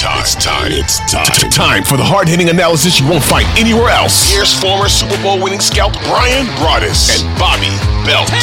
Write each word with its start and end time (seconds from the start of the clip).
It's 0.00 0.08
time. 0.08 0.24
It's 0.24 0.32
time. 0.32 0.72
It's 0.72 1.12
time. 1.12 1.50
Time 1.52 1.84
for 1.84 2.00
the 2.00 2.04
hard 2.08 2.24
hitting 2.24 2.48
analysis 2.48 2.96
you 2.96 3.04
won't 3.04 3.20
find 3.20 3.44
anywhere 3.60 3.92
else. 3.92 4.32
Here's 4.32 4.48
former 4.48 4.88
Super 4.88 5.20
Bowl 5.20 5.36
winning 5.36 5.60
scout 5.60 5.92
Bryan 6.08 6.48
Broaddus 6.56 7.12
and 7.12 7.28
Bobby 7.36 7.68
Belt. 8.08 8.32
10 8.32 8.40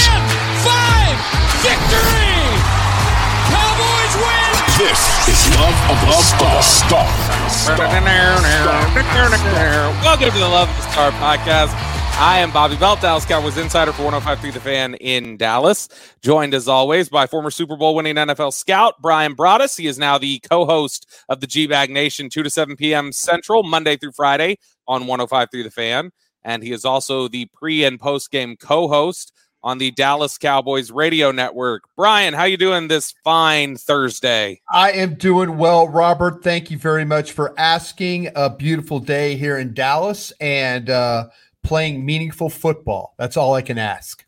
5 0.62 1.18
victory! 1.66 2.46
Cowboys 3.50 4.14
win! 4.22 4.54
This 4.78 5.02
is 5.34 5.50
Love 5.58 5.74
of 5.90 5.98
the 6.06 6.14
Star. 6.22 7.10
Welcome 10.06 10.30
to 10.30 10.38
the 10.38 10.46
Love 10.46 10.70
of 10.70 10.78
the 10.78 10.86
Star 10.94 11.10
podcast. 11.18 11.74
I 12.20 12.40
am 12.40 12.50
Bobby 12.52 12.76
Belt, 12.78 13.00
Dallas 13.00 13.26
Cowboys 13.26 13.58
insider 13.58 13.92
for 13.94 14.02
105.3 14.02 14.52
The 14.52 14.60
Fan 14.60 14.96
in 14.96 15.38
Dallas. 15.38 15.88
Joined 16.24 16.56
as 16.56 16.68
always 16.68 17.10
by 17.10 17.28
former 17.28 17.52
Super 17.52 17.78
Bowl 17.78 17.94
winning 17.94 18.16
NFL 18.16 18.54
scout 18.54 19.00
Bryan 19.00 19.36
Broaddus. 19.36 19.78
He 19.78 19.86
is 19.86 20.00
now 20.00 20.18
the 20.18 20.40
co-host 20.40 21.08
of 21.30 21.42
the 21.42 21.48
G-Bag 21.48 21.92
Nation, 21.92 22.28
2 22.28 22.42
to 22.42 22.50
7 22.50 22.76
p.m. 22.76 23.12
Central, 23.12 23.62
Monday 23.62 23.98
through 23.98 24.14
Friday 24.14 24.58
on 24.88 25.04
105.3 25.04 25.64
The 25.64 25.70
Fan. 25.70 26.10
And 26.44 26.64
he 26.64 26.72
is 26.72 26.86
also 26.86 27.28
the 27.28 27.46
pre 27.54 27.84
and 27.84 28.00
post 28.00 28.32
game 28.32 28.58
co-host 28.58 29.32
on 29.62 29.78
the 29.78 29.92
Dallas 29.92 30.38
Cowboys 30.38 30.92
radio 30.92 31.32
network. 31.32 31.84
Bryan, 31.96 32.34
how 32.34 32.46
you 32.46 32.58
doing 32.58 32.88
this 32.88 33.14
fine 33.24 33.76
Thursday? 33.76 34.62
I 34.72 34.92
am 34.92 35.16
doing 35.16 35.58
well, 35.58 35.88
Robert. 35.88 36.44
Thank 36.44 36.72
you 36.72 36.78
very 36.78 37.06
much 37.06 37.32
for 37.34 37.54
asking. 37.60 38.30
A 38.36 38.50
beautiful 38.50 39.00
day 39.00 39.36
here 39.36 39.58
in 39.58 39.74
Dallas 39.74 40.32
and 40.40 40.90
uh, 40.90 41.28
playing 41.68 42.06
meaningful 42.06 42.50
football. 42.50 43.14
That's 43.18 43.36
all 43.36 43.54
I 43.54 43.62
can 43.62 43.78
ask. 43.78 44.26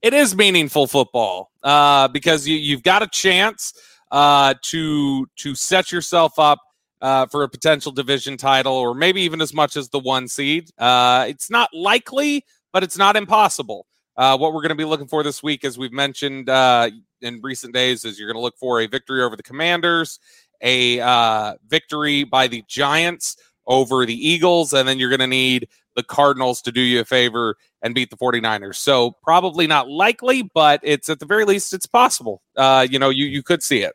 It 0.00 0.14
is 0.14 0.36
meaningful 0.36 0.86
football 0.86 1.50
uh, 1.64 2.06
because 2.06 2.46
you, 2.46 2.56
you've 2.56 2.84
got 2.84 3.02
a 3.02 3.08
chance 3.08 3.74
uh, 4.12 4.54
to 4.62 5.26
to 5.36 5.54
set 5.56 5.90
yourself 5.90 6.38
up 6.38 6.60
uh, 7.02 7.26
for 7.26 7.42
a 7.42 7.48
potential 7.48 7.90
division 7.90 8.36
title, 8.36 8.72
or 8.72 8.94
maybe 8.94 9.20
even 9.22 9.40
as 9.40 9.52
much 9.52 9.76
as 9.76 9.88
the 9.88 9.98
one 9.98 10.28
seed. 10.28 10.70
Uh, 10.78 11.26
it's 11.28 11.50
not 11.50 11.68
likely, 11.74 12.44
but 12.72 12.84
it's 12.84 12.96
not 12.96 13.16
impossible. 13.16 13.86
Uh, 14.16 14.36
what 14.36 14.52
we're 14.52 14.62
going 14.62 14.68
to 14.70 14.76
be 14.76 14.84
looking 14.84 15.08
for 15.08 15.24
this 15.24 15.42
week, 15.42 15.64
as 15.64 15.78
we've 15.78 15.92
mentioned 15.92 16.48
uh, 16.48 16.88
in 17.22 17.40
recent 17.42 17.74
days, 17.74 18.04
is 18.04 18.20
you're 18.20 18.28
going 18.28 18.40
to 18.40 18.42
look 18.42 18.56
for 18.56 18.80
a 18.80 18.86
victory 18.86 19.22
over 19.22 19.36
the 19.36 19.42
Commanders, 19.42 20.20
a 20.60 21.00
uh, 21.00 21.54
victory 21.66 22.22
by 22.22 22.46
the 22.46 22.62
Giants 22.68 23.36
over 23.66 24.06
the 24.06 24.28
Eagles, 24.28 24.72
and 24.72 24.88
then 24.88 24.98
you're 24.98 25.10
going 25.10 25.20
to 25.20 25.26
need 25.26 25.68
the 25.98 26.04
Cardinals 26.04 26.62
to 26.62 26.70
do 26.70 26.80
you 26.80 27.00
a 27.00 27.04
favor 27.04 27.56
and 27.82 27.92
beat 27.92 28.08
the 28.08 28.16
49ers. 28.16 28.76
So 28.76 29.16
probably 29.24 29.66
not 29.66 29.90
likely, 29.90 30.42
but 30.54 30.80
it's 30.84 31.08
at 31.08 31.18
the 31.18 31.26
very 31.26 31.44
least 31.44 31.74
it's 31.74 31.86
possible. 31.86 32.40
Uh, 32.56 32.86
you 32.88 33.00
know, 33.00 33.10
you 33.10 33.26
you 33.26 33.42
could 33.42 33.64
see 33.64 33.82
it. 33.82 33.94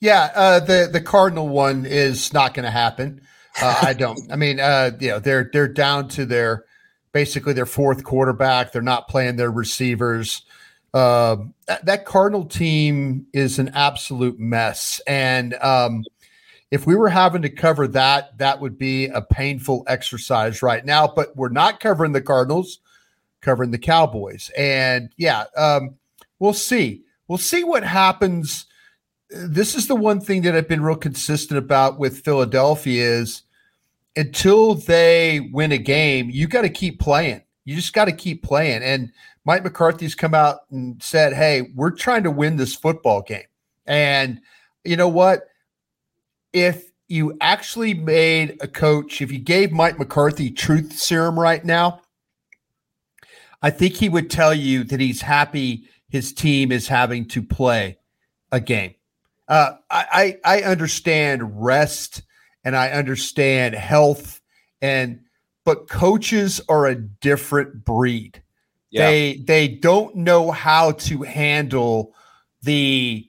Yeah, 0.00 0.32
uh, 0.34 0.58
the 0.58 0.90
the 0.92 1.00
Cardinal 1.00 1.48
one 1.48 1.86
is 1.86 2.32
not 2.32 2.52
going 2.52 2.64
to 2.64 2.70
happen. 2.70 3.20
Uh, 3.62 3.78
I 3.82 3.92
don't. 3.92 4.20
I 4.30 4.34
mean, 4.34 4.58
uh, 4.58 4.90
you 4.98 5.08
know, 5.08 5.18
they're 5.20 5.48
they're 5.52 5.68
down 5.68 6.08
to 6.08 6.26
their 6.26 6.64
basically 7.12 7.52
their 7.52 7.64
fourth 7.64 8.02
quarterback. 8.02 8.72
They're 8.72 8.82
not 8.82 9.08
playing 9.08 9.36
their 9.36 9.52
receivers. 9.52 10.42
Uh, 10.92 11.36
that, 11.68 11.84
that 11.86 12.04
Cardinal 12.06 12.44
team 12.44 13.26
is 13.32 13.60
an 13.60 13.70
absolute 13.74 14.40
mess, 14.40 15.00
and 15.06 15.54
um, 15.62 16.02
if 16.70 16.86
we 16.86 16.94
were 16.94 17.08
having 17.08 17.42
to 17.42 17.48
cover 17.48 17.88
that, 17.88 18.36
that 18.38 18.60
would 18.60 18.78
be 18.78 19.06
a 19.06 19.20
painful 19.20 19.84
exercise 19.88 20.62
right 20.62 20.84
now. 20.84 21.06
But 21.08 21.36
we're 21.36 21.48
not 21.48 21.80
covering 21.80 22.12
the 22.12 22.20
Cardinals, 22.20 22.80
covering 23.40 23.70
the 23.70 23.78
Cowboys, 23.78 24.50
and 24.56 25.10
yeah, 25.16 25.44
um, 25.56 25.96
we'll 26.38 26.52
see. 26.52 27.02
We'll 27.28 27.38
see 27.38 27.64
what 27.64 27.84
happens. 27.84 28.66
This 29.30 29.74
is 29.74 29.86
the 29.86 29.94
one 29.94 30.20
thing 30.20 30.42
that 30.42 30.56
I've 30.56 30.68
been 30.68 30.82
real 30.82 30.96
consistent 30.96 31.58
about 31.58 31.98
with 31.98 32.24
Philadelphia 32.24 33.20
is 33.20 33.42
until 34.16 34.74
they 34.74 35.50
win 35.52 35.70
a 35.70 35.78
game, 35.78 36.30
you 36.30 36.48
got 36.48 36.62
to 36.62 36.68
keep 36.68 36.98
playing. 36.98 37.42
You 37.64 37.76
just 37.76 37.92
got 37.92 38.06
to 38.06 38.12
keep 38.12 38.42
playing. 38.42 38.82
And 38.82 39.12
Mike 39.44 39.62
McCarthy's 39.62 40.14
come 40.14 40.34
out 40.34 40.60
and 40.70 41.00
said, 41.02 41.32
"Hey, 41.32 41.70
we're 41.74 41.92
trying 41.92 42.24
to 42.24 42.30
win 42.30 42.56
this 42.56 42.74
football 42.74 43.22
game." 43.22 43.44
And 43.86 44.40
you 44.84 44.96
know 44.96 45.08
what? 45.08 45.49
If 46.52 46.90
you 47.08 47.36
actually 47.40 47.94
made 47.94 48.58
a 48.60 48.68
coach, 48.68 49.20
if 49.20 49.32
you 49.32 49.38
gave 49.38 49.72
Mike 49.72 49.98
McCarthy 49.98 50.50
truth 50.50 50.92
serum 50.92 51.38
right 51.38 51.64
now, 51.64 52.02
I 53.62 53.70
think 53.70 53.94
he 53.94 54.08
would 54.08 54.30
tell 54.30 54.54
you 54.54 54.84
that 54.84 55.00
he's 55.00 55.22
happy 55.22 55.88
his 56.08 56.32
team 56.32 56.72
is 56.72 56.88
having 56.88 57.26
to 57.28 57.42
play 57.42 57.98
a 58.52 58.60
game. 58.60 58.94
Uh, 59.48 59.72
I, 59.90 60.38
I 60.44 60.58
I 60.58 60.62
understand 60.62 61.64
rest 61.64 62.22
and 62.64 62.76
I 62.76 62.90
understand 62.90 63.74
health 63.74 64.40
and 64.80 65.20
but 65.64 65.88
coaches 65.88 66.60
are 66.68 66.86
a 66.86 66.94
different 66.94 67.84
breed. 67.84 68.42
Yeah. 68.90 69.06
They 69.06 69.36
they 69.36 69.68
don't 69.68 70.16
know 70.16 70.50
how 70.50 70.92
to 70.92 71.22
handle 71.22 72.14
the 72.62 73.28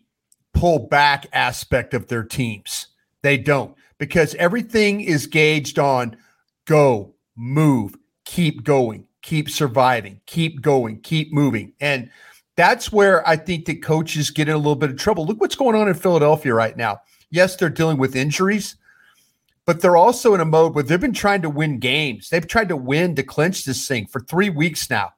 pull 0.53 0.87
back 0.87 1.27
aspect 1.33 1.93
of 1.93 2.07
their 2.07 2.23
teams. 2.23 2.87
They 3.23 3.37
don't 3.37 3.75
because 3.97 4.33
everything 4.35 5.01
is 5.01 5.27
gauged 5.27 5.77
on 5.77 6.17
go, 6.65 7.13
move, 7.35 7.95
keep 8.25 8.63
going, 8.63 9.07
keep 9.21 9.49
surviving, 9.49 10.19
keep 10.25 10.61
going, 10.61 10.99
keep 11.01 11.31
moving. 11.31 11.73
And 11.79 12.09
that's 12.55 12.91
where 12.91 13.27
I 13.27 13.35
think 13.35 13.65
that 13.65 13.83
coaches 13.83 14.29
get 14.29 14.49
in 14.49 14.55
a 14.55 14.57
little 14.57 14.75
bit 14.75 14.89
of 14.89 14.97
trouble. 14.97 15.25
Look 15.25 15.39
what's 15.39 15.55
going 15.55 15.75
on 15.75 15.87
in 15.87 15.93
Philadelphia 15.93 16.53
right 16.53 16.75
now. 16.75 16.99
Yes, 17.29 17.55
they're 17.55 17.69
dealing 17.69 17.97
with 17.97 18.15
injuries, 18.15 18.75
but 19.65 19.81
they're 19.81 19.95
also 19.95 20.33
in 20.33 20.41
a 20.41 20.45
mode 20.45 20.75
where 20.75 20.83
they've 20.83 20.99
been 20.99 21.13
trying 21.13 21.43
to 21.43 21.49
win 21.49 21.79
games. 21.79 22.29
They've 22.29 22.47
tried 22.47 22.69
to 22.69 22.75
win 22.75 23.15
to 23.15 23.23
clinch 23.23 23.65
this 23.65 23.87
thing 23.87 24.07
for 24.07 24.19
three 24.21 24.49
weeks 24.49 24.89
now, 24.89 25.13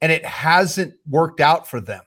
and 0.00 0.12
it 0.12 0.24
hasn't 0.24 0.94
worked 1.08 1.40
out 1.40 1.66
for 1.66 1.80
them, 1.80 2.02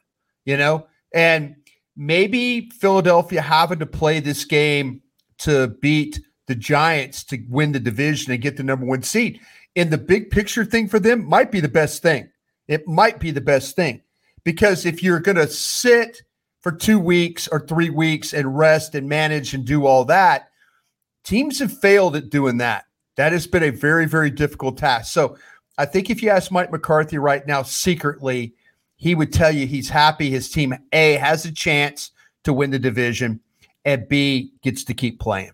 you 0.45 0.57
know? 0.57 0.87
And 1.13 1.55
maybe 1.95 2.69
Philadelphia 2.69 3.41
having 3.41 3.79
to 3.79 3.85
play 3.85 4.19
this 4.19 4.45
game 4.45 5.01
to 5.41 5.67
beat 5.81 6.19
the 6.47 6.55
Giants 6.55 7.23
to 7.25 7.43
win 7.49 7.71
the 7.71 7.79
division 7.79 8.31
and 8.31 8.41
get 8.41 8.57
the 8.57 8.63
number 8.63 8.85
one 8.85 9.03
seed 9.03 9.39
And 9.75 9.89
the 9.89 9.97
big 9.97 10.31
picture 10.31 10.65
thing 10.65 10.87
for 10.87 10.99
them 10.99 11.25
might 11.25 11.51
be 11.51 11.59
the 11.59 11.69
best 11.69 12.01
thing. 12.01 12.29
It 12.67 12.87
might 12.87 13.19
be 13.19 13.31
the 13.31 13.41
best 13.41 13.75
thing 13.75 14.01
because 14.43 14.85
if 14.85 15.03
you're 15.03 15.19
going 15.19 15.37
to 15.37 15.47
sit 15.47 16.23
for 16.61 16.71
two 16.71 16.99
weeks 16.99 17.47
or 17.47 17.59
three 17.59 17.89
weeks 17.89 18.33
and 18.33 18.57
rest 18.57 18.95
and 18.95 19.07
manage 19.09 19.53
and 19.53 19.65
do 19.65 19.85
all 19.85 20.05
that, 20.05 20.49
teams 21.23 21.59
have 21.59 21.77
failed 21.79 22.15
at 22.15 22.29
doing 22.29 22.57
that. 22.57 22.85
That 23.17 23.31
has 23.31 23.47
been 23.47 23.63
a 23.63 23.71
very, 23.71 24.05
very 24.05 24.29
difficult 24.29 24.77
task. 24.77 25.11
So 25.11 25.37
I 25.77 25.85
think 25.85 26.09
if 26.09 26.21
you 26.21 26.29
ask 26.29 26.51
Mike 26.51 26.71
McCarthy 26.71 27.17
right 27.17 27.45
now, 27.45 27.63
secretly, 27.63 28.53
he 28.95 29.15
would 29.15 29.33
tell 29.33 29.51
you 29.51 29.65
he's 29.65 29.89
happy 29.89 30.29
his 30.29 30.49
team 30.49 30.75
A 30.91 31.13
has 31.13 31.45
a 31.45 31.51
chance 31.51 32.11
to 32.43 32.53
win 32.53 32.71
the 32.71 32.79
division 32.79 33.39
and 33.85 34.07
B 34.07 34.53
gets 34.61 34.83
to 34.85 34.93
keep 34.93 35.19
playing. 35.19 35.51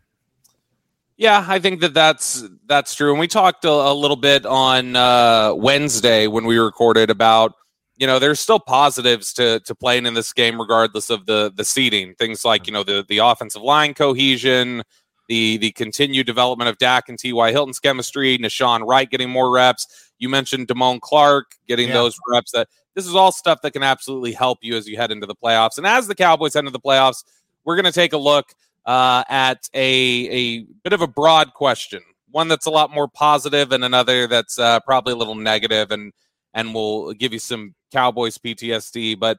Yeah, 1.17 1.43
I 1.47 1.59
think 1.59 1.81
that 1.81 1.93
that's 1.93 2.43
that's 2.67 2.93
true. 2.93 3.11
And 3.11 3.19
we 3.19 3.27
talked 3.27 3.65
a, 3.65 3.69
a 3.69 3.93
little 3.93 4.17
bit 4.17 4.45
on 4.45 4.95
uh, 4.95 5.53
Wednesday 5.55 6.27
when 6.27 6.45
we 6.45 6.57
recorded 6.57 7.09
about 7.09 7.53
you 7.97 8.05
know, 8.05 8.19
there's 8.19 8.39
still 8.39 8.59
positives 8.59 9.33
to 9.33 9.59
to 9.61 9.75
playing 9.75 10.05
in 10.05 10.13
this 10.13 10.31
game, 10.31 10.59
regardless 10.59 11.09
of 11.09 11.25
the 11.25 11.51
the 11.55 11.65
seeding. 11.65 12.13
Things 12.15 12.45
like 12.45 12.67
you 12.67 12.73
know 12.73 12.83
the 12.83 13.03
the 13.09 13.17
offensive 13.17 13.63
line 13.63 13.95
cohesion, 13.95 14.83
the 15.27 15.57
the 15.57 15.71
continued 15.71 16.27
development 16.27 16.69
of 16.69 16.77
Dak 16.77 17.09
and 17.09 17.17
T.Y. 17.17 17.51
Hilton's 17.51 17.79
chemistry, 17.79 18.37
Nahshon 18.37 18.87
Wright 18.87 19.09
getting 19.09 19.29
more 19.29 19.51
reps. 19.51 20.11
You 20.19 20.29
mentioned 20.29 20.67
Damone 20.67 21.01
Clark 21.01 21.53
getting 21.67 21.87
yeah. 21.87 21.95
those 21.95 22.17
reps. 22.31 22.51
That 22.51 22.67
this 22.95 23.07
is 23.07 23.15
all 23.15 23.31
stuff 23.31 23.63
that 23.63 23.71
can 23.71 23.83
absolutely 23.83 24.33
help 24.33 24.59
you 24.61 24.77
as 24.77 24.87
you 24.87 24.97
head 24.97 25.11
into 25.11 25.25
the 25.25 25.35
playoffs. 25.35 25.79
And 25.79 25.87
as 25.87 26.07
the 26.07 26.15
Cowboys 26.15 26.53
head 26.53 26.61
into 26.61 26.71
the 26.71 26.79
playoffs, 26.79 27.23
we're 27.67 27.75
going 27.75 27.85
to 27.85 27.91
take 27.91 28.13
a 28.13 28.17
look 28.17 28.55
uh, 28.85 29.25
at 29.29 29.69
a 29.73 30.29
a 30.29 30.63
bit 30.83 30.93
of 30.93 31.01
a 31.01 31.07
broad 31.07 31.53
question, 31.53 32.01
one 32.31 32.47
that's 32.47 32.65
a 32.65 32.71
lot 32.71 32.91
more 32.91 33.09
positive, 33.09 33.73
and 33.73 33.83
another 33.83 34.25
that's 34.25 34.57
uh, 34.57 34.79
probably 34.79 35.11
a 35.13 35.17
little 35.17 35.35
negative, 35.35 35.91
and 35.91 36.13
and 36.53 36.73
we'll 36.73 37.11
give 37.11 37.33
you 37.33 37.39
some 37.39 37.75
Cowboys 37.91 38.37
PTSD. 38.37 39.19
But 39.19 39.37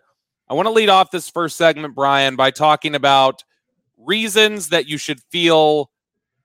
I 0.49 0.55
want 0.55 0.67
to 0.67 0.73
lead 0.73 0.91
off 0.91 1.11
this 1.11 1.31
first 1.31 1.57
segment, 1.57 1.95
Bryan, 1.95 2.37
by 2.37 2.51
talking 2.51 2.95
about 2.95 3.43
reasons 3.97 4.69
that 4.69 4.87
you 4.87 4.99
should 4.99 5.21
feel 5.33 5.91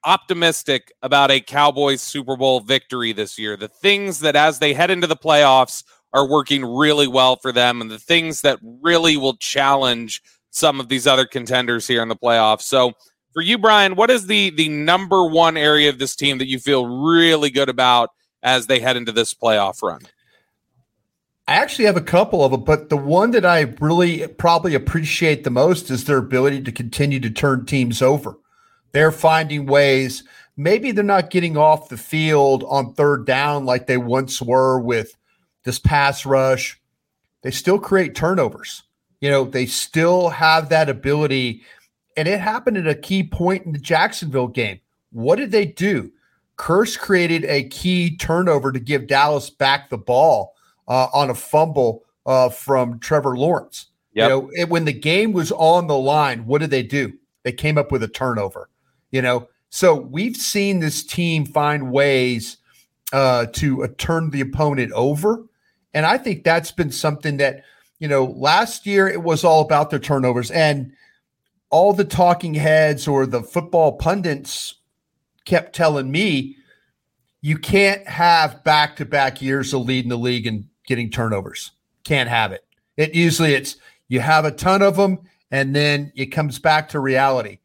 optimistic 0.05 0.91
about 1.01 1.31
a 1.31 1.41
Cowboys 1.41 2.01
Super 2.01 2.37
Bowl 2.37 2.61
victory 2.61 3.11
this 3.11 3.37
year. 3.37 3.57
The 3.57 3.67
things 3.67 4.19
that, 4.21 4.37
as 4.37 4.59
they 4.59 4.73
head 4.73 4.89
into 4.89 5.07
the 5.07 5.17
playoffs, 5.17 5.83
are 6.13 6.29
working 6.29 6.63
really 6.63 7.07
well 7.07 7.35
for 7.35 7.51
them, 7.51 7.81
and 7.81 7.91
the 7.91 7.99
things 7.99 8.41
that 8.41 8.59
really 8.61 9.17
will 9.17 9.35
challenge 9.35 10.21
some 10.53 10.79
of 10.79 10.87
these 10.87 11.07
other 11.07 11.25
contenders 11.25 11.87
here 11.87 12.01
in 12.01 12.07
the 12.07 12.15
playoffs. 12.15 12.61
So, 12.61 12.93
for 13.33 13.41
you, 13.41 13.57
Bryan, 13.57 13.95
what 13.95 14.11
is 14.11 14.27
the 14.27 14.51
the 14.51 14.69
number 14.69 15.25
one 15.25 15.57
area 15.57 15.89
of 15.89 15.99
this 15.99 16.15
team 16.15 16.37
that 16.37 16.47
you 16.47 16.59
feel 16.59 16.85
really 16.85 17.49
good 17.49 17.67
about 17.67 18.11
as 18.43 18.67
they 18.67 18.79
head 18.79 18.95
into 18.95 19.11
this 19.11 19.33
playoff 19.33 19.81
run? 19.81 20.01
I 21.47 21.55
actually 21.55 21.85
have 21.85 21.97
a 21.97 22.01
couple 22.01 22.45
of 22.45 22.51
them, 22.51 22.63
but 22.63 22.89
the 22.89 22.97
one 22.97 23.31
that 23.31 23.45
I 23.45 23.61
really 23.81 24.27
probably 24.27 24.75
appreciate 24.75 25.43
the 25.43 25.49
most 25.49 25.91
is 25.91 26.05
their 26.05 26.17
ability 26.17 26.61
to 26.61 26.71
continue 26.71 27.19
to 27.19 27.29
turn 27.29 27.65
teams 27.65 28.01
over. 28.01 28.37
They're 28.93 29.11
finding 29.11 29.65
ways. 29.65 30.23
Maybe 30.55 30.91
they're 30.91 31.03
not 31.03 31.31
getting 31.31 31.57
off 31.57 31.89
the 31.89 31.97
field 31.97 32.63
on 32.69 32.93
third 32.93 33.25
down 33.25 33.65
like 33.65 33.87
they 33.87 33.97
once 33.97 34.41
were 34.41 34.79
with 34.79 35.17
this 35.65 35.79
pass 35.79 36.25
rush. 36.25 36.79
They 37.41 37.51
still 37.51 37.79
create 37.79 38.15
turnovers. 38.15 38.83
You 39.23 39.29
know, 39.29 39.45
they 39.45 39.67
still 39.67 40.27
have 40.27 40.67
that 40.67 40.89
ability. 40.89 41.61
And 42.17 42.27
it 42.27 42.41
happened 42.41 42.75
at 42.75 42.89
a 42.89 42.93
key 42.93 43.23
point 43.23 43.65
in 43.65 43.71
the 43.71 43.79
Jacksonville 43.79 44.49
game. 44.49 44.81
What 45.13 45.37
did 45.37 45.49
they 45.49 45.65
do? 45.65 46.11
Kearse 46.57 46.99
created 46.99 47.45
a 47.45 47.63
key 47.69 48.17
turnover 48.17 48.73
to 48.73 48.81
give 48.81 49.07
Dallas 49.07 49.49
back 49.49 49.89
the 49.89 49.97
ball 49.97 50.55
uh, 50.89 51.07
on 51.13 51.29
a 51.29 51.35
fumble 51.35 52.03
uh, 52.25 52.49
from 52.49 52.99
Trevor 52.99 53.37
Lawrence. 53.37 53.85
Yep. 54.11 54.23
You 54.23 54.29
know, 54.29 54.49
it, 54.55 54.67
when 54.67 54.83
the 54.83 54.91
game 54.91 55.31
was 55.31 55.53
on 55.53 55.87
the 55.87 55.97
line, 55.97 56.45
what 56.45 56.59
did 56.59 56.69
they 56.69 56.83
do? 56.83 57.13
They 57.43 57.53
came 57.53 57.77
up 57.77 57.93
with 57.93 58.03
a 58.03 58.09
turnover. 58.09 58.69
You 59.11 59.21
know, 59.21 59.47
so 59.69 59.95
we've 59.95 60.35
seen 60.35 60.81
this 60.81 61.01
team 61.01 61.45
find 61.45 61.93
ways 61.93 62.57
uh, 63.13 63.45
to 63.53 63.85
uh, 63.85 63.87
turn 63.97 64.31
the 64.31 64.41
opponent 64.41 64.91
over, 64.91 65.45
and 65.93 66.05
I 66.05 66.17
think 66.17 66.43
that's 66.43 66.71
been 66.71 66.91
something 66.91 67.37
that 67.37 67.63
you 68.03 68.09
know 68.09 68.25
last 68.25 68.85
year 68.85 69.07
it 69.07 69.23
was 69.23 69.45
all 69.45 69.61
about 69.61 69.89
their 69.89 69.97
turnovers 69.97 70.51
and 70.51 70.91
all 71.69 71.93
the 71.93 72.03
talking 72.03 72.53
heads 72.53 73.07
or 73.07 73.25
the 73.25 73.41
football 73.41 73.93
pundits 73.93 74.75
kept 75.45 75.73
telling 75.73 76.11
me 76.11 76.57
you 77.39 77.57
can't 77.57 78.05
have 78.05 78.61
back 78.65 78.97
to 78.97 79.05
back 79.05 79.41
years 79.41 79.73
of 79.73 79.85
leading 79.85 80.09
the 80.09 80.17
league 80.17 80.45
and 80.45 80.65
getting 80.85 81.09
turnovers. 81.09 81.71
Can't 82.03 82.27
have 82.27 82.51
it. 82.51 82.65
It 82.97 83.15
usually 83.15 83.53
it's 83.53 83.77
you 84.09 84.19
have 84.19 84.43
a 84.43 84.51
ton 84.51 84.81
of 84.81 84.97
them 84.97 85.19
and 85.49 85.73
then 85.73 86.11
it 86.13 86.25
comes 86.25 86.59
back 86.59 86.89
to 86.89 86.99
reality. 86.99 87.59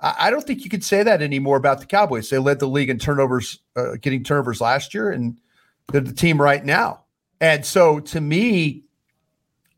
I, 0.00 0.16
I 0.18 0.30
don't 0.30 0.46
think 0.46 0.64
you 0.64 0.70
could 0.70 0.84
say 0.84 1.02
that 1.02 1.22
anymore 1.22 1.56
about 1.56 1.80
the 1.80 1.86
Cowboys. 1.86 2.28
They 2.28 2.36
led 2.36 2.58
the 2.58 2.68
league 2.68 2.90
in 2.90 2.98
turnovers, 2.98 3.58
uh, 3.74 3.92
getting 4.02 4.22
turnovers 4.22 4.60
last 4.60 4.92
year, 4.92 5.12
and 5.12 5.40
they're 5.90 6.02
the 6.02 6.12
team 6.12 6.38
right 6.38 6.62
now. 6.62 7.04
And 7.40 7.64
so 7.64 8.00
to 8.00 8.20
me, 8.20 8.84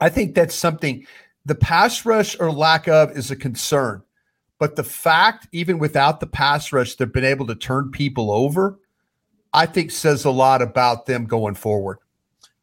I 0.00 0.08
think 0.08 0.34
that's 0.34 0.54
something 0.54 1.06
the 1.44 1.54
pass 1.54 2.04
rush 2.04 2.38
or 2.38 2.50
lack 2.50 2.88
of 2.88 3.16
is 3.16 3.30
a 3.30 3.36
concern. 3.36 4.02
But 4.58 4.76
the 4.76 4.84
fact, 4.84 5.48
even 5.52 5.78
without 5.78 6.20
the 6.20 6.26
pass 6.26 6.72
rush, 6.72 6.94
they've 6.94 7.10
been 7.10 7.24
able 7.24 7.46
to 7.46 7.54
turn 7.54 7.90
people 7.90 8.30
over, 8.30 8.78
I 9.52 9.66
think 9.66 9.90
says 9.90 10.24
a 10.24 10.30
lot 10.30 10.60
about 10.60 11.06
them 11.06 11.24
going 11.24 11.54
forward 11.54 11.98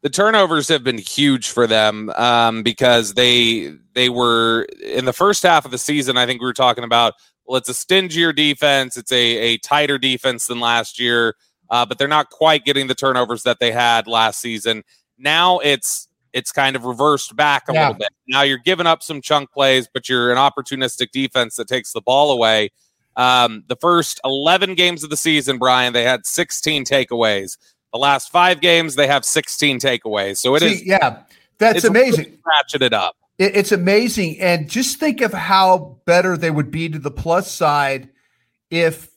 the 0.02 0.10
turnovers 0.10 0.68
have 0.68 0.84
been 0.84 0.98
huge 0.98 1.48
for 1.48 1.66
them 1.66 2.10
um, 2.10 2.62
because 2.62 3.14
they 3.14 3.72
they 3.94 4.08
were 4.08 4.66
in 4.82 5.04
the 5.04 5.12
first 5.12 5.42
half 5.42 5.64
of 5.64 5.70
the 5.70 5.78
season. 5.78 6.16
I 6.16 6.26
think 6.26 6.40
we 6.40 6.46
were 6.46 6.52
talking 6.52 6.84
about 6.84 7.14
well, 7.46 7.56
it's 7.56 7.68
a 7.68 7.74
stingier 7.74 8.32
defense, 8.32 8.96
it's 8.96 9.12
a 9.12 9.16
a 9.38 9.58
tighter 9.58 9.98
defense 9.98 10.46
than 10.46 10.60
last 10.60 11.00
year, 11.00 11.34
uh, 11.70 11.84
but 11.84 11.98
they're 11.98 12.06
not 12.06 12.30
quite 12.30 12.64
getting 12.64 12.86
the 12.86 12.94
turnovers 12.94 13.42
that 13.42 13.58
they 13.58 13.72
had 13.72 14.06
last 14.06 14.40
season. 14.40 14.84
Now 15.18 15.58
it's 15.58 16.07
it's 16.32 16.52
kind 16.52 16.76
of 16.76 16.84
reversed 16.84 17.34
back 17.36 17.64
a 17.68 17.72
yeah. 17.72 17.88
little 17.88 17.98
bit. 17.98 18.08
Now 18.28 18.42
you're 18.42 18.58
giving 18.58 18.86
up 18.86 19.02
some 19.02 19.20
chunk 19.20 19.50
plays, 19.52 19.88
but 19.92 20.08
you're 20.08 20.30
an 20.30 20.38
opportunistic 20.38 21.10
defense 21.10 21.56
that 21.56 21.68
takes 21.68 21.92
the 21.92 22.00
ball 22.00 22.30
away. 22.30 22.70
Um, 23.16 23.64
the 23.66 23.76
first 23.76 24.20
11 24.24 24.74
games 24.74 25.02
of 25.02 25.10
the 25.10 25.16
season, 25.16 25.58
Bryan, 25.58 25.92
they 25.92 26.04
had 26.04 26.24
16 26.24 26.84
takeaways. 26.84 27.58
The 27.92 27.98
last 27.98 28.30
five 28.30 28.60
games, 28.60 28.94
they 28.94 29.08
have 29.08 29.24
16 29.24 29.80
takeaways. 29.80 30.38
So 30.38 30.54
it 30.54 30.60
See, 30.60 30.66
is, 30.66 30.86
Yeah, 30.86 31.22
that's 31.58 31.84
amazing. 31.84 32.38
Ratchet 32.46 32.82
it 32.82 32.92
up. 32.92 33.16
It, 33.38 33.56
it's 33.56 33.72
amazing. 33.72 34.38
And 34.40 34.68
just 34.68 35.00
think 35.00 35.20
of 35.20 35.32
how 35.32 36.00
better 36.04 36.36
they 36.36 36.50
would 36.50 36.70
be 36.70 36.88
to 36.88 36.98
the 36.98 37.10
plus 37.10 37.50
side 37.50 38.10
if 38.70 39.10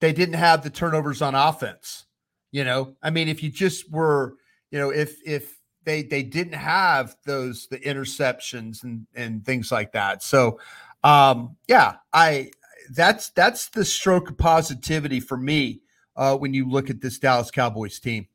they 0.00 0.12
didn't 0.12 0.34
have 0.34 0.62
the 0.62 0.70
turnovers 0.70 1.20
on 1.22 1.34
offense. 1.34 2.04
You 2.52 2.64
know, 2.64 2.96
I 3.02 3.10
mean, 3.10 3.28
if 3.28 3.42
you 3.42 3.50
just 3.50 3.90
were, 3.90 4.36
you 4.70 4.78
know, 4.78 4.90
if, 4.90 5.16
if, 5.26 5.58
they 5.84 6.02
they 6.02 6.22
didn't 6.22 6.54
have 6.54 7.16
those 7.24 7.66
the 7.68 7.78
interceptions 7.78 8.82
and 8.82 9.06
and 9.14 9.44
things 9.44 9.72
like 9.72 9.92
that. 9.92 10.22
So 10.22 10.58
um 11.02 11.56
yeah, 11.68 11.96
I 12.12 12.50
that's 12.90 13.30
that's 13.30 13.68
the 13.68 13.84
stroke 13.84 14.30
of 14.30 14.38
positivity 14.38 15.20
for 15.20 15.36
me 15.36 15.82
uh, 16.16 16.36
when 16.36 16.54
you 16.54 16.68
look 16.68 16.90
at 16.90 17.00
this 17.00 17.18
Dallas 17.18 17.50
Cowboys 17.50 17.98
team. 17.98 18.26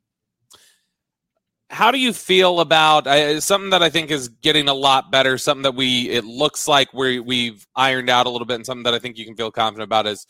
How 1.70 1.92
do 1.92 2.00
you 2.00 2.14
feel 2.14 2.62
about 2.62 3.08
uh, 3.08 3.42
something 3.42 3.72
that 3.72 3.84
I 3.84 3.90
think 3.90 4.10
is 4.10 4.30
getting 4.30 4.70
a 4.70 4.74
lot 4.74 5.12
better? 5.12 5.38
Something 5.38 5.64
that 5.64 5.76
we 5.76 6.10
it 6.10 6.24
looks 6.24 6.68
like 6.68 6.94
we 6.94 7.20
we've 7.20 7.68
ironed 7.76 8.10
out 8.10 8.26
a 8.26 8.30
little 8.30 8.46
bit, 8.46 8.56
and 8.56 8.66
something 8.66 8.84
that 8.84 8.94
I 8.94 9.00
think 9.00 9.18
you 9.18 9.26
can 9.26 9.36
feel 9.36 9.52
confident 9.52 9.84
about 9.84 10.08
is 10.08 10.26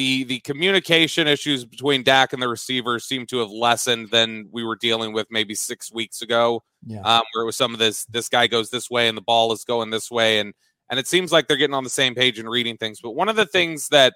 the 0.00 0.24
the 0.24 0.40
communication 0.40 1.28
issues 1.28 1.66
between 1.66 2.02
Dak 2.02 2.32
and 2.32 2.40
the 2.40 2.48
receivers 2.48 3.04
seem 3.04 3.26
to 3.26 3.40
have 3.40 3.50
lessened 3.50 4.08
than 4.08 4.48
we 4.50 4.64
were 4.64 4.76
dealing 4.76 5.12
with 5.12 5.26
maybe 5.30 5.54
six 5.54 5.92
weeks 5.92 6.22
ago. 6.22 6.62
Yeah. 6.86 7.02
Um, 7.02 7.22
where 7.34 7.42
it 7.42 7.46
was 7.46 7.58
some 7.58 7.74
of 7.74 7.78
this 7.78 8.06
this 8.06 8.30
guy 8.30 8.46
goes 8.46 8.70
this 8.70 8.88
way 8.88 9.08
and 9.08 9.16
the 9.16 9.22
ball 9.22 9.52
is 9.52 9.62
going 9.62 9.90
this 9.90 10.10
way, 10.10 10.38
and 10.38 10.54
and 10.88 10.98
it 10.98 11.06
seems 11.06 11.32
like 11.32 11.48
they're 11.48 11.58
getting 11.58 11.74
on 11.74 11.84
the 11.84 11.90
same 11.90 12.14
page 12.14 12.38
and 12.38 12.48
reading 12.48 12.78
things. 12.78 13.00
But 13.02 13.10
one 13.10 13.28
of 13.28 13.36
the 13.36 13.44
things 13.44 13.88
that 13.88 14.14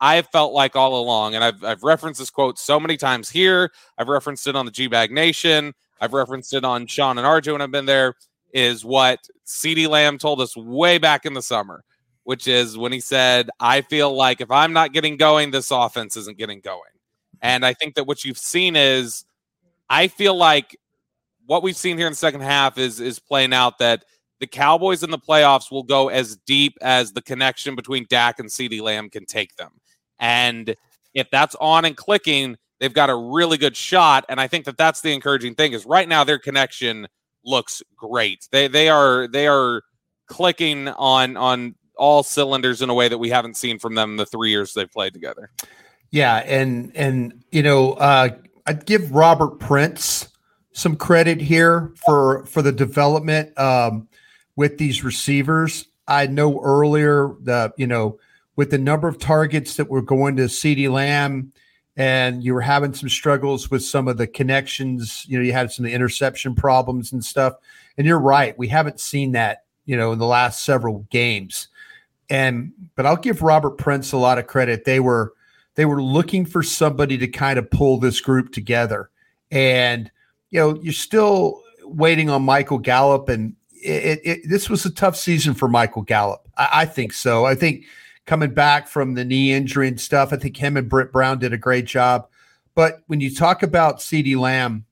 I 0.00 0.14
have 0.14 0.28
felt 0.28 0.52
like 0.52 0.76
all 0.76 1.00
along, 1.00 1.34
and 1.34 1.42
I've, 1.42 1.64
I've 1.64 1.82
referenced 1.82 2.20
this 2.20 2.30
quote 2.30 2.56
so 2.56 2.78
many 2.78 2.96
times 2.96 3.28
here. 3.28 3.72
I've 3.98 4.08
referenced 4.08 4.46
it 4.46 4.54
on 4.54 4.66
the 4.66 4.72
G 4.72 4.86
Bag 4.86 5.10
Nation. 5.10 5.74
I've 6.00 6.12
referenced 6.12 6.54
it 6.54 6.64
on 6.64 6.86
Shan 6.86 7.18
and 7.18 7.26
RJ 7.26 7.50
when 7.50 7.60
I've 7.60 7.72
been 7.72 7.86
there. 7.86 8.14
Is 8.52 8.84
what 8.84 9.18
CeeDee 9.44 9.88
Lamb 9.88 10.16
told 10.16 10.40
us 10.40 10.56
way 10.56 10.98
back 10.98 11.26
in 11.26 11.34
the 11.34 11.42
summer, 11.42 11.82
which 12.24 12.48
is 12.48 12.76
when 12.76 12.92
he 12.92 13.00
said, 13.00 13.50
I 13.60 13.82
feel 13.82 14.14
like 14.14 14.40
if 14.40 14.50
I'm 14.50 14.72
not 14.72 14.92
getting 14.92 15.16
going, 15.16 15.50
this 15.50 15.70
offense 15.70 16.16
isn't 16.16 16.38
getting 16.38 16.60
going. 16.60 16.80
And 17.40 17.64
I 17.64 17.74
think 17.74 17.94
that 17.94 18.04
what 18.04 18.24
you've 18.24 18.38
seen 18.38 18.74
is, 18.74 19.24
I 19.88 20.08
feel 20.08 20.34
like 20.34 20.76
what 21.46 21.62
we've 21.62 21.76
seen 21.76 21.98
here 21.98 22.06
in 22.06 22.12
the 22.12 22.16
second 22.16 22.40
half 22.40 22.78
is 22.78 23.00
is 23.00 23.18
playing 23.18 23.52
out 23.52 23.78
that 23.78 24.04
the 24.40 24.46
Cowboys 24.46 25.02
in 25.02 25.10
the 25.10 25.18
playoffs 25.18 25.70
will 25.70 25.82
go 25.82 26.08
as 26.08 26.36
deep 26.46 26.76
as 26.80 27.12
the 27.12 27.22
connection 27.22 27.76
between 27.76 28.06
Dak 28.08 28.38
and 28.38 28.48
CeeDee 28.48 28.80
Lamb 28.80 29.10
can 29.10 29.26
take 29.26 29.54
them. 29.56 29.72
And 30.18 30.74
if 31.12 31.30
that's 31.30 31.54
on 31.60 31.84
and 31.84 31.96
clicking, 31.96 32.56
they've 32.80 32.92
got 32.92 33.10
a 33.10 33.14
really 33.14 33.58
good 33.58 33.76
shot. 33.76 34.24
And 34.28 34.40
I 34.40 34.48
think 34.48 34.64
that 34.64 34.76
that's 34.76 35.02
the 35.02 35.12
encouraging 35.12 35.54
thing 35.54 35.72
is 35.72 35.86
right 35.86 36.08
now 36.08 36.24
their 36.24 36.38
connection 36.38 37.06
looks 37.44 37.82
great. 37.96 38.48
They 38.50 38.68
they 38.68 38.88
are 38.88 39.28
they 39.28 39.46
are 39.46 39.82
clicking 40.26 40.88
on 40.88 41.36
on 41.36 41.74
all 41.96 42.22
cylinders 42.22 42.82
in 42.82 42.90
a 42.90 42.94
way 42.94 43.08
that 43.08 43.18
we 43.18 43.30
haven't 43.30 43.56
seen 43.56 43.78
from 43.78 43.94
them 43.94 44.16
the 44.16 44.26
three 44.26 44.50
years 44.50 44.74
they've 44.74 44.90
played 44.90 45.12
together. 45.12 45.50
Yeah, 46.10 46.36
and 46.38 46.92
and 46.94 47.44
you 47.50 47.62
know, 47.62 47.94
uh, 47.94 48.30
I'd 48.66 48.86
give 48.86 49.12
Robert 49.12 49.58
Prince 49.58 50.28
some 50.72 50.96
credit 50.96 51.40
here 51.40 51.92
for 52.04 52.44
for 52.46 52.62
the 52.62 52.72
development 52.72 53.56
um, 53.58 54.08
with 54.56 54.78
these 54.78 55.04
receivers. 55.04 55.86
I 56.06 56.26
know 56.26 56.60
earlier 56.60 57.34
that 57.42 57.72
you 57.76 57.86
know 57.86 58.18
with 58.56 58.70
the 58.70 58.78
number 58.78 59.08
of 59.08 59.18
targets 59.18 59.76
that 59.76 59.88
were 59.88 60.02
going 60.02 60.36
to 60.36 60.44
CeeDee 60.44 60.90
Lamb 60.90 61.52
and 61.96 62.42
you 62.42 62.54
were 62.54 62.60
having 62.60 62.92
some 62.92 63.08
struggles 63.08 63.70
with 63.70 63.82
some 63.82 64.08
of 64.08 64.16
the 64.16 64.26
connections. 64.26 65.24
You 65.28 65.38
know, 65.38 65.44
you 65.44 65.52
had 65.52 65.70
some 65.70 65.86
interception 65.86 66.54
problems 66.54 67.12
and 67.12 67.24
stuff. 67.24 67.54
And 67.96 68.06
you're 68.06 68.18
right, 68.18 68.58
we 68.58 68.68
haven't 68.68 68.98
seen 68.98 69.32
that, 69.32 69.64
you 69.84 69.96
know, 69.96 70.12
in 70.12 70.18
the 70.18 70.26
last 70.26 70.64
several 70.64 71.06
games. 71.10 71.68
And 72.30 72.72
but 72.96 73.06
I'll 73.06 73.16
give 73.16 73.42
Robert 73.42 73.78
Prince 73.78 74.12
a 74.12 74.16
lot 74.16 74.38
of 74.38 74.46
credit. 74.46 74.84
They 74.84 75.00
were 75.00 75.32
they 75.74 75.84
were 75.84 76.02
looking 76.02 76.46
for 76.46 76.62
somebody 76.62 77.18
to 77.18 77.28
kind 77.28 77.58
of 77.58 77.70
pull 77.70 77.98
this 77.98 78.20
group 78.20 78.52
together. 78.52 79.10
And 79.50 80.10
you 80.50 80.60
know, 80.60 80.80
you're 80.82 80.92
still 80.92 81.62
waiting 81.84 82.30
on 82.30 82.42
Michael 82.42 82.78
Gallup, 82.78 83.28
and 83.28 83.54
it, 83.72 84.20
it, 84.24 84.40
this 84.48 84.70
was 84.70 84.84
a 84.84 84.90
tough 84.90 85.16
season 85.16 85.54
for 85.54 85.68
Michael 85.68 86.02
Gallup. 86.02 86.48
I, 86.56 86.68
I 86.72 86.84
think 86.86 87.12
so. 87.12 87.44
I 87.44 87.54
think 87.54 87.84
coming 88.26 88.54
back 88.54 88.88
from 88.88 89.14
the 89.14 89.24
knee 89.24 89.52
injury 89.52 89.88
and 89.88 90.00
stuff. 90.00 90.32
I 90.32 90.36
think 90.36 90.56
him 90.56 90.76
and 90.76 90.88
Britt 90.88 91.12
Brown 91.12 91.38
did 91.38 91.52
a 91.52 91.58
great 91.58 91.84
job. 91.84 92.28
But 92.74 93.02
when 93.06 93.20
you 93.20 93.34
talk 93.34 93.62
about 93.62 93.98
CeeDee 93.98 94.36
Lamb, 94.36 94.84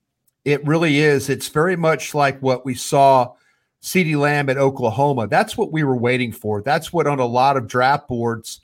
it 0.45 0.65
really 0.67 0.99
is. 0.99 1.29
It's 1.29 1.49
very 1.49 1.77
much 1.77 2.15
like 2.15 2.41
what 2.41 2.65
we 2.65 2.75
saw 2.75 3.35
CeeDee 3.83 4.17
Lamb 4.17 4.49
at 4.49 4.59
Oklahoma. 4.59 5.27
That's 5.27 5.57
what 5.57 5.73
we 5.73 5.83
were 5.83 5.97
waiting 5.97 6.33
for. 6.33 6.63
That's 6.63 6.93
what 6.93 7.07
on 7.07 7.19
a 7.19 7.27
lot 7.27 7.57
of 7.57 7.67
draft 7.67 8.09
boards, 8.09 8.61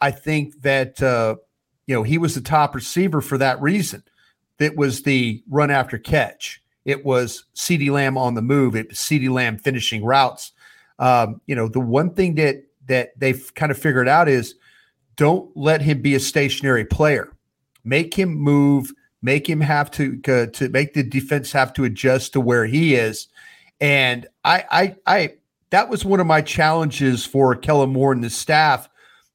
I 0.00 0.10
think 0.10 0.60
that 0.62 1.02
uh, 1.02 1.36
you 1.86 1.94
know 1.94 2.02
he 2.02 2.18
was 2.18 2.34
the 2.34 2.40
top 2.40 2.74
receiver 2.74 3.20
for 3.20 3.38
that 3.38 3.60
reason. 3.60 4.02
That 4.58 4.76
was 4.76 5.02
the 5.02 5.42
run 5.48 5.70
after 5.70 5.98
catch. 5.98 6.62
It 6.84 7.04
was 7.04 7.44
CeeDee 7.54 7.90
Lamb 7.90 8.18
on 8.18 8.34
the 8.34 8.42
move. 8.42 8.76
It 8.76 8.88
was 8.88 8.98
CeeDee 8.98 9.30
Lamb 9.30 9.58
finishing 9.58 10.04
routes. 10.04 10.52
Um, 10.98 11.40
you 11.46 11.54
know, 11.54 11.68
the 11.68 11.80
one 11.80 12.14
thing 12.14 12.34
that 12.36 12.64
that 12.86 13.18
they've 13.18 13.54
kind 13.54 13.70
of 13.72 13.78
figured 13.78 14.08
out 14.08 14.28
is 14.28 14.54
don't 15.16 15.54
let 15.56 15.80
him 15.80 16.02
be 16.02 16.14
a 16.14 16.20
stationary 16.20 16.84
player. 16.84 17.32
Make 17.84 18.14
him 18.14 18.34
move, 18.34 18.92
make 19.22 19.48
him 19.48 19.60
have 19.60 19.90
to 19.92 20.20
uh, 20.28 20.46
to 20.46 20.68
make 20.68 20.92
the 20.92 21.02
defense 21.02 21.52
have 21.52 21.72
to 21.74 21.84
adjust 21.84 22.34
to 22.34 22.40
where 22.40 22.66
he 22.66 22.94
is. 22.94 23.28
And 23.80 24.26
I 24.44 24.64
I 24.70 24.96
I 25.06 25.34
that 25.70 25.88
was 25.88 26.04
one 26.04 26.20
of 26.20 26.26
my 26.26 26.40
challenges 26.40 27.24
for 27.24 27.54
Kellen 27.54 27.90
Moore 27.90 28.12
and 28.12 28.24
the 28.24 28.30
staff 28.30 28.88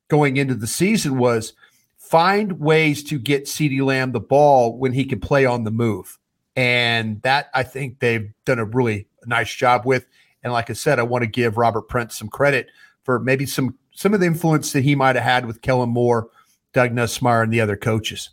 going 0.07 0.37
into 0.37 0.55
the 0.55 0.67
season 0.67 1.17
was 1.17 1.53
find 1.97 2.59
ways 2.59 3.03
to 3.05 3.17
get 3.17 3.45
CeeDee 3.45 3.83
Lamb 3.83 4.11
the 4.11 4.19
ball 4.19 4.77
when 4.77 4.93
he 4.93 5.05
can 5.05 5.19
play 5.19 5.45
on 5.45 5.63
the 5.63 5.71
move. 5.71 6.19
And 6.55 7.21
that 7.23 7.49
I 7.53 7.63
think 7.63 7.99
they've 7.99 8.31
done 8.45 8.59
a 8.59 8.65
really 8.65 9.07
nice 9.25 9.53
job 9.53 9.85
with. 9.85 10.05
And 10.43 10.53
like 10.53 10.69
I 10.69 10.73
said, 10.73 10.99
I 10.99 11.03
want 11.03 11.23
to 11.23 11.27
give 11.27 11.57
Robert 11.57 11.87
Prince 11.87 12.17
some 12.17 12.29
credit 12.29 12.67
for 13.03 13.19
maybe 13.19 13.45
some 13.45 13.77
some 13.95 14.13
of 14.13 14.19
the 14.19 14.25
influence 14.25 14.73
that 14.73 14.83
he 14.83 14.95
might 14.95 15.15
have 15.15 15.25
had 15.25 15.45
with 15.45 15.61
Kellen 15.61 15.89
Moore, 15.89 16.29
Doug 16.73 16.91
Nussmeier, 16.91 17.43
and 17.43 17.53
the 17.53 17.61
other 17.61 17.77
coaches. 17.77 18.31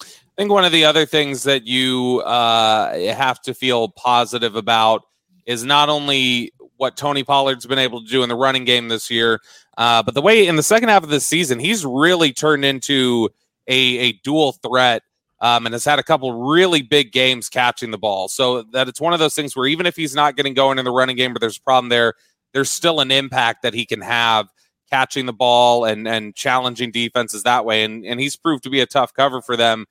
I 0.00 0.06
think 0.36 0.50
one 0.50 0.64
of 0.64 0.72
the 0.72 0.84
other 0.84 1.04
things 1.04 1.42
that 1.42 1.66
you 1.66 2.22
uh, 2.24 2.96
have 3.14 3.42
to 3.42 3.54
feel 3.54 3.88
positive 3.88 4.54
about 4.54 5.02
is 5.48 5.64
not 5.64 5.88
only 5.88 6.52
what 6.76 6.96
Tony 6.96 7.24
Pollard's 7.24 7.66
been 7.66 7.78
able 7.78 8.02
to 8.02 8.06
do 8.06 8.22
in 8.22 8.28
the 8.28 8.36
running 8.36 8.64
game 8.64 8.86
this 8.86 9.10
year, 9.10 9.40
uh, 9.78 10.02
but 10.02 10.14
the 10.14 10.22
way 10.22 10.46
in 10.46 10.54
the 10.54 10.62
second 10.62 10.90
half 10.90 11.02
of 11.02 11.08
the 11.08 11.18
season, 11.18 11.58
he's 11.58 11.84
really 11.84 12.32
turned 12.32 12.64
into 12.64 13.30
a, 13.66 13.98
a 13.98 14.12
dual 14.22 14.52
threat 14.52 15.02
um, 15.40 15.66
and 15.66 15.72
has 15.72 15.84
had 15.84 15.98
a 15.98 16.02
couple 16.02 16.32
really 16.32 16.82
big 16.82 17.12
games 17.12 17.48
catching 17.48 17.90
the 17.90 17.98
ball. 17.98 18.28
So 18.28 18.62
that 18.72 18.88
it's 18.88 19.00
one 19.00 19.14
of 19.14 19.18
those 19.18 19.34
things 19.34 19.56
where 19.56 19.66
even 19.66 19.86
if 19.86 19.96
he's 19.96 20.14
not 20.14 20.36
getting 20.36 20.52
going 20.52 20.78
in 20.78 20.84
the 20.84 20.90
running 20.90 21.16
game, 21.16 21.32
but 21.32 21.40
there's 21.40 21.56
a 21.56 21.62
problem 21.62 21.88
there, 21.88 22.14
there's 22.52 22.70
still 22.70 23.00
an 23.00 23.10
impact 23.10 23.62
that 23.62 23.74
he 23.74 23.86
can 23.86 24.02
have 24.02 24.48
catching 24.90 25.26
the 25.26 25.32
ball 25.32 25.84
and 25.84 26.08
and 26.08 26.34
challenging 26.34 26.90
defenses 26.90 27.42
that 27.44 27.64
way. 27.64 27.84
And 27.84 28.04
and 28.04 28.20
he's 28.20 28.36
proved 28.36 28.64
to 28.64 28.70
be 28.70 28.80
a 28.80 28.86
tough 28.86 29.14
cover 29.14 29.40
for 29.40 29.56
them. 29.56 29.86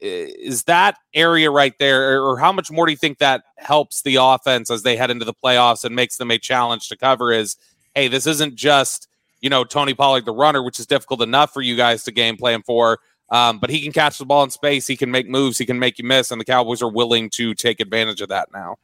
Is 0.00 0.64
that 0.64 0.96
area 1.14 1.50
right 1.50 1.74
there, 1.78 2.22
or 2.22 2.38
how 2.38 2.52
much 2.52 2.70
more 2.70 2.86
do 2.86 2.92
you 2.92 2.98
think 2.98 3.18
that 3.18 3.42
helps 3.58 4.02
the 4.02 4.16
offense 4.16 4.70
as 4.70 4.82
they 4.82 4.96
head 4.96 5.10
into 5.10 5.24
the 5.24 5.34
playoffs 5.34 5.84
and 5.84 5.94
makes 5.94 6.16
them 6.16 6.30
a 6.30 6.38
challenge 6.38 6.88
to 6.88 6.96
cover? 6.96 7.32
Is 7.32 7.56
hey, 7.94 8.08
this 8.08 8.26
isn't 8.26 8.54
just 8.54 9.08
you 9.40 9.50
know 9.50 9.64
Tony 9.64 9.94
Pollard 9.94 10.24
the 10.24 10.32
runner, 10.32 10.62
which 10.62 10.80
is 10.80 10.86
difficult 10.86 11.22
enough 11.22 11.52
for 11.52 11.62
you 11.62 11.76
guys 11.76 12.04
to 12.04 12.12
game 12.12 12.36
plan 12.36 12.62
for. 12.62 12.98
Um, 13.30 13.58
but 13.58 13.70
he 13.70 13.80
can 13.80 13.92
catch 13.92 14.18
the 14.18 14.24
ball 14.24 14.42
in 14.42 14.50
space. 14.50 14.86
He 14.86 14.96
can 14.96 15.10
make 15.10 15.28
moves. 15.28 15.56
He 15.58 15.66
can 15.66 15.78
make 15.78 15.98
you 15.98 16.04
miss, 16.04 16.30
and 16.30 16.40
the 16.40 16.44
Cowboys 16.44 16.82
are 16.82 16.90
willing 16.90 17.30
to 17.30 17.54
take 17.54 17.78
advantage 17.78 18.20
of 18.20 18.28
that 18.30 18.48
now 18.52 18.76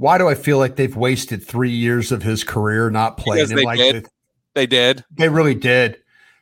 why 0.00 0.16
do 0.16 0.28
I 0.28 0.34
feel 0.34 0.56
like 0.56 0.76
they've 0.76 0.96
wasted 0.96 1.46
three 1.46 1.70
years 1.70 2.10
of 2.10 2.22
his 2.22 2.42
career 2.42 2.88
not 2.88 3.18
playing? 3.18 3.48
Because 3.48 3.50
they 3.50 3.64
like 3.66 3.78
did. 3.78 4.08
they 4.54 4.66
did. 4.66 5.04
They 5.14 5.28
really 5.28 5.54
did. 5.54 5.98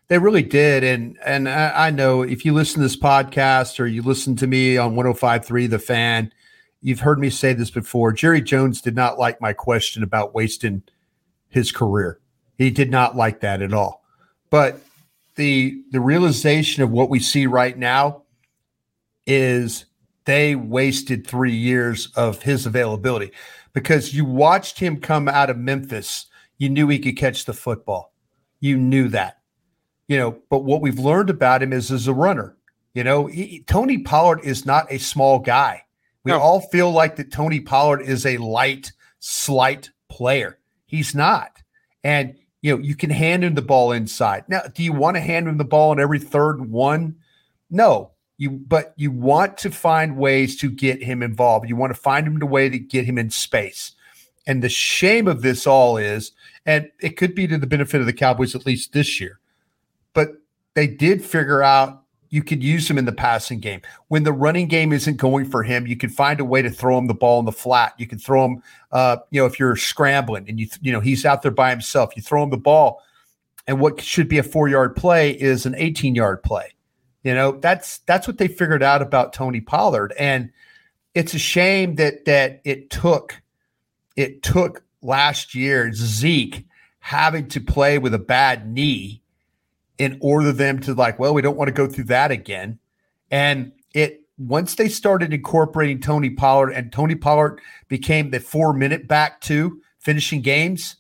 They 0.09 0.19
really 0.19 0.43
did. 0.43 0.85
And 0.85 1.19
and 1.25 1.49
I, 1.49 1.89
I, 1.89 1.91
know 1.91 2.23
if 2.23 2.45
you 2.45 2.55
listen 2.55 2.77
to 2.77 2.83
this 2.83 2.97
podcast 2.97 3.79
or 3.79 3.87
you 3.87 4.03
listen 4.03 4.37
to 4.37 4.47
me 4.47 4.77
on 4.79 4.95
105.3 4.95 5.69
The 5.69 5.79
Fan, 5.79 6.33
you've 6.81 7.01
heard 7.01 7.19
me 7.19 7.29
say 7.31 7.53
this 7.53 7.71
before. 7.71 8.13
Jerry 8.13 8.41
Jones 8.41 8.81
did 8.81 8.97
not 8.97 9.19
like 9.19 9.41
my 9.41 9.53
question 9.53 10.03
about 10.03 10.35
wasting 10.35 10.83
his 11.49 11.73
career. 11.73 12.21
He 12.57 12.71
did 12.71 12.91
not 12.91 13.17
like 13.17 13.41
that 13.41 13.63
at 13.63 13.75
all. 13.75 14.05
But 14.51 14.81
the 15.35 15.83
the 15.91 16.01
realization 16.01 16.83
of 16.83 16.91
what 16.91 17.11
we 17.11 17.21
see 17.21 17.47
right 17.47 17.77
now 17.77 18.23
is 19.27 19.85
they 20.25 20.55
wasted 20.55 21.27
three 21.27 21.55
years 21.55 22.09
of 22.17 22.43
his 22.43 22.67
availability 22.67 23.33
because 23.73 24.15
you 24.15 24.25
watched 24.25 24.79
him 24.79 25.01
come 25.01 25.29
out 25.29 25.51
of 25.51 25.57
Memphis. 25.57 26.27
You 26.59 26.69
knew 26.69 26.89
he 26.89 26.99
could 26.99 27.17
catch 27.17 27.45
the 27.45 27.53
football. 27.53 28.13
You 28.61 28.77
knew 28.77 29.09
that, 29.09 29.38
you 30.09 30.19
know. 30.19 30.39
But 30.51 30.65
what 30.65 30.81
we've 30.81 30.99
learned 30.99 31.31
about 31.31 31.63
him 31.63 31.73
is 31.73 31.93
as 31.93 32.09
a 32.09 32.15
runner. 32.15 32.57
You 32.95 33.05
know, 33.05 33.27
he, 33.27 33.63
Tony 33.67 33.99
Pollard 33.99 34.41
is 34.43 34.67
not 34.67 34.91
a 34.91 34.99
small 34.99 35.39
guy. 35.39 35.85
We 36.25 36.33
no. 36.33 36.41
all 36.41 36.61
feel 36.61 36.91
like 36.91 37.17
that 37.17 37.31
Tony 37.31 37.61
Pollard 37.61 38.03
is 38.03 38.27
a 38.27 38.39
light, 38.39 38.93
slight 39.21 39.91
player. 40.09 40.59
He's 40.87 41.15
not. 41.15 41.63
And 42.03 42.35
you 42.61 42.77
know, 42.77 42.83
you 42.83 42.97
can 42.97 43.11
hand 43.11 43.45
him 43.45 43.55
the 43.55 43.63
ball 43.63 43.93
inside. 43.93 44.45
Now, 44.49 44.63
do 44.63 44.83
you 44.83 44.93
want 44.93 45.17
to 45.17 45.21
hand 45.21 45.47
him 45.47 45.59
the 45.59 45.65
ball 45.65 45.93
in 45.93 46.01
every 46.01 46.19
third 46.19 46.69
one? 46.71 47.17
No, 47.71 48.13
you 48.37 48.51
but 48.51 48.95
you 48.97 49.11
want 49.11 49.59
to 49.59 49.71
find 49.71 50.17
ways 50.17 50.57
to 50.61 50.71
get 50.71 51.03
him 51.03 51.23
involved. 51.23 51.69
You 51.69 51.77
want 51.77 51.95
to 51.95 52.01
find 52.01 52.27
him 52.27 52.41
a 52.41 52.47
way 52.47 52.69
to 52.69 52.79
get 52.79 53.05
him 53.05 53.19
in 53.19 53.31
space. 53.31 53.93
And 54.47 54.63
the 54.63 54.69
shame 54.69 55.29
of 55.29 55.43
this 55.43 55.67
all 55.67 55.99
is, 55.99 56.33
and 56.65 56.91
it 57.01 57.17
could 57.17 57.35
be 57.35 57.47
to 57.47 57.59
the 57.59 57.67
benefit 57.67 58.01
of 58.01 58.07
the 58.07 58.13
Cowboys 58.13 58.55
at 58.55 58.65
least 58.65 58.93
this 58.93 59.21
year, 59.21 59.38
but 60.15 60.33
they 60.75 60.87
did 60.87 61.25
figure 61.25 61.63
out 61.63 62.05
you 62.31 62.43
could 62.43 62.63
use 62.63 62.89
him 62.89 62.99
in 62.99 63.05
the 63.05 63.13
passing 63.13 63.59
game. 63.59 63.81
When 64.09 64.23
the 64.23 64.33
running 64.33 64.69
game 64.69 64.93
isn't 64.93 65.17
going 65.17 65.47
for 65.49 65.63
him, 65.63 65.87
you 65.87 65.97
can 65.97 66.11
find 66.11 66.41
a 66.41 66.45
way 66.45 66.61
to 66.61 66.71
throw 66.71 66.99
him 66.99 67.07
the 67.07 67.15
ball 67.15 67.41
in 67.41 67.47
the 67.47 67.53
flat. 67.53 67.95
You 67.97 68.07
can 68.07 68.19
throw 68.19 68.45
him, 68.45 68.63
uh, 68.93 69.19
you 69.31 69.41
know, 69.41 69.47
if 69.47 69.59
you're 69.59 69.77
scrambling 69.77 70.49
and 70.49 70.61
you, 70.61 70.69
you 70.83 70.93
know, 70.93 71.01
he's 71.01 71.25
out 71.25 71.43
there 71.43 71.51
by 71.51 71.71
himself, 71.71 72.15
you 72.17 72.23
throw 72.23 72.43
him 72.43 72.51
the 72.51 72.57
ball, 72.57 73.03
and 73.67 73.81
what 73.81 74.01
should 74.01 74.29
be 74.29 74.39
a 74.39 74.43
four 74.43 74.69
yard 74.69 74.95
play 74.95 75.31
is 75.31 75.67
an 75.67 75.75
18 75.77 76.15
yard 76.15 76.43
play. 76.43 76.75
You 77.23 77.35
know, 77.35 77.53
that's 77.53 77.99
that's 77.99 78.27
what 78.27 78.39
they 78.39 78.49
figured 78.49 78.83
out 78.83 79.03
about 79.03 79.33
Tony 79.33 79.61
Pollard. 79.61 80.15
And 80.19 80.51
it's 81.15 81.35
a 81.35 81.39
shame 81.39 81.97
that 81.97 82.25
that 82.27 82.61
it 82.65 82.91
took 82.91 83.41
it 84.17 84.43
took 84.43 84.85
last 85.03 85.55
year 85.55 85.93
Zeke 85.93 86.65
having 87.01 87.49
to 87.49 87.61
play 87.61 87.99
with 87.99 88.15
a 88.15 88.19
bad 88.19 88.69
knee 88.69 89.23
in 89.99 90.19
order 90.21 90.53
them 90.53 90.79
to 90.81 90.95
like, 90.95 91.19
well, 91.19 91.35
we 91.35 91.43
don't 91.43 91.57
want 91.57 91.69
to 91.69 91.73
go 91.73 91.87
through 91.87 92.05
that 92.05 92.31
again. 92.31 92.79
And 93.31 93.73
it 93.93 94.23
once 94.39 94.77
they 94.77 94.89
started 94.89 95.35
incorporating 95.35 96.01
Tony 96.01 96.31
Pollard 96.31 96.71
and 96.71 96.93
Tony 96.93 97.17
Pollard 97.17 97.61
became 97.89 98.31
the 98.31 98.41
four 98.41 98.73
minute 98.73 99.09
back 99.09 99.41
to 99.43 99.83
finishing 99.99 100.41
games, 100.41 100.97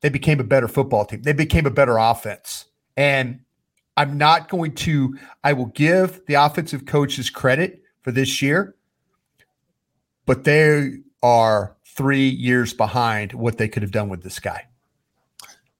they 0.00 0.10
became 0.10 0.38
a 0.38 0.44
better 0.44 0.68
football 0.68 1.04
team. 1.04 1.22
They 1.22 1.32
became 1.32 1.66
a 1.66 1.70
better 1.70 1.96
offense. 1.96 2.66
And 2.96 3.40
I'm 3.96 4.16
not 4.16 4.48
going 4.48 4.74
to, 4.76 5.18
I 5.42 5.54
will 5.54 5.66
give 5.66 6.24
the 6.26 6.34
offensive 6.34 6.86
coaches 6.86 7.30
credit 7.30 7.82
for 8.02 8.12
this 8.12 8.40
year, 8.40 8.76
but 10.24 10.44
they 10.44 10.98
are 11.22 11.76
three 11.84 12.28
years 12.28 12.72
behind 12.72 13.32
what 13.32 13.58
they 13.58 13.66
could 13.66 13.82
have 13.82 13.90
done 13.90 14.08
with 14.08 14.22
this 14.22 14.38
guy. 14.38 14.67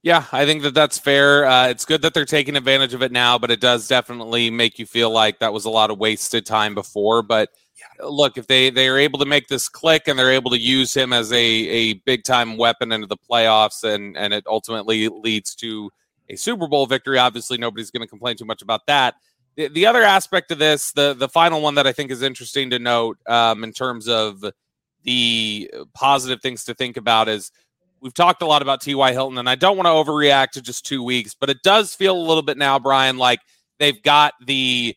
Yeah, 0.01 0.25
I 0.31 0.45
think 0.45 0.63
that 0.63 0.73
that's 0.73 0.97
fair. 0.97 1.45
Uh, 1.45 1.67
it's 1.67 1.83
good 1.83 2.01
that 2.03 2.13
they're 2.13 2.23
taking 2.23 2.55
advantage 2.55 2.93
of 2.93 3.01
it 3.01 3.11
now, 3.11 3.37
but 3.37 3.51
it 3.51 3.59
does 3.59 3.87
definitely 3.87 4.49
make 4.49 4.79
you 4.79 4.85
feel 4.85 5.09
like 5.09 5.39
that 5.39 5.51
was 5.51 5.65
a 5.65 5.69
lot 5.69 5.91
of 5.91 5.97
wasted 5.97 6.45
time 6.45 6.73
before. 6.73 7.21
But 7.21 7.49
yeah. 7.77 8.05
look, 8.05 8.37
if 8.37 8.47
they 8.47 8.69
they 8.69 8.87
are 8.87 8.97
able 8.97 9.19
to 9.19 9.25
make 9.25 9.49
this 9.49 9.67
click 9.67 10.07
and 10.07 10.17
they're 10.17 10.31
able 10.31 10.51
to 10.51 10.57
use 10.57 10.93
him 10.93 11.11
as 11.11 11.33
a 11.33 11.37
a 11.37 11.93
big 12.05 12.23
time 12.23 12.55
weapon 12.55 12.93
into 12.93 13.07
the 13.07 13.17
playoffs, 13.17 13.83
and 13.83 14.15
and 14.15 14.33
it 14.33 14.45
ultimately 14.47 15.09
leads 15.09 15.53
to 15.55 15.91
a 16.29 16.37
Super 16.37 16.67
Bowl 16.67 16.85
victory. 16.85 17.17
Obviously, 17.17 17.57
nobody's 17.57 17.91
going 17.91 18.01
to 18.01 18.07
complain 18.07 18.37
too 18.37 18.45
much 18.45 18.61
about 18.61 18.85
that. 18.87 19.15
The, 19.57 19.67
the, 19.67 19.85
other 19.85 20.03
aspect 20.03 20.51
of 20.51 20.59
this, 20.59 20.93
the 20.93 21.13
the 21.13 21.27
final 21.27 21.61
one 21.61 21.75
that 21.75 21.87
I 21.87 21.91
think 21.91 22.09
is 22.09 22.21
interesting 22.21 22.69
to 22.69 22.79
note 22.79 23.17
um, 23.27 23.65
in 23.65 23.73
terms 23.73 24.07
of 24.07 24.45
the 25.03 25.69
positive 25.93 26.41
things 26.41 26.63
to 26.65 26.73
think 26.73 26.95
about 26.95 27.27
is 27.27 27.51
we've 28.01 28.13
talked 28.13 28.41
a 28.41 28.45
lot 28.45 28.61
about 28.61 28.81
T.Y. 28.81 29.11
Hilton, 29.11 29.37
and 29.37 29.49
I 29.49 29.55
don't 29.55 29.77
want 29.77 29.87
to 29.87 29.91
overreact 29.91 30.51
to 30.51 30.61
just 30.61 30.85
two 30.85 31.03
weeks, 31.03 31.33
but 31.33 31.49
it 31.49 31.57
does 31.63 31.93
feel 31.93 32.17
a 32.17 32.19
little 32.21 32.43
bit 32.43 32.57
now, 32.57 32.79
Bryan, 32.79 33.17
like 33.17 33.39
they've 33.79 34.01
got 34.01 34.33
the 34.45 34.95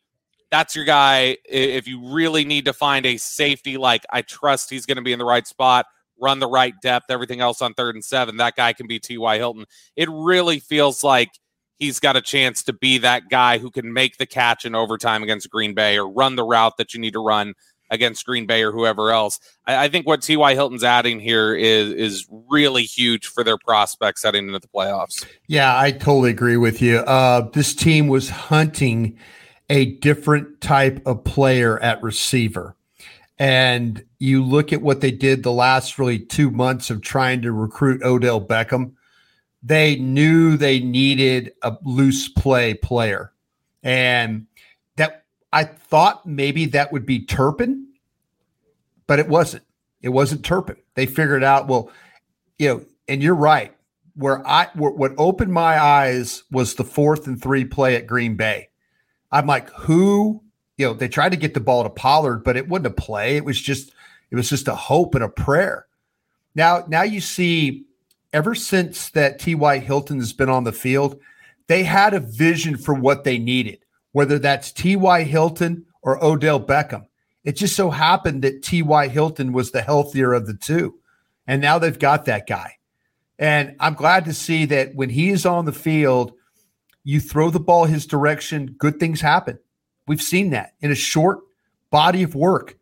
that's 0.50 0.76
your 0.76 0.84
guy. 0.84 1.38
If 1.46 1.88
you 1.88 2.12
really 2.12 2.44
need 2.44 2.66
to 2.66 2.74
find 2.74 3.06
a 3.06 3.16
safety, 3.16 3.78
like 3.78 4.04
I 4.10 4.22
trust 4.22 4.68
he's 4.68 4.84
going 4.84 4.98
to 4.98 5.02
be 5.02 5.12
in 5.12 5.18
the 5.18 5.24
right 5.24 5.46
spot, 5.46 5.86
run 6.20 6.40
the 6.40 6.48
right 6.48 6.74
depth, 6.82 7.06
everything 7.08 7.40
else 7.40 7.62
on 7.62 7.72
third 7.74 7.94
and 7.94 8.04
seven, 8.04 8.36
that 8.36 8.54
guy 8.54 8.74
can 8.74 8.86
be 8.86 8.98
T.Y. 8.98 9.38
Hilton. 9.38 9.64
It 9.96 10.08
really 10.10 10.58
feels 10.58 11.02
like 11.02 11.30
he's 11.78 11.98
got 11.98 12.16
a 12.16 12.20
chance 12.20 12.62
to 12.64 12.72
be 12.72 12.98
that 12.98 13.28
guy 13.30 13.58
who 13.58 13.70
can 13.70 13.92
make 13.92 14.18
the 14.18 14.26
catch 14.26 14.64
in 14.64 14.74
overtime 14.74 15.22
against 15.22 15.50
Green 15.50 15.74
Bay 15.74 15.98
or 15.98 16.08
run 16.08 16.36
the 16.36 16.44
route 16.44 16.76
that 16.76 16.92
you 16.92 17.00
need 17.00 17.14
to 17.14 17.24
run 17.24 17.54
against 17.92 18.26
Green 18.26 18.46
Bay 18.46 18.64
or 18.64 18.72
whoever 18.72 19.12
else. 19.12 19.38
I, 19.66 19.84
I 19.84 19.88
think 19.88 20.06
what 20.06 20.22
T.Y. 20.22 20.54
Hilton's 20.54 20.82
adding 20.82 21.20
here 21.20 21.54
is 21.54 21.92
is 21.92 22.26
really 22.50 22.82
huge 22.82 23.28
for 23.28 23.44
their 23.44 23.58
prospects 23.58 24.24
heading 24.24 24.46
into 24.48 24.58
the 24.58 24.66
playoffs. 24.66 25.24
Yeah, 25.46 25.78
I 25.78 25.92
totally 25.92 26.30
agree 26.30 26.56
with 26.56 26.82
you. 26.82 26.98
Uh, 26.98 27.48
this 27.50 27.74
team 27.74 28.08
was 28.08 28.30
hunting 28.30 29.16
a 29.68 29.84
different 29.96 30.60
type 30.60 31.00
of 31.06 31.22
player 31.22 31.78
at 31.80 32.02
receiver. 32.02 32.74
And 33.38 34.04
you 34.18 34.44
look 34.44 34.72
at 34.72 34.82
what 34.82 35.00
they 35.00 35.10
did 35.10 35.42
the 35.42 35.52
last 35.52 35.98
really 35.98 36.18
two 36.18 36.50
months 36.50 36.90
of 36.90 37.00
trying 37.00 37.42
to 37.42 37.52
recruit 37.52 38.02
Odell 38.02 38.40
Beckham. 38.40 38.92
They 39.62 39.96
knew 39.96 40.56
they 40.56 40.80
needed 40.80 41.52
a 41.62 41.76
loose 41.84 42.28
play 42.28 42.74
player. 42.74 43.32
And 43.82 44.46
I 45.52 45.64
thought 45.64 46.26
maybe 46.26 46.66
that 46.66 46.92
would 46.92 47.04
be 47.04 47.24
Turpin, 47.24 47.88
but 49.06 49.18
it 49.18 49.28
wasn't. 49.28 49.64
It 50.00 50.08
wasn't 50.08 50.44
Turpin. 50.44 50.76
They 50.94 51.06
figured 51.06 51.44
out, 51.44 51.68
well, 51.68 51.90
you 52.58 52.68
know, 52.68 52.84
and 53.08 53.22
you're 53.22 53.34
right. 53.34 53.74
Where 54.14 54.46
I 54.46 54.68
where, 54.74 54.90
what 54.90 55.12
opened 55.16 55.52
my 55.52 55.78
eyes 55.80 56.42
was 56.50 56.74
the 56.74 56.84
fourth 56.84 57.26
and 57.26 57.40
three 57.40 57.64
play 57.64 57.96
at 57.96 58.06
Green 58.06 58.36
Bay. 58.36 58.68
I'm 59.30 59.46
like, 59.46 59.70
who? 59.70 60.42
You 60.76 60.88
know, 60.88 60.94
they 60.94 61.08
tried 61.08 61.30
to 61.30 61.36
get 61.36 61.54
the 61.54 61.60
ball 61.60 61.82
to 61.84 61.90
Pollard, 61.90 62.44
but 62.44 62.56
it 62.56 62.68
wasn't 62.68 62.86
a 62.88 62.90
play. 62.90 63.36
It 63.36 63.44
was 63.44 63.60
just, 63.60 63.92
it 64.30 64.36
was 64.36 64.48
just 64.48 64.68
a 64.68 64.74
hope 64.74 65.14
and 65.14 65.22
a 65.24 65.28
prayer. 65.28 65.86
Now, 66.54 66.84
now 66.88 67.02
you 67.02 67.20
see, 67.20 67.84
ever 68.32 68.54
since 68.54 69.10
that 69.10 69.38
T.Y. 69.38 69.78
Hilton 69.78 70.18
has 70.18 70.32
been 70.32 70.48
on 70.48 70.64
the 70.64 70.72
field, 70.72 71.20
they 71.66 71.82
had 71.82 72.14
a 72.14 72.20
vision 72.20 72.76
for 72.76 72.94
what 72.94 73.24
they 73.24 73.38
needed, 73.38 73.84
whether 74.12 74.38
that's 74.38 74.72
T.Y. 74.72 75.24
Hilton 75.24 75.86
or 76.02 76.22
Odell 76.24 76.60
Beckham. 76.60 77.06
It 77.44 77.56
just 77.56 77.74
so 77.74 77.90
happened 77.90 78.42
that 78.42 78.62
T.Y. 78.62 79.08
Hilton 79.08 79.52
was 79.52 79.70
the 79.70 79.82
healthier 79.82 80.32
of 80.32 80.46
the 80.46 80.54
two. 80.54 80.94
And 81.46 81.60
now 81.60 81.78
they've 81.78 81.98
got 81.98 82.26
that 82.26 82.46
guy. 82.46 82.76
And 83.38 83.74
I'm 83.80 83.94
glad 83.94 84.24
to 84.26 84.32
see 84.32 84.66
that 84.66 84.94
when 84.94 85.10
he 85.10 85.30
is 85.30 85.44
on 85.44 85.64
the 85.64 85.72
field, 85.72 86.32
you 87.02 87.18
throw 87.18 87.50
the 87.50 87.58
ball 87.58 87.84
his 87.86 88.06
direction, 88.06 88.76
good 88.78 89.00
things 89.00 89.20
happen. 89.20 89.58
We've 90.06 90.22
seen 90.22 90.50
that 90.50 90.74
in 90.80 90.92
a 90.92 90.96
short 90.96 91.40
body 91.90 92.22
of 92.22 92.34
work. 92.34 92.76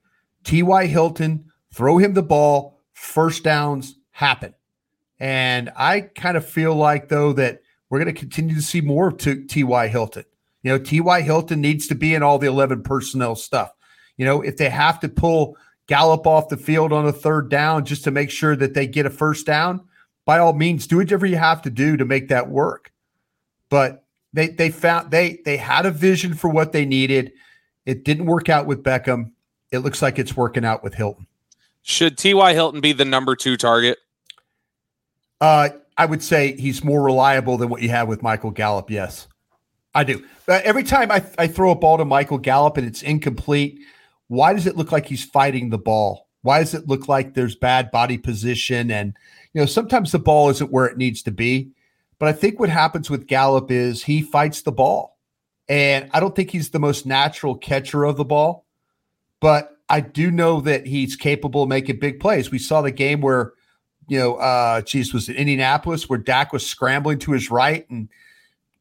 T.Y. 0.44 0.86
Hilton, 0.86 1.50
throw 1.72 1.98
him 1.98 2.14
the 2.14 2.22
ball, 2.22 2.78
first 2.92 3.44
downs 3.44 3.96
happen. 4.10 4.54
And 5.18 5.70
I 5.76 6.00
kind 6.00 6.36
of 6.36 6.46
feel 6.46 6.74
like, 6.74 7.08
though, 7.08 7.32
that 7.34 7.62
we're 7.88 8.02
going 8.02 8.14
to 8.14 8.18
continue 8.18 8.54
to 8.54 8.62
see 8.62 8.80
more 8.80 9.08
of 9.08 9.18
T.Y. 9.18 9.88
Hilton. 9.88 10.24
You 10.62 10.70
know, 10.72 10.78
T.Y. 10.78 11.22
Hilton 11.22 11.60
needs 11.60 11.86
to 11.88 11.94
be 11.94 12.14
in 12.14 12.22
all 12.22 12.38
the 12.38 12.46
11 12.46 12.82
personnel 12.82 13.34
stuff. 13.34 13.72
You 14.16 14.26
know, 14.26 14.42
if 14.42 14.56
they 14.56 14.68
have 14.68 15.00
to 15.00 15.08
pull 15.08 15.56
Gallup 15.86 16.26
off 16.26 16.48
the 16.48 16.56
field 16.56 16.92
on 16.92 17.06
a 17.06 17.12
third 17.12 17.48
down 17.48 17.84
just 17.84 18.04
to 18.04 18.10
make 18.10 18.30
sure 18.30 18.54
that 18.56 18.74
they 18.74 18.86
get 18.86 19.06
a 19.06 19.10
first 19.10 19.46
down, 19.46 19.80
by 20.26 20.38
all 20.38 20.52
means, 20.52 20.86
do 20.86 20.98
whatever 20.98 21.26
you 21.26 21.36
have 21.36 21.62
to 21.62 21.70
do 21.70 21.96
to 21.96 22.04
make 22.04 22.28
that 22.28 22.48
work. 22.48 22.92
But 23.70 24.04
they 24.32 24.48
they 24.48 24.70
found 24.70 25.10
they 25.10 25.40
they 25.44 25.56
had 25.56 25.86
a 25.86 25.90
vision 25.90 26.34
for 26.34 26.48
what 26.48 26.72
they 26.72 26.84
needed. 26.84 27.32
It 27.86 28.04
didn't 28.04 28.26
work 28.26 28.48
out 28.48 28.66
with 28.66 28.82
Beckham. 28.82 29.32
It 29.72 29.78
looks 29.78 30.02
like 30.02 30.18
it's 30.18 30.36
working 30.36 30.64
out 30.64 30.84
with 30.84 30.94
Hilton. 30.94 31.26
Should 31.82 32.18
T.Y. 32.18 32.52
Hilton 32.52 32.80
be 32.80 32.92
the 32.92 33.04
number 33.04 33.34
two 33.34 33.56
target? 33.56 33.98
Uh, 35.40 35.70
I 35.96 36.04
would 36.04 36.22
say 36.22 36.54
he's 36.56 36.84
more 36.84 37.02
reliable 37.02 37.56
than 37.56 37.70
what 37.70 37.80
you 37.80 37.88
have 37.88 38.06
with 38.06 38.22
Michael 38.22 38.50
Gallup. 38.50 38.90
Yes, 38.90 39.28
I 39.94 40.04
do. 40.04 40.24
But 40.46 40.64
every 40.64 40.84
time 40.84 41.10
I, 41.10 41.24
I 41.38 41.46
throw 41.46 41.70
a 41.70 41.76
ball 41.76 41.98
to 41.98 42.04
Michael 42.04 42.38
Gallup 42.38 42.76
and 42.76 42.86
it's 42.86 43.02
incomplete, 43.02 43.80
why 44.28 44.52
does 44.52 44.66
it 44.66 44.76
look 44.76 44.92
like 44.92 45.06
he's 45.06 45.24
fighting 45.24 45.70
the 45.70 45.78
ball? 45.78 46.28
Why 46.42 46.60
does 46.60 46.74
it 46.74 46.86
look 46.88 47.08
like 47.08 47.34
there's 47.34 47.56
bad 47.56 47.90
body 47.90 48.16
position? 48.16 48.90
And, 48.90 49.16
you 49.52 49.60
know, 49.60 49.66
sometimes 49.66 50.12
the 50.12 50.18
ball 50.18 50.48
isn't 50.50 50.70
where 50.70 50.86
it 50.86 50.96
needs 50.96 51.22
to 51.22 51.30
be. 51.30 51.72
But 52.18 52.28
I 52.28 52.32
think 52.32 52.60
what 52.60 52.68
happens 52.68 53.10
with 53.10 53.26
Gallup 53.26 53.70
is 53.70 54.04
he 54.04 54.22
fights 54.22 54.62
the 54.62 54.72
ball. 54.72 55.18
And 55.68 56.08
I 56.12 56.20
don't 56.20 56.34
think 56.34 56.50
he's 56.50 56.70
the 56.70 56.78
most 56.78 57.06
natural 57.06 57.54
catcher 57.56 58.04
of 58.04 58.16
the 58.16 58.24
ball, 58.24 58.66
but 59.40 59.76
I 59.88 60.00
do 60.00 60.30
know 60.30 60.60
that 60.62 60.86
he's 60.86 61.14
capable 61.14 61.62
of 61.62 61.68
making 61.68 62.00
big 62.00 62.18
plays. 62.20 62.50
We 62.50 62.58
saw 62.58 62.82
the 62.82 62.90
game 62.90 63.20
where, 63.20 63.52
you 64.08 64.18
know, 64.18 64.34
uh, 64.36 64.82
geez, 64.82 65.14
was 65.14 65.28
it 65.28 65.36
Indianapolis 65.36 66.08
where 66.08 66.18
Dak 66.18 66.52
was 66.52 66.66
scrambling 66.66 67.20
to 67.20 67.32
his 67.32 67.50
right 67.50 67.88
and, 67.88 68.08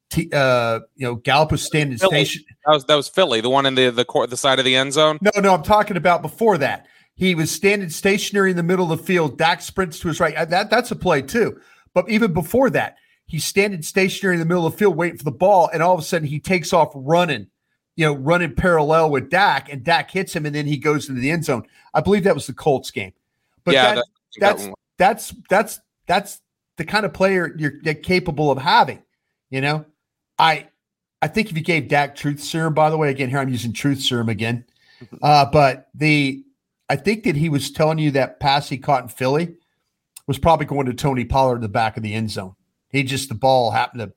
t- 0.10 0.30
uh, 0.34 0.80
you 0.96 1.06
know, 1.06 1.16
Gallup 1.16 1.52
was 1.52 1.62
standing 1.64 1.98
Philly. 1.98 2.26
station. 2.26 2.44
That 2.66 2.74
was 2.74 2.86
that 2.86 2.96
was 2.96 3.08
Philly, 3.08 3.42
the 3.42 3.50
one 3.50 3.66
in 3.66 3.76
the 3.76 3.90
the 3.90 4.06
court, 4.06 4.30
the 4.30 4.38
side 4.38 4.60
of 4.60 4.66
the 4.66 4.76
end 4.76 4.94
zone. 4.94 5.20
No, 5.22 5.32
no, 5.42 5.54
I'm 5.54 5.64
talking 5.64 5.98
about 5.98 6.22
before 6.22 6.58
that. 6.60 6.86
He 7.16 7.36
was 7.36 7.52
standing 7.52 7.90
stationary 7.90 8.52
in 8.52 8.58
the 8.58 8.64
middle 8.64 8.92
of 8.92 8.98
the 8.98 9.04
field. 9.04 9.38
Dak 9.38 9.62
sprints 9.62 10.00
to 10.00 10.08
his 10.08 10.20
right. 10.20 10.36
Uh, 10.36 10.46
that 10.46 10.70
that's 10.70 10.92
a 10.92 10.96
play 10.96 11.22
too. 11.22 11.60
But 11.94 12.10
even 12.10 12.34
before 12.34 12.70
that, 12.72 12.96
he's 13.26 13.44
standing 13.46 13.82
stationary 13.82 14.36
in 14.36 14.40
the 14.40 14.46
middle 14.46 14.66
of 14.66 14.74
the 14.74 14.78
field 14.78 14.96
waiting 14.96 15.18
for 15.18 15.24
the 15.26 15.32
ball, 15.32 15.70
and 15.74 15.84
all 15.84 15.94
of 15.94 16.00
a 16.00 16.04
sudden 16.04 16.28
he 16.28 16.40
takes 16.40 16.72
off 16.72 16.92
running, 16.96 17.48
you 17.96 18.06
know, 18.06 18.14
running 18.14 18.56
parallel 18.56 19.10
with 19.12 19.30
Dak, 19.30 19.72
and 19.72 19.84
Dak 19.84 20.12
hits 20.12 20.36
him, 20.36 20.46
and 20.46 20.56
then 20.56 20.66
he 20.66 20.78
goes 20.78 21.10
into 21.10 21.20
the 21.20 21.32
end 21.32 21.44
zone. 21.46 21.64
I 21.94 22.02
believe 22.02 22.24
that 22.24 22.36
was 22.36 22.48
the 22.48 22.54
Colts 22.54 22.92
game. 22.92 23.12
But 23.66 23.74
Yeah, 23.74 23.96
that, 23.96 24.06
that- 24.40 24.58
that's 24.58 24.72
that's 24.98 25.34
that's 25.50 25.80
that's 26.08 26.42
the 26.78 26.86
kind 26.86 27.06
of 27.06 27.14
player 27.14 27.54
you're, 27.58 27.74
you're 27.84 27.94
capable 27.96 28.50
of 28.52 28.58
having. 28.60 29.02
You 29.50 29.62
know, 29.62 29.86
I 30.40 30.68
I 31.22 31.28
think 31.28 31.50
if 31.52 31.58
you 31.58 31.64
gave 31.64 31.90
Dak 31.90 32.16
truth 32.16 32.40
serum, 32.40 32.74
by 32.74 32.90
the 32.90 32.98
way, 32.98 33.10
again 33.10 33.30
here 33.30 33.40
I'm 33.40 33.50
using 33.50 33.74
truth 33.74 34.02
serum 34.02 34.30
again, 34.30 34.66
uh, 35.22 35.46
but 35.52 35.90
the 35.94 36.44
I 36.90 36.96
think 36.96 37.24
that 37.26 37.36
he 37.36 37.50
was 37.50 37.70
telling 37.70 38.00
you 38.00 38.12
that 38.12 38.40
pass 38.40 38.70
he 38.70 38.78
caught 38.78 39.04
in 39.04 39.10
Philly 39.10 39.56
was 40.26 40.40
probably 40.40 40.66
going 40.66 40.86
to 40.88 40.94
Tony 40.94 41.26
Pollard 41.26 41.56
in 41.56 41.62
the 41.62 41.70
back 41.70 41.98
of 41.98 42.04
the 42.04 42.14
end 42.14 42.32
zone. 42.32 42.56
He 42.90 43.04
just 43.04 43.30
the 43.30 43.36
ball 43.36 43.72
happened 43.72 44.02
to, 44.02 44.14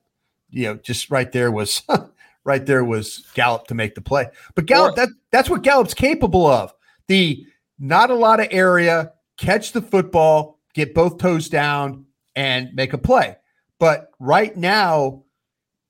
you 0.49 0.65
know, 0.65 0.75
just 0.75 1.11
right 1.11 1.31
there 1.31 1.51
was 1.51 1.83
right 2.43 2.65
there 2.65 2.83
was 2.83 3.25
Gallup 3.33 3.67
to 3.67 3.75
make 3.75 3.95
the 3.95 4.01
play. 4.01 4.27
But 4.55 4.65
Gallup, 4.65 4.95
that 4.95 5.09
that's 5.31 5.49
what 5.49 5.61
Gallup's 5.61 5.93
capable 5.93 6.47
of. 6.47 6.73
The 7.07 7.45
not 7.79 8.11
a 8.11 8.15
lot 8.15 8.39
of 8.39 8.47
area, 8.51 9.11
catch 9.37 9.71
the 9.71 9.81
football, 9.81 10.59
get 10.73 10.93
both 10.93 11.17
toes 11.17 11.49
down, 11.49 12.05
and 12.35 12.73
make 12.73 12.93
a 12.93 12.97
play. 12.97 13.35
But 13.79 14.09
right 14.19 14.55
now, 14.55 15.23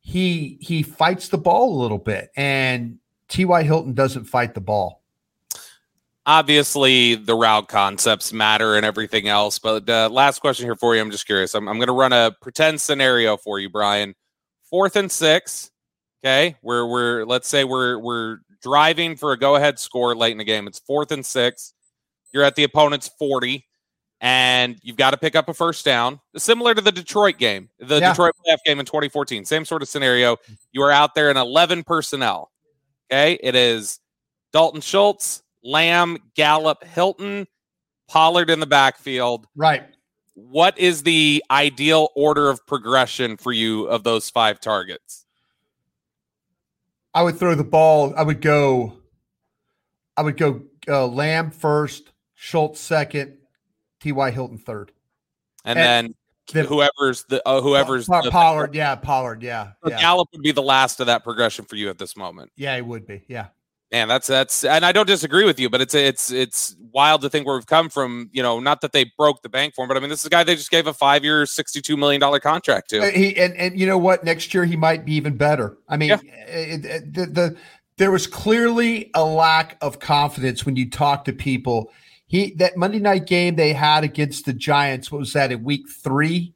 he 0.03 0.57
he 0.61 0.83
fights 0.83 1.29
the 1.29 1.37
ball 1.37 1.75
a 1.75 1.79
little 1.81 1.97
bit, 1.97 2.29
and 2.35 2.99
T.Y. 3.29 3.63
Hilton 3.63 3.93
doesn't 3.93 4.25
fight 4.25 4.53
the 4.53 4.61
ball. 4.61 5.01
Obviously, 6.25 7.15
the 7.15 7.35
route 7.35 7.67
concepts 7.67 8.31
matter 8.31 8.75
and 8.75 8.85
everything 8.85 9.27
else. 9.27 9.59
But 9.59 9.89
uh, 9.89 10.09
last 10.09 10.39
question 10.39 10.65
here 10.65 10.75
for 10.75 10.95
you. 10.95 11.01
I'm 11.01 11.11
just 11.11 11.25
curious. 11.25 11.53
I'm, 11.53 11.67
I'm 11.67 11.77
going 11.77 11.87
to 11.87 11.93
run 11.93 12.13
a 12.13 12.31
pretend 12.41 12.79
scenario 12.79 13.35
for 13.35 13.59
you, 13.59 13.69
Bryan. 13.69 14.13
Fourth 14.69 14.95
and 14.95 15.11
six. 15.11 15.71
Okay, 16.23 16.55
we're 16.61 16.85
we're 16.85 17.25
let's 17.25 17.47
say 17.47 17.63
we're 17.63 17.97
we're 17.97 18.39
driving 18.61 19.15
for 19.15 19.31
a 19.31 19.37
go 19.37 19.55
ahead 19.55 19.79
score 19.79 20.15
late 20.15 20.31
in 20.31 20.37
the 20.37 20.43
game. 20.43 20.67
It's 20.67 20.79
fourth 20.79 21.11
and 21.11 21.25
six. 21.25 21.73
You're 22.33 22.43
at 22.43 22.55
the 22.55 22.63
opponent's 22.63 23.09
40, 23.19 23.65
and 24.23 24.77
you've 24.81 24.95
got 24.95 25.11
to 25.11 25.17
pick 25.17 25.35
up 25.35 25.49
a 25.49 25.53
first 25.53 25.83
down. 25.83 26.17
Similar 26.37 26.73
to 26.73 26.81
the 26.81 26.93
Detroit 26.93 27.37
game, 27.37 27.69
the 27.77 27.99
Yeah. 27.99 28.11
Detroit 28.11 28.31
playoff 28.39 28.59
game 28.65 28.79
in 28.79 28.85
2014. 28.85 29.43
Same 29.43 29.65
sort 29.65 29.81
of 29.81 29.89
scenario. 29.89 30.37
You 30.71 30.81
are 30.83 30.91
out 30.91 31.13
there 31.13 31.29
in 31.29 31.35
11 31.35 31.83
personnel. 31.83 32.49
Okay, 33.11 33.37
it 33.43 33.53
is 33.53 33.99
Dalton 34.53 34.79
Schultz, 34.79 35.43
Lamb, 35.61 36.17
Gallup, 36.35 36.85
Hilton, 36.85 37.47
Pollard 38.07 38.49
in 38.49 38.61
the 38.61 38.65
backfield. 38.65 39.45
Right. 39.57 39.83
What 40.35 40.79
is 40.79 41.03
the 41.03 41.43
ideal 41.51 42.09
order 42.15 42.49
of 42.49 42.65
progression 42.65 43.35
for 43.35 43.51
you 43.51 43.87
of 43.87 44.03
those 44.03 44.29
five 44.29 44.59
targets? 44.61 45.25
I 47.13 47.23
would 47.23 47.37
throw 47.37 47.55
the 47.55 47.63
ball. 47.63 48.13
I 48.17 48.23
would 48.23 48.41
go. 48.41 48.93
I 50.15 50.21
would 50.21 50.37
go 50.37 50.61
uh, 50.87 51.07
Lamb 51.07 51.51
first, 51.51 52.11
Schultz 52.35 52.79
second, 52.79 53.37
T.Y. 54.03 54.31
Hilton 54.31 54.57
third. 54.57 54.91
And, 55.65 55.79
And 55.79 56.15
then 56.49 56.63
the- 56.63 56.67
whoever's 56.69 57.23
the 57.29 57.41
uh, 57.47 57.61
whoever's 57.61 58.05
Pa- 58.07 58.21
the, 58.21 58.31
Pollard. 58.31 58.75
Yeah, 58.75 58.95
Pollard. 58.95 59.41
Yeah, 59.41 59.71
yeah, 59.87 59.99
Gallup 60.01 60.27
would 60.33 60.41
be 60.41 60.51
the 60.51 60.61
last 60.61 60.99
of 60.99 61.07
that 61.07 61.23
progression 61.23 61.63
for 61.65 61.77
you 61.77 61.89
at 61.89 61.97
this 61.97 62.17
moment. 62.17 62.51
yeah. 62.57 62.75
He 62.75 62.81
would 62.81 63.07
be. 63.07 63.23
Yeah. 63.27 63.47
Man, 63.93 64.07
that's 64.07 64.25
that's, 64.25 64.65
and 64.65 64.83
I 64.83 64.91
don't 64.91 65.05
disagree 65.05 65.45
with 65.45 65.59
you, 65.59 65.69
but 65.69 65.79
it's 65.79 65.93
it's 65.93 66.31
it's 66.31 66.75
wild 66.91 67.21
to 67.21 67.29
think 67.29 67.45
where 67.45 67.55
we've 67.55 67.65
come 67.67 67.89
from. 67.89 68.27
You 68.33 68.41
know, 68.41 68.59
not 68.59 68.81
that 68.81 68.91
they 68.91 69.05
broke 69.19 69.43
the 69.43 69.49
bank 69.49 69.75
for 69.75 69.83
him, 69.83 69.87
but 69.87 69.95
I 69.97 69.99
mean, 69.99 70.09
this 70.09 70.21
is 70.21 70.25
a 70.25 70.29
guy 70.31 70.43
they 70.43 70.55
just 70.55 70.71
gave 70.71 70.87
a 70.87 70.93
five-year, 70.95 71.45
sixty-two 71.45 71.95
million 71.95 72.19
dollar 72.19 72.39
contract 72.39 72.91
Uh, 72.91 73.01
to. 73.01 73.11
He 73.11 73.37
and 73.37 73.55
and 73.55 73.79
you 73.79 73.85
know 73.85 73.99
what? 73.99 74.23
Next 74.23 74.51
year 74.53 74.65
he 74.65 74.75
might 74.75 75.05
be 75.05 75.13
even 75.13 75.37
better. 75.37 75.77
I 75.87 75.97
mean, 75.97 76.09
Yeah. 76.09 76.15
uh, 76.15 76.17
uh, 76.17 76.99
the, 77.05 77.25
the 77.31 77.57
there 77.97 78.09
was 78.09 78.25
clearly 78.25 79.11
a 79.13 79.23
lack 79.23 79.77
of 79.79 79.99
confidence 79.99 80.65
when 80.65 80.75
you 80.75 80.89
talk 80.89 81.23
to 81.25 81.31
people. 81.33 81.91
He 82.33 82.49
that 82.55 82.75
Monday 82.75 82.97
night 82.97 83.27
game 83.27 83.57
they 83.57 83.73
had 83.73 84.03
against 84.03 84.45
the 84.45 84.53
Giants. 84.53 85.11
What 85.11 85.19
was 85.19 85.33
that 85.33 85.51
in 85.51 85.63
week 85.63 85.87
three? 85.87 86.55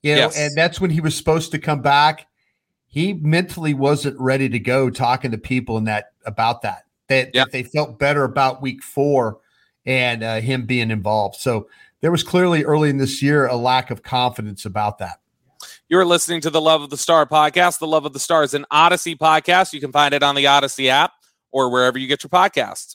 You 0.00 0.14
know, 0.14 0.20
yes. 0.20 0.38
and 0.38 0.54
that's 0.54 0.80
when 0.80 0.90
he 0.90 1.00
was 1.00 1.16
supposed 1.16 1.50
to 1.50 1.58
come 1.58 1.82
back. 1.82 2.28
He 2.86 3.12
mentally 3.12 3.74
wasn't 3.74 4.20
ready 4.20 4.48
to 4.48 4.60
go 4.60 4.88
talking 4.88 5.32
to 5.32 5.38
people 5.38 5.78
and 5.78 5.88
that 5.88 6.12
about 6.26 6.62
that. 6.62 6.84
That, 7.08 7.34
yep. 7.34 7.46
that 7.46 7.50
they 7.52 7.64
felt 7.64 7.98
better 7.98 8.22
about 8.22 8.62
week 8.62 8.84
four 8.84 9.40
and 9.84 10.22
uh, 10.22 10.40
him 10.40 10.64
being 10.64 10.92
involved. 10.92 11.34
So 11.40 11.68
there 12.02 12.12
was 12.12 12.22
clearly 12.22 12.62
early 12.62 12.88
in 12.88 12.98
this 12.98 13.20
year 13.20 13.48
a 13.48 13.56
lack 13.56 13.90
of 13.90 14.04
confidence 14.04 14.64
about 14.64 14.98
that. 14.98 15.18
You're 15.88 16.06
listening 16.06 16.40
to 16.42 16.50
the 16.50 16.60
Love 16.60 16.82
of 16.82 16.90
the 16.90 16.96
Star 16.96 17.26
podcast. 17.26 17.80
The 17.80 17.88
Love 17.88 18.06
of 18.06 18.12
the 18.12 18.20
Star 18.20 18.44
is 18.44 18.54
an 18.54 18.64
Audacy 18.72 19.18
podcast. 19.18 19.72
You 19.72 19.80
can 19.80 19.90
find 19.90 20.14
it 20.14 20.22
on 20.22 20.36
the 20.36 20.44
Audacy 20.44 20.86
app 20.86 21.14
or 21.50 21.68
wherever 21.68 21.98
you 21.98 22.06
get 22.06 22.22
your 22.22 22.30
podcasts. 22.30 22.94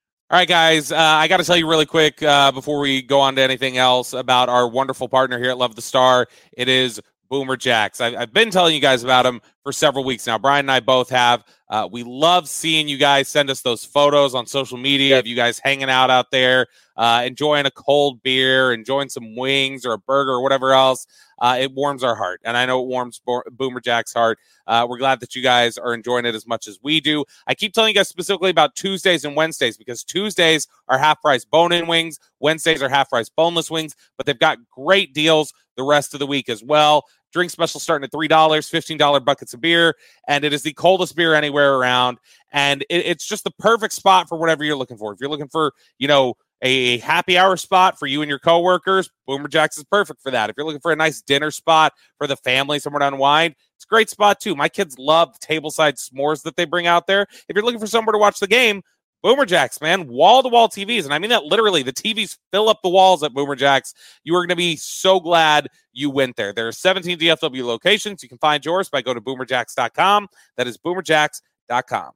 All 0.31 0.37
right, 0.37 0.47
guys, 0.47 0.93
uh, 0.93 0.97
I 0.97 1.27
got 1.27 1.37
to 1.37 1.43
tell 1.43 1.57
you 1.57 1.69
really 1.69 1.85
quick 1.85 2.23
uh, 2.23 2.53
before 2.53 2.79
we 2.79 3.01
go 3.01 3.19
on 3.19 3.35
to 3.35 3.41
anything 3.41 3.77
else 3.77 4.13
about 4.13 4.47
our 4.47 4.65
wonderful 4.65 5.09
partner 5.09 5.37
here 5.37 5.49
at 5.49 5.57
Love 5.57 5.75
the 5.75 5.81
Star. 5.81 6.25
It 6.53 6.69
is 6.69 7.01
Boomer 7.29 7.57
Jacks. 7.57 7.99
I, 7.99 8.11
have 8.11 8.31
been 8.31 8.49
telling 8.49 8.73
you 8.73 8.79
guys 8.79 9.03
about 9.03 9.23
them 9.23 9.41
for 9.63 9.71
several 9.71 10.03
weeks 10.03 10.27
now. 10.27 10.37
Bryan 10.37 10.65
and 10.65 10.71
I 10.71 10.79
both 10.79 11.09
have. 11.09 11.43
Uh, 11.69 11.87
we 11.91 12.03
love 12.03 12.49
seeing 12.49 12.87
you 12.87 12.97
guys 12.97 13.27
send 13.27 13.49
us 13.49 13.61
those 13.61 13.85
photos 13.85 14.35
on 14.35 14.45
social 14.45 14.77
media 14.77 15.19
of 15.19 15.27
you 15.27 15.35
guys 15.35 15.59
hanging 15.59 15.89
out 15.89 16.09
out 16.09 16.31
there, 16.31 16.67
uh, 16.97 17.23
enjoying 17.25 17.65
a 17.65 17.71
cold 17.71 18.21
beer, 18.23 18.73
enjoying 18.73 19.09
some 19.09 19.35
wings 19.35 19.85
or 19.85 19.93
a 19.93 19.97
burger 19.97 20.31
or 20.31 20.41
whatever 20.41 20.73
else 20.73 21.07
uh, 21.41 21.57
it 21.59 21.73
warms 21.73 22.03
our 22.03 22.15
heart. 22.15 22.39
And 22.43 22.55
I 22.55 22.65
know 22.65 22.81
it 22.81 22.87
warms 22.87 23.19
Bo- 23.25 23.43
Boomer 23.51 23.81
Jack's 23.81 24.13
heart. 24.13 24.37
Uh, 24.67 24.85
we're 24.87 24.99
glad 24.99 25.19
that 25.19 25.35
you 25.35 25.41
guys 25.41 25.77
are 25.77 25.93
enjoying 25.93 26.25
it 26.25 26.35
as 26.35 26.47
much 26.47 26.67
as 26.67 26.77
we 26.81 27.01
do. 27.01 27.25
I 27.47 27.55
keep 27.55 27.73
telling 27.73 27.89
you 27.89 27.95
guys 27.95 28.07
specifically 28.07 28.51
about 28.51 28.75
Tuesdays 28.75 29.25
and 29.25 29.35
Wednesdays 29.35 29.75
because 29.75 30.03
Tuesdays 30.03 30.67
are 30.87 30.99
half 30.99 31.19
price 31.21 31.43
bone 31.43 31.71
in 31.71 31.87
wings, 31.87 32.19
Wednesdays 32.39 32.81
are 32.81 32.89
half 32.89 33.09
price 33.09 33.27
boneless 33.27 33.71
wings, 33.71 33.95
but 34.17 34.25
they've 34.25 34.37
got 34.37 34.59
great 34.69 35.13
deals 35.13 35.51
the 35.77 35.83
rest 35.83 36.13
of 36.13 36.19
the 36.19 36.27
week 36.27 36.47
as 36.47 36.63
well. 36.63 37.05
Drink 37.31 37.51
special 37.51 37.79
starting 37.79 38.03
at 38.05 38.11
$3, 38.11 38.29
$15 38.29 39.25
buckets 39.25 39.53
of 39.53 39.61
beer, 39.61 39.95
and 40.27 40.43
it 40.43 40.53
is 40.53 40.63
the 40.63 40.73
coldest 40.73 41.15
beer 41.15 41.33
anywhere 41.33 41.75
around. 41.75 42.17
And 42.51 42.81
it, 42.89 43.05
it's 43.05 43.25
just 43.25 43.43
the 43.43 43.51
perfect 43.51 43.93
spot 43.93 44.27
for 44.27 44.37
whatever 44.37 44.63
you're 44.63 44.75
looking 44.75 44.97
for. 44.97 45.13
If 45.13 45.19
you're 45.19 45.29
looking 45.29 45.47
for, 45.47 45.73
you 45.97 46.07
know, 46.07 46.35
a 46.61 46.99
happy 46.99 47.37
hour 47.37 47.57
spot 47.57 47.97
for 47.97 48.05
you 48.05 48.21
and 48.21 48.29
your 48.29 48.39
coworkers, 48.39 49.09
Boomer 49.25 49.47
Jacks 49.47 49.77
is 49.77 49.83
perfect 49.85 50.21
for 50.21 50.31
that. 50.31 50.49
If 50.49 50.55
you're 50.57 50.65
looking 50.65 50.81
for 50.81 50.91
a 50.91 50.95
nice 50.95 51.21
dinner 51.21 51.51
spot 51.51 51.93
for 52.17 52.27
the 52.27 52.35
family, 52.35 52.79
somewhere 52.79 52.99
to 52.99 53.07
unwind, 53.07 53.55
it's 53.75 53.85
a 53.85 53.87
great 53.87 54.09
spot 54.09 54.39
too. 54.39 54.55
My 54.55 54.69
kids 54.69 54.99
love 54.99 55.33
the 55.33 55.45
tableside 55.45 55.93
s'mores 55.93 56.43
that 56.43 56.55
they 56.55 56.65
bring 56.65 56.85
out 56.85 57.07
there. 57.07 57.23
If 57.23 57.55
you're 57.55 57.65
looking 57.65 57.79
for 57.79 57.87
somewhere 57.87 58.13
to 58.13 58.19
watch 58.19 58.39
the 58.39 58.47
game, 58.47 58.83
Boomer 59.21 59.45
Jacks, 59.45 59.79
man, 59.81 60.07
wall 60.07 60.41
to 60.41 60.49
wall 60.49 60.67
TVs. 60.67 61.05
And 61.05 61.13
I 61.13 61.19
mean 61.19 61.29
that 61.29 61.43
literally. 61.43 61.83
The 61.83 61.93
TVs 61.93 62.37
fill 62.51 62.69
up 62.69 62.81
the 62.81 62.89
walls 62.89 63.21
at 63.23 63.33
Boomer 63.33 63.55
Jacks. 63.55 63.93
You 64.23 64.35
are 64.35 64.39
going 64.39 64.49
to 64.49 64.55
be 64.55 64.75
so 64.75 65.19
glad 65.19 65.67
you 65.93 66.09
went 66.09 66.35
there. 66.35 66.53
There 66.53 66.67
are 66.67 66.71
17 66.71 67.19
DFW 67.19 67.63
locations. 67.63 68.23
You 68.23 68.29
can 68.29 68.39
find 68.39 68.65
yours 68.65 68.89
by 68.89 69.01
go 69.01 69.13
to 69.13 69.21
boomerjacks.com. 69.21 70.27
That 70.57 70.67
is 70.67 70.77
boomerjacks.com. 70.77 72.03
All 72.03 72.13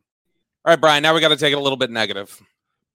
right, 0.66 0.82
Bryan, 0.82 1.04
now 1.04 1.14
we 1.14 1.22
got 1.22 1.30
to 1.30 1.38
take 1.38 1.54
it 1.54 1.58
a 1.58 1.62
little 1.62 1.78
bit 1.78 1.92
negative. 1.92 2.42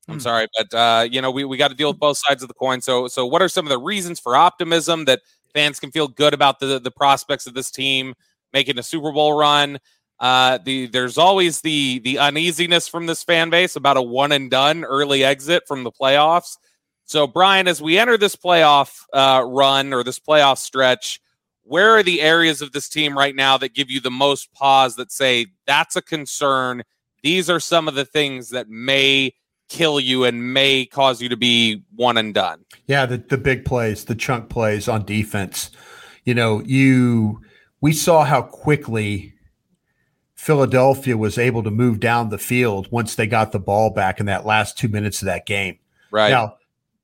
I'm 0.09 0.15
hmm. 0.15 0.21
sorry, 0.21 0.49
but 0.59 0.77
uh, 0.77 1.07
you 1.09 1.23
know 1.23 1.31
we, 1.31 1.45
we 1.45 1.57
got 1.57 1.69
to 1.69 1.77
deal 1.77 1.89
with 1.89 2.01
both 2.01 2.19
sides 2.19 2.43
of 2.43 2.49
the 2.49 2.55
coin. 2.55 2.81
So 2.81 3.07
so 3.07 3.27
what 3.27 3.43
are 3.43 3.49
some 3.49 3.65
of 3.65 3.71
the 3.71 3.79
reasons 3.79 4.19
for 4.19 4.35
optimism 4.35 5.05
that 5.05 5.21
fans 5.55 5.79
can 5.79 5.93
feel 5.93 6.09
good 6.09 6.35
about 6.35 6.59
the 6.59 6.81
the 6.81 6.91
prospects 6.91 7.47
of 7.47 7.55
this 7.55 7.71
team 7.71 8.15
making 8.53 8.79
a 8.79 8.83
Super 8.83 9.13
Bowl 9.13 9.35
run? 9.39 9.79
Uh, 10.21 10.59
the 10.59 10.87
there's 10.87 11.17
always 11.17 11.63
the 11.63 11.99
the 12.01 12.19
uneasiness 12.19 12.87
from 12.87 13.07
this 13.07 13.25
fan 13.25 13.49
base 13.49 13.75
about 13.75 13.97
a 13.97 14.03
one 14.03 14.33
and 14.33 14.51
done 14.51 14.85
early 14.85 15.25
exit 15.25 15.63
from 15.67 15.83
the 15.83 15.91
playoffs. 15.91 16.59
So 17.05 17.27
Bryan, 17.27 17.67
as 17.67 17.81
we 17.81 17.99
enter 17.99 18.19
this 18.19 18.37
playoff 18.37 19.03
uh, 19.13 19.43
run 19.45 19.93
or 19.93 20.05
this 20.05 20.19
playoff 20.19 20.59
stretch, 20.59 21.21
where 21.63 21.97
are 21.97 22.03
the 22.03 22.21
areas 22.21 22.61
of 22.61 22.73
this 22.73 22.89
team 22.89 23.17
right 23.17 23.35
now 23.35 23.57
that 23.59 23.75
give 23.75 23.91
you 23.91 24.01
the 24.01 24.11
most 24.11 24.53
pause 24.53 24.97
that 24.97 25.11
say 25.11 25.47
that's 25.67 25.97
a 25.97 26.03
concern? 26.03 26.83
These 27.23 27.49
are 27.49 27.61
some 27.61 27.89
of 27.89 27.95
the 27.95 28.05
things 28.05 28.51
that 28.51 28.69
may 28.69 29.35
kill 29.71 30.01
you 30.01 30.25
and 30.25 30.53
may 30.53 30.85
cause 30.85 31.23
you 31.23 31.29
to 31.31 31.37
be 31.37 31.83
one 31.95 32.17
and 32.19 32.35
done. 32.35 32.65
Yeah, 32.87 33.07
the, 33.07 33.19
the 33.19 33.39
big 33.39 33.65
plays, 33.65 34.05
the 34.05 34.15
chunk 34.15 34.51
plays 34.51 34.89
on 34.89 35.05
defense. 35.05 35.71
You 36.25 36.35
know, 36.35 36.61
you 36.61 37.41
we 37.81 37.93
saw 37.93 38.25
how 38.25 38.43
quickly 38.43 39.35
Philadelphia 40.41 41.19
was 41.19 41.37
able 41.37 41.63
to 41.63 41.71
move 41.71 42.01
down 42.01 42.31
the 42.31 42.39
field 42.39 42.91
once 42.91 43.15
they 43.15 43.27
got 43.27 43.53
the 43.53 43.59
ball 43.59 43.91
back 43.91 44.21
in 44.21 44.25
that 44.25 44.47
last 44.47 44.79
two 44.79 44.89
minutes 44.89 45.21
of 45.21 45.27
that 45.27 45.45
game. 45.45 45.79
Right. 46.11 46.31
Now, 46.31 46.57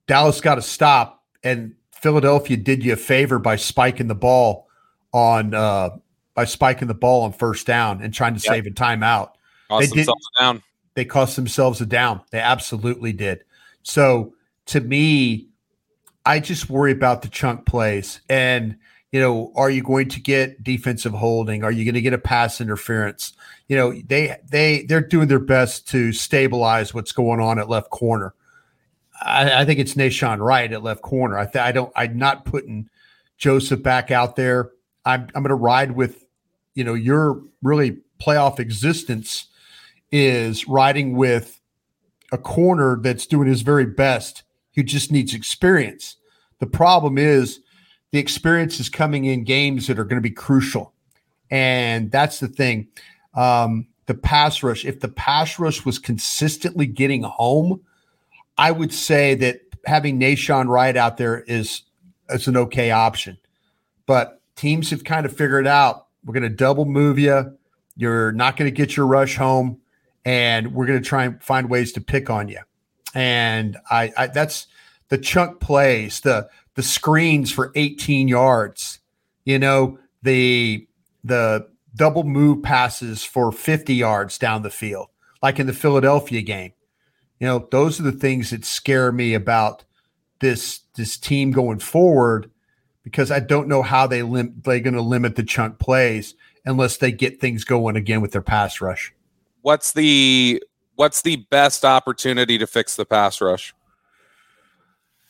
Dallas 0.07 0.41
got 0.41 0.55
to 0.55 0.63
stop, 0.63 1.23
and 1.45 1.75
Philadelphia 1.93 2.57
did 2.57 2.83
you 2.83 2.95
a 2.95 2.97
favor 2.97 3.39
by 3.39 3.57
spiking 3.57 4.07
the 4.07 4.15
ball 4.15 4.69
on 5.13 5.53
uh 5.53 5.91
by 6.33 6.47
spiking 6.47 6.89
the 6.89 6.95
ball 6.95 7.25
on 7.25 7.33
first 7.33 7.67
down 7.67 8.01
and 8.01 8.15
trying 8.15 8.35
to 8.35 8.41
yep. 8.43 8.55
save 8.55 8.67
a 8.67 8.71
timeout. 8.71 9.33
Cost 9.69 9.91
they 9.91 10.05
did, 10.05 10.09
down. 10.41 10.63
They 10.95 11.05
cost 11.05 11.37
themselves 11.37 11.79
a 11.83 11.87
down. 11.87 12.23
They 12.31 12.41
absolutely 12.41 13.13
did. 13.13 13.45
So 13.83 14.33
to 14.67 14.81
me, 14.81 15.49
I 16.25 16.41
just 16.41 16.71
worry 16.71 16.93
about 16.93 17.21
the 17.21 17.29
chunk 17.29 17.67
plays. 17.67 18.21
And, 18.31 18.79
you 19.13 19.21
know, 19.21 19.53
are 19.55 19.71
you 19.71 19.83
going 19.83 20.09
to 20.11 20.21
get 20.21 20.63
defensive 20.63 21.13
holding? 21.13 21.65
Are 21.65 21.71
you 21.71 21.85
going 21.85 21.95
to 21.95 22.01
get 22.01 22.13
a 22.13 22.19
pass 22.19 22.61
interference? 22.61 23.33
You 23.69 23.77
know, 23.77 23.93
they 24.07 24.37
they 24.49 24.83
they're 24.83 25.01
doing 25.01 25.29
their 25.29 25.39
best 25.39 25.89
to 25.89 26.13
stabilize 26.13 26.93
what's 26.93 27.13
going 27.13 27.41
on 27.41 27.59
at 27.59 27.69
left 27.69 27.91
corner. 27.91 28.35
I, 29.23 29.63
I 29.63 29.65
think 29.65 29.81
it's 29.81 29.95
Nahshon 29.95 30.41
Wright 30.41 30.73
at 30.73 30.83
left 30.83 31.03
corner. 31.03 31.39
I 31.39 31.45
th- 31.45 31.65
I 31.65 31.73
don't 31.73 31.93
I'm 31.97 32.19
not 32.19 32.45
putting 32.45 32.89
Joseph 33.39 33.83
back 33.83 34.11
out 34.11 34.37
there. 34.37 34.73
I'm 35.05 35.23
I'm 35.35 35.43
going 35.43 35.49
to 35.49 35.55
ride 35.55 35.93
with, 35.93 36.27
you 36.75 36.85
know, 36.85 36.95
your 36.95 37.43
really 37.63 37.99
playoff 38.21 38.59
existence 38.59 39.47
is 40.11 40.69
riding 40.69 41.17
with 41.17 41.61
a 42.33 42.39
corner 42.39 42.99
that's 43.01 43.27
doing 43.27 43.49
his 43.49 43.63
very 43.63 43.87
best 43.87 44.43
who 44.75 44.83
just 44.83 45.13
needs 45.13 45.33
experience. 45.33 46.17
The 46.59 46.67
problem 46.67 47.19
is 47.19 47.61
the 48.17 48.21
experience 48.21 48.81
is 48.81 48.89
coming 48.89 49.27
in 49.27 49.45
games 49.45 49.87
that 49.87 49.99
are 49.99 50.05
going 50.05 50.17
to 50.17 50.27
be 50.27 50.31
crucial. 50.31 50.95
And 51.51 52.11
that's 52.11 52.41
the 52.41 52.49
thing. 52.49 52.89
Um, 53.35 53.89
the 54.07 54.15
pass 54.15 54.63
rush, 54.63 54.87
if 54.87 55.01
the 55.01 55.09
pass 55.09 55.59
rush 55.59 55.85
was 55.85 55.99
consistently 55.99 56.87
getting 56.87 57.25
home, 57.25 57.83
I 58.57 58.73
would 58.73 58.95
say 58.95 59.35
that 59.35 59.61
having 59.85 60.19
Nahshon 60.19 60.67
Wright 60.67 60.97
out 60.97 61.19
there 61.19 61.41
is, 61.43 61.83
is 62.31 62.49
an 62.49 62.57
okay 62.57 62.91
option. 62.91 63.37
But 64.07 64.41
teams 64.57 64.89
have 64.89 65.05
kind 65.05 65.27
of 65.27 65.37
figured 65.37 65.67
out 65.67 66.07
we're 66.25 66.33
going 66.33 66.43
to 66.43 66.49
double 66.49 66.87
move 66.87 67.19
you. 67.19 67.55
You're 67.99 68.33
not 68.33 68.57
going 68.57 68.67
to 68.67 68.75
get 68.75 68.97
your 68.97 69.07
rush 69.07 69.37
home 69.37 69.79
and 70.25 70.73
we're 70.73 70.87
going 70.87 71.03
to 71.03 71.07
try 71.07 71.25
and 71.25 71.43
find 71.43 71.69
ways 71.69 71.93
to 71.93 72.01
pick 72.01 72.31
on 72.31 72.49
you. 72.49 72.61
And 73.15 73.77
I, 73.91 74.11
I 74.17 74.27
that's 74.29 74.69
the 75.11 75.19
chunk 75.19 75.61
plays, 75.61 76.21
the 76.21 76.49
the 76.77 76.83
screens 76.83 77.51
for 77.51 77.73
18 77.75 78.29
yards, 78.29 79.01
you 79.45 79.59
know, 79.59 79.99
the 80.23 80.87
the 81.25 81.69
double 81.97 82.23
move 82.25 82.63
passes 82.63 83.25
for 83.25 83.51
50 83.51 83.95
yards 83.95 84.39
down 84.39 84.63
the 84.63 84.71
field. 84.71 85.09
like 85.43 85.59
in 85.59 85.67
the 85.67 85.73
Philadelphia 85.73 86.43
game. 86.43 86.73
You 87.41 87.47
know, 87.47 87.69
those 87.71 88.01
are 88.01 88.05
the 88.05 88.13
things 88.13 88.51
that 88.51 88.65
scare 88.65 89.13
me 89.13 89.35
about 89.35 89.85
this 90.41 90.81
this 90.97 91.17
team 91.17 91.51
going 91.53 91.79
forward 91.79 92.51
because 93.05 93.31
I 93.31 93.41
don't 93.41 93.69
know 93.69 93.83
how 93.83 94.07
they 94.07 94.23
lim- 94.23 94.61
they're 94.65 94.81
going 94.81 94.95
to 94.95 95.03
limit 95.03 95.37
the 95.37 95.43
chunk 95.43 95.79
plays 95.79 96.35
unless 96.65 96.97
they 96.97 97.13
get 97.13 97.41
things 97.41 97.65
going 97.65 97.97
again 97.97 98.21
with 98.21 98.33
their 98.33 98.43
pass 98.43 98.81
rush. 98.81 99.13
What's 99.63 99.93
the 99.93 100.63
what's 100.97 101.23
the 101.23 101.37
best 101.51 101.85
opportunity 101.85 102.59
to 102.59 102.67
fix 102.67 102.97
the 102.97 103.05
pass 103.05 103.41
rush? 103.41 103.75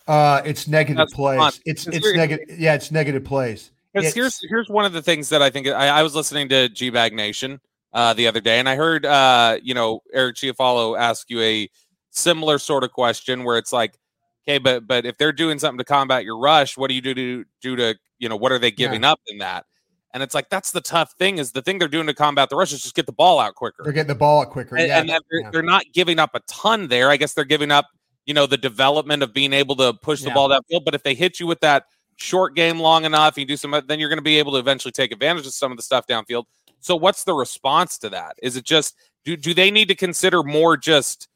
Uh, 0.06 0.42
it's 0.44 0.68
negative 0.68 0.98
That's 0.98 1.14
plays. 1.14 1.38
fun. 1.38 1.52
It's 1.64 1.86
It's 1.86 1.96
it's 1.98 2.16
negative. 2.16 2.58
Yeah, 2.58 2.74
it's 2.74 2.90
negative 2.90 3.24
plays. 3.24 3.70
It's- 3.94 4.14
here's 4.14 4.40
here's 4.48 4.68
one 4.68 4.84
of 4.84 4.92
the 4.92 5.02
things 5.02 5.30
that 5.30 5.42
I 5.42 5.50
think 5.50 5.66
I, 5.66 5.88
I 5.88 6.02
was 6.02 6.14
listening 6.14 6.48
to 6.50 6.68
G 6.68 6.90
Bag 6.90 7.14
Nation 7.14 7.60
uh, 7.92 8.12
the 8.12 8.26
other 8.26 8.40
day, 8.40 8.58
and 8.58 8.68
I 8.68 8.76
heard 8.76 9.06
uh, 9.06 9.58
you 9.62 9.74
know 9.74 10.00
Eric 10.12 10.36
Chiafalo 10.36 10.98
ask 10.98 11.30
you 11.30 11.40
a 11.40 11.68
similar 12.10 12.58
sort 12.58 12.84
of 12.84 12.92
question 12.92 13.44
where 13.44 13.58
it's 13.58 13.72
like, 13.72 13.98
okay, 14.46 14.58
but 14.58 14.86
but 14.86 15.06
if 15.06 15.16
they're 15.16 15.32
doing 15.32 15.58
something 15.58 15.78
to 15.78 15.84
combat 15.84 16.24
your 16.24 16.38
rush, 16.38 16.76
what 16.76 16.88
do 16.88 16.94
you 16.94 17.00
do 17.00 17.14
to 17.14 17.44
do 17.62 17.76
to 17.76 17.96
you 18.18 18.28
know 18.28 18.36
what 18.36 18.52
are 18.52 18.58
they 18.58 18.70
giving 18.70 19.02
up 19.04 19.20
in 19.28 19.38
that? 19.38 19.64
And 20.12 20.22
it's 20.22 20.34
like 20.34 20.48
that's 20.48 20.72
the 20.72 20.80
tough 20.80 21.12
thing 21.18 21.38
is 21.38 21.52
the 21.52 21.62
thing 21.62 21.78
they're 21.78 21.88
doing 21.88 22.06
to 22.06 22.14
combat 22.14 22.48
the 22.48 22.56
rush 22.56 22.72
is 22.72 22.82
just 22.82 22.94
get 22.94 23.06
the 23.06 23.12
ball 23.12 23.38
out 23.38 23.54
quicker. 23.54 23.82
they're 23.82 23.92
getting 23.92 24.08
the 24.08 24.14
ball 24.14 24.40
out 24.42 24.50
quicker. 24.50 24.76
and, 24.76 24.88
yeah, 24.88 24.98
and 24.98 25.08
they're, 25.08 25.20
yeah. 25.40 25.50
they're 25.50 25.62
not 25.62 25.84
giving 25.92 26.18
up 26.18 26.30
a 26.34 26.40
ton 26.48 26.88
there. 26.88 27.10
I 27.10 27.16
guess 27.18 27.34
they're 27.34 27.44
giving 27.44 27.70
up, 27.70 27.86
you 28.26 28.34
know, 28.34 28.46
the 28.46 28.58
development 28.58 29.22
of 29.22 29.32
being 29.32 29.52
able 29.52 29.76
to 29.76 29.94
push 29.94 30.20
the 30.20 30.28
Yeah. 30.28 30.34
ball 30.34 30.48
downfield. 30.50 30.84
But 30.84 30.94
if 30.94 31.02
they 31.02 31.14
hit 31.14 31.40
you 31.40 31.46
with 31.46 31.60
that 31.60 31.84
short 32.16 32.54
game 32.54 32.78
long 32.80 33.04
enough, 33.04 33.38
you 33.38 33.46
do 33.46 33.56
some, 33.56 33.70
then 33.86 34.00
you're 34.00 34.08
going 34.08 34.18
to 34.18 34.22
be 34.22 34.38
able 34.38 34.52
to 34.52 34.58
eventually 34.58 34.92
take 34.92 35.12
advantage 35.12 35.46
of 35.46 35.54
some 35.54 35.70
of 35.70 35.76
the 35.76 35.82
stuff 35.82 36.06
downfield. 36.06 36.44
So 36.80 36.96
what's 36.96 37.24
the 37.24 37.34
response 37.34 37.98
to 37.98 38.10
that? 38.10 38.36
Is 38.42 38.56
it 38.56 38.64
just 38.64 38.94
do 39.24 39.36
do 39.36 39.54
they 39.54 39.70
need 39.70 39.88
to 39.88 39.94
consider 39.94 40.42
more 40.42 40.76
just 40.76 41.28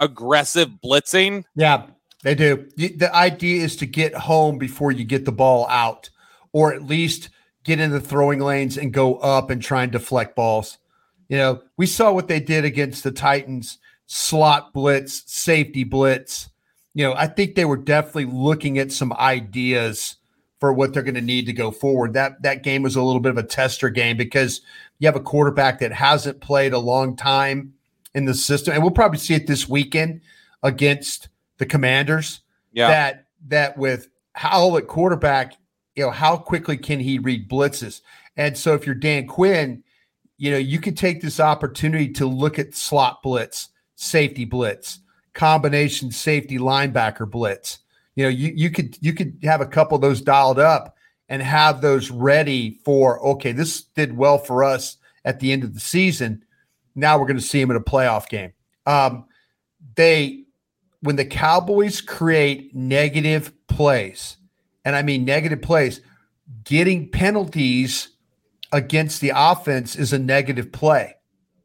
aggressive 0.00 0.70
blitzing? 0.84 1.44
Yeah, 1.54 1.86
they 2.22 2.34
do. 2.34 2.68
The 2.76 3.10
idea 3.14 3.62
is 3.62 3.76
to 3.76 3.86
get 3.86 4.14
home 4.14 4.58
before 4.58 4.92
you 4.92 5.04
get 5.04 5.24
the 5.24 5.32
ball 5.32 5.66
out, 5.68 6.10
or 6.52 6.72
at 6.74 6.82
least 6.82 7.30
get 7.64 7.80
in 7.80 7.90
the 7.90 8.00
throwing 8.00 8.40
lanes 8.40 8.76
and 8.76 8.92
go 8.92 9.16
up 9.16 9.50
and 9.50 9.62
try 9.62 9.82
and 9.82 9.92
deflect 9.92 10.34
balls. 10.34 10.78
You 11.28 11.36
know, 11.36 11.62
we 11.76 11.86
saw 11.86 12.12
what 12.12 12.28
they 12.28 12.40
did 12.40 12.64
against 12.64 13.04
the 13.04 13.10
Titans 13.10 13.78
slot 14.08 14.72
blitz, 14.72 15.22
safety 15.26 15.84
blitz. 15.84 16.48
You 16.94 17.04
know, 17.04 17.14
I 17.14 17.28
think 17.28 17.54
they 17.54 17.64
were 17.64 17.76
definitely 17.76 18.24
looking 18.24 18.78
at 18.78 18.90
some 18.90 19.12
ideas 19.12 20.16
for 20.58 20.72
what 20.72 20.92
they're 20.92 21.04
going 21.04 21.14
to 21.14 21.20
need 21.20 21.46
to 21.46 21.52
go 21.52 21.70
forward. 21.70 22.14
That 22.14 22.42
that 22.42 22.64
game 22.64 22.82
was 22.82 22.96
a 22.96 23.02
little 23.02 23.20
bit 23.20 23.30
of 23.30 23.38
a 23.38 23.44
tester 23.44 23.90
game 23.90 24.16
because 24.16 24.62
you 24.98 25.06
have 25.06 25.14
a 25.14 25.20
quarterback 25.20 25.78
that 25.78 25.92
hasn't 25.92 26.40
played 26.40 26.72
a 26.72 26.78
long 26.78 27.14
time 27.14 27.74
in 28.14 28.24
the 28.24 28.34
system, 28.34 28.74
and 28.74 28.82
we'll 28.82 28.90
probably 28.90 29.18
see 29.18 29.34
it 29.34 29.46
this 29.46 29.68
weekend 29.68 30.22
against 30.64 31.28
the 31.58 31.66
Commanders. 31.66 32.40
Yeah. 32.72 32.88
That 32.88 33.26
that 33.48 33.78
with 33.78 34.08
Howell 34.32 34.78
at 34.78 34.88
quarterback, 34.88 35.54
you 35.94 36.04
know, 36.04 36.10
how 36.10 36.36
quickly 36.36 36.76
can 36.76 36.98
he 36.98 37.18
read 37.18 37.48
blitzes? 37.48 38.00
And 38.36 38.56
so 38.56 38.74
if 38.74 38.86
you're 38.86 38.94
Dan 38.94 39.26
Quinn, 39.26 39.84
you 40.38 40.50
know, 40.50 40.58
you 40.58 40.80
could 40.80 40.96
take 40.96 41.20
this 41.20 41.40
opportunity 41.40 42.08
to 42.14 42.26
look 42.26 42.58
at 42.58 42.74
slot 42.74 43.22
blitz, 43.22 43.68
safety 43.98 44.44
blitz, 44.44 45.00
combination 45.34 46.10
safety 46.10 46.56
linebacker 46.56 47.28
blitz. 47.28 47.80
You 48.14 48.24
know, 48.24 48.30
you 48.30 48.52
you 48.54 48.70
could 48.70 48.96
you 49.00 49.12
could 49.12 49.38
have 49.42 49.60
a 49.60 49.66
couple 49.66 49.96
of 49.96 50.02
those 50.02 50.20
dialed 50.20 50.58
up 50.58 50.96
and 51.28 51.42
have 51.42 51.80
those 51.80 52.10
ready 52.10 52.78
for 52.84 53.20
okay, 53.20 53.52
this 53.52 53.82
did 53.82 54.16
well 54.16 54.38
for 54.38 54.64
us 54.64 54.96
at 55.24 55.40
the 55.40 55.52
end 55.52 55.64
of 55.64 55.74
the 55.74 55.80
season. 55.80 56.44
Now 56.94 57.18
we're 57.18 57.26
going 57.26 57.36
to 57.36 57.42
see 57.42 57.60
him 57.60 57.70
in 57.70 57.76
a 57.76 57.80
playoff 57.80 58.28
game. 58.28 58.52
Um, 58.86 59.26
they 59.94 60.44
when 61.00 61.16
the 61.16 61.24
Cowboys 61.24 62.00
create 62.00 62.74
negative 62.74 63.52
plays, 63.66 64.36
and 64.84 64.96
I 64.96 65.02
mean 65.02 65.24
negative 65.24 65.62
plays, 65.62 66.00
getting 66.64 67.10
penalties 67.10 68.10
against 68.72 69.20
the 69.20 69.32
offense 69.34 69.96
is 69.96 70.12
a 70.12 70.18
negative 70.18 70.72
play. 70.72 71.14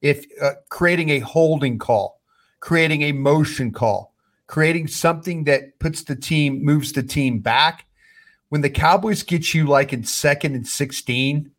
If 0.01 0.25
uh, 0.41 0.53
creating 0.69 1.09
a 1.09 1.19
holding 1.19 1.79
call, 1.79 2.19
creating 2.63 3.01
a 3.01 3.11
motion 3.11 3.73
call, 3.73 4.13
creating 4.47 4.87
something 4.87 5.43
that 5.43 5.77
puts 5.79 6.03
the 6.03 6.15
team, 6.15 6.63
moves 6.63 6.93
the 6.93 7.03
team 7.03 7.39
back. 7.39 7.85
When 8.47 8.61
the 8.61 8.69
Cowboys 8.69 9.21
get 9.21 9.53
you 9.53 9.65
like 9.65 9.91
in 9.91 10.05
second 10.05 10.55
and 10.55 10.65
16, 10.65 11.51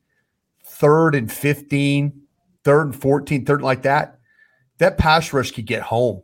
third 0.65 1.15
and 1.15 1.31
15, 1.31 2.23
third 2.65 2.87
and 2.87 2.97
14, 2.99 3.45
third 3.45 3.61
like 3.61 3.83
that, 3.83 4.19
that 4.79 4.97
pass 4.97 5.31
rush 5.31 5.51
could 5.51 5.67
get 5.67 5.83
home. 5.83 6.23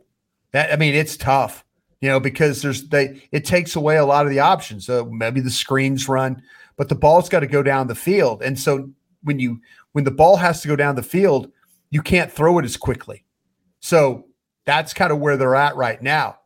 That 0.51 0.73
I 0.73 0.77
mean, 0.77 0.95
it's 0.95 1.15
tough, 1.15 1.63
you 1.99 2.09
know, 2.09 2.19
because 2.19 2.63
there's 2.63 2.89
they 2.89 3.21
it 3.31 3.45
takes 3.45 3.75
away 3.75 3.97
a 3.97 4.05
lot 4.05 4.25
of 4.25 4.31
the 4.31 4.39
options. 4.39 4.87
So 4.87 5.05
maybe 5.05 5.41
the 5.41 5.51
screens 5.51 6.09
run, 6.09 6.41
but 6.75 6.89
the 6.89 6.95
ball's 6.95 7.29
got 7.29 7.41
to 7.41 7.47
go 7.47 7.61
down 7.61 7.85
the 7.85 7.93
field. 7.93 8.41
And 8.41 8.59
so 8.59 8.89
when 9.21 9.39
you 9.39 9.61
when 9.91 10.05
the 10.05 10.11
ball 10.11 10.37
has 10.37 10.63
to 10.63 10.67
go 10.67 10.75
down 10.75 10.95
the 10.95 11.03
field, 11.03 11.51
you 11.91 12.01
can't 12.01 12.31
throw 12.31 12.57
it 12.57 12.65
as 12.65 12.77
quickly. 12.77 13.25
So 13.79 14.25
that's 14.65 14.93
kind 14.93 15.11
of 15.11 15.19
where 15.19 15.37
they're 15.37 15.55
at 15.55 15.75
right 15.75 16.01
now. 16.01 16.37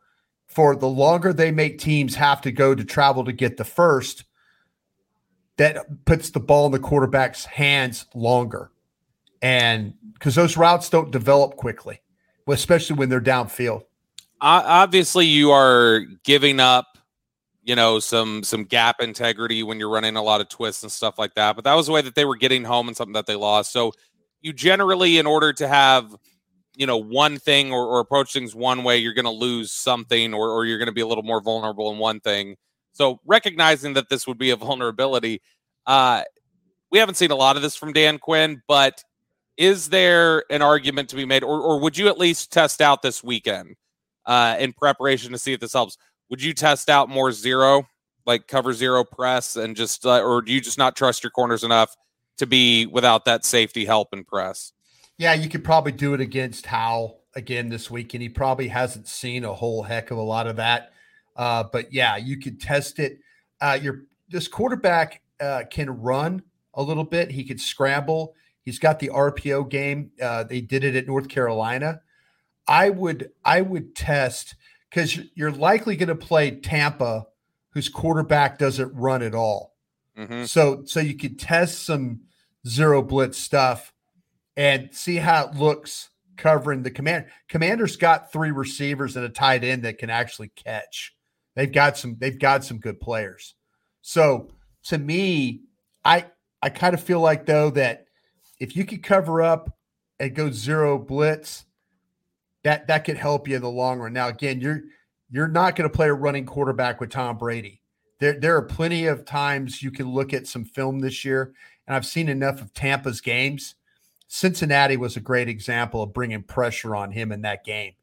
For 0.48 0.76
the 0.76 0.88
longer 0.88 1.34
they 1.34 1.52
make 1.52 1.80
teams 1.80 2.16
have 2.16 2.42
to 2.42 2.52
go 2.52 2.74
to 2.74 2.84
travel 2.84 3.26
to 3.26 3.34
get 3.34 3.58
the 3.58 3.66
first, 3.66 4.24
that 5.58 6.06
puts 6.06 6.30
the 6.30 6.40
ball 6.40 6.68
in 6.68 6.72
the 6.72 6.80
quarterback's 6.80 7.46
hands 7.46 8.06
longer. 8.14 8.72
And 9.42 9.94
because 10.14 10.36
those 10.36 10.58
routes 10.58 10.90
don't 10.90 11.12
develop 11.12 11.56
quickly, 11.58 12.02
especially 12.48 12.96
when 12.96 13.10
they're 13.10 13.22
downfield. 13.22 13.84
Obviously 14.42 15.26
you 15.26 15.52
are 15.52 16.02
giving 16.24 16.60
up 16.60 16.98
you 17.64 17.76
know 17.76 18.00
some 18.00 18.44
some 18.44 18.64
gap 18.64 19.02
integrity 19.02 19.64
when 19.64 19.80
you're 19.80 19.90
running 19.90 20.16
a 20.16 20.22
lot 20.22 20.40
of 20.40 20.48
twists 20.48 20.84
and 20.84 20.92
stuff 20.92 21.18
like 21.18 21.34
that 21.34 21.56
but 21.56 21.64
that 21.66 21.74
was 21.74 21.88
the 21.88 21.92
way 21.92 22.02
that 22.02 22.14
they 22.14 22.24
were 22.24 22.36
getting 22.36 22.64
home 22.64 22.88
and 22.88 22.96
something 22.96 23.14
that 23.14 23.26
they 23.26 23.36
lost 23.36 23.72
so 23.72 23.92
you 24.42 24.54
generally 24.54 25.18
in 25.18 25.26
order 25.26 25.52
to 25.52 25.68
have 25.68 26.16
you 26.78 26.86
know 26.86 26.98
one 26.98 27.38
thing 27.38 27.72
or, 27.72 27.86
or 27.86 28.00
approach 28.00 28.34
things 28.34 28.56
one 28.56 28.84
way 28.84 28.98
you're 28.98 29.14
going 29.14 29.26
to 29.26 29.32
lose 29.32 29.72
something 29.72 30.34
or, 30.34 30.50
or 30.50 30.66
you're 30.66 30.78
going 30.78 30.88
to 30.88 30.92
be 30.94 31.02
a 31.02 31.08
little 31.08 31.24
more 31.24 31.42
vulnerable 31.42 31.92
in 31.92 31.98
one 31.98 32.20
thing 32.20 32.56
so 32.92 33.20
recognizing 33.26 33.94
that 33.94 34.10
this 34.10 34.28
would 34.28 34.38
be 34.38 34.50
a 34.50 34.56
vulnerability 34.56 35.42
uh 35.86 36.22
we 36.92 37.00
haven't 37.00 37.16
seen 37.16 37.32
a 37.32 37.36
lot 37.36 37.56
of 37.56 37.62
this 37.62 37.76
from 37.76 37.94
dan 37.94 38.18
quinn 38.18 38.62
but 38.68 39.04
is 39.58 39.90
there 39.90 40.44
an 40.50 40.62
argument 40.62 41.10
to 41.10 41.16
be 41.16 41.26
made 41.26 41.44
or, 41.44 41.62
or 41.62 41.80
would 41.80 41.98
you 41.98 42.08
at 42.08 42.18
least 42.18 42.52
test 42.52 42.82
out 42.82 43.02
this 43.02 43.24
weekend 43.24 43.76
uh, 44.26 44.56
in 44.60 44.74
preparation 44.74 45.32
to 45.32 45.38
see 45.38 45.54
if 45.54 45.60
this 45.60 45.74
helps. 45.74 45.98
Would 46.30 46.42
you 46.42 46.54
test 46.54 46.90
out 46.90 47.10
more 47.10 47.32
zero, 47.32 47.88
like 48.26 48.48
cover 48.48 48.74
zero 48.74 49.04
press, 49.04 49.56
and 49.56 49.76
just, 49.76 50.06
uh, 50.06 50.22
or 50.22 50.42
do 50.42 50.52
you 50.52 50.62
just 50.62 50.78
not 50.78 50.96
trust 50.96 51.24
your 51.24 51.32
corners 51.32 51.64
enough 51.64 51.96
to 52.38 52.48
be 52.48 52.86
without 52.88 53.26
that 53.26 53.46
safety 53.46 53.86
help 53.86 54.10
and 54.12 54.26
press? 54.26 54.74
Yeah, 55.18 55.34
you 55.34 55.50
could 55.50 55.64
probably 55.64 55.92
do 55.94 56.14
it 56.14 56.22
against 56.22 56.66
Howell 56.66 57.22
again 57.36 57.70
this 57.70 57.90
week, 57.90 58.14
and 58.14 58.22
He 58.22 58.30
probably 58.30 58.68
hasn't 58.68 59.08
seen 59.08 59.44
a 59.46 59.54
whole 59.54 59.84
heck 59.84 60.12
of 60.12 60.18
a 60.18 60.22
lot 60.22 60.48
of 60.48 60.58
that. 60.58 60.92
Uh, 61.36 61.64
but 61.72 61.94
yeah, 61.94 62.18
you 62.18 62.38
could 62.38 62.60
test 62.60 63.00
it. 63.00 63.20
Uh, 63.62 63.78
your 63.82 64.04
this 64.30 64.48
quarterback 64.48 65.22
uh, 65.40 65.64
can 65.70 65.90
run 65.90 66.42
a 66.74 66.82
little 66.82 67.04
bit. 67.04 67.32
He 67.32 67.44
could 67.44 67.60
scramble. 67.60 68.36
He's 68.62 68.80
got 68.80 69.00
the 69.00 69.10
RPO 69.10 69.70
game. 69.70 70.12
Uh, 70.22 70.44
they 70.44 70.62
did 70.62 70.84
it 70.84 70.96
at 70.96 71.08
North 71.08 71.28
Carolina. 71.30 72.02
I 72.68 72.90
would 72.90 73.32
I 73.44 73.62
would 73.62 73.96
test 73.96 74.56
because 74.90 75.20
you're 75.36 75.52
likely 75.52 75.96
going 75.96 76.10
to 76.10 76.16
play 76.16 76.52
Tampa, 76.52 77.28
whose 77.70 77.90
quarterback 77.90 78.58
doesn't 78.58 78.94
run 78.94 79.22
at 79.22 79.36
all. 79.36 79.76
Mhm. 80.18 80.48
So 80.48 80.84
so 80.86 81.00
you 81.00 81.16
could 81.16 81.38
test 81.38 81.84
some 81.84 82.22
zero 82.68 83.02
blitz 83.02 83.38
stuff 83.38 83.94
and 84.58 84.90
see 84.94 85.18
how 85.18 85.48
it 85.48 85.56
looks 85.56 86.10
covering 86.38 86.84
the 86.84 86.92
command. 86.92 87.26
Commander's 87.50 87.96
got 87.96 88.32
three 88.32 88.52
receivers 88.52 89.16
and 89.16 89.26
a 89.26 89.30
tight 89.30 89.64
end 89.64 89.84
that 89.84 89.98
can 89.98 90.10
actually 90.10 90.50
catch. 90.50 91.14
They've 91.56 91.72
got 91.72 91.98
some 91.98 92.18
they've 92.20 92.38
got 92.38 92.64
some 92.64 92.80
good 92.80 93.00
players. 93.00 93.56
So 94.02 94.50
to 94.86 94.98
me, 94.98 95.62
I 96.04 96.26
I 96.62 96.70
kind 96.70 96.94
of 96.94 97.02
feel 97.02 97.20
like 97.22 97.46
though 97.46 97.70
that 97.72 98.06
if 98.60 98.76
you 98.76 98.86
could 98.86 99.04
cover 99.04 99.42
up 99.42 99.78
and 100.20 100.36
go 100.36 100.52
zero 100.52 100.98
blitz, 100.98 101.66
that 102.64 102.88
that 102.88 103.06
could 103.06 103.18
help 103.18 103.48
you 103.48 103.56
in 103.56 103.62
the 103.62 103.70
long 103.70 104.00
run. 104.00 104.14
Now 104.14 104.28
again, 104.28 104.60
you're 104.60 104.82
you're 105.30 105.48
not 105.48 105.76
going 105.76 105.90
to 105.90 105.96
play 105.96 106.08
a 106.08 106.14
running 106.14 106.46
quarterback 106.46 107.00
with 107.00 107.10
Tom 107.10 107.38
Brady. 107.38 107.82
There 108.20 108.40
there 108.40 108.56
are 108.56 108.62
plenty 108.62 109.08
of 109.08 109.26
times 109.26 109.82
you 109.82 109.92
can 109.92 110.14
look 110.14 110.34
at 110.34 110.48
some 110.48 110.66
film 110.66 111.00
this 111.00 111.24
year, 111.26 111.54
and 111.88 111.96
I've 111.96 112.06
seen 112.06 112.30
enough 112.30 112.62
of 112.62 112.74
Tampa's 112.74 113.22
games. 113.22 113.76
Cincinnati 114.36 114.98
was 114.98 115.16
a 115.16 115.22
great 115.22 115.48
example 115.48 116.04
of 116.04 116.12
bringing 116.12 116.44
pressure 116.44 116.94
on 116.94 117.10
him 117.10 117.32
in 117.32 117.44
that 117.44 117.64
game, 117.64 117.94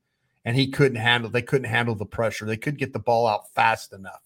and 0.47 0.57
he 0.57 0.67
couldn't 0.67 0.97
handle. 0.97 1.29
They 1.29 1.43
couldn't 1.43 1.69
handle 1.69 1.95
the 1.95 2.07
pressure. 2.07 2.47
They 2.47 2.57
couldn't 2.57 2.79
get 2.79 2.95
the 2.95 2.99
ball 2.99 3.27
out 3.27 3.53
fast 3.53 3.93
enough. 3.93 4.23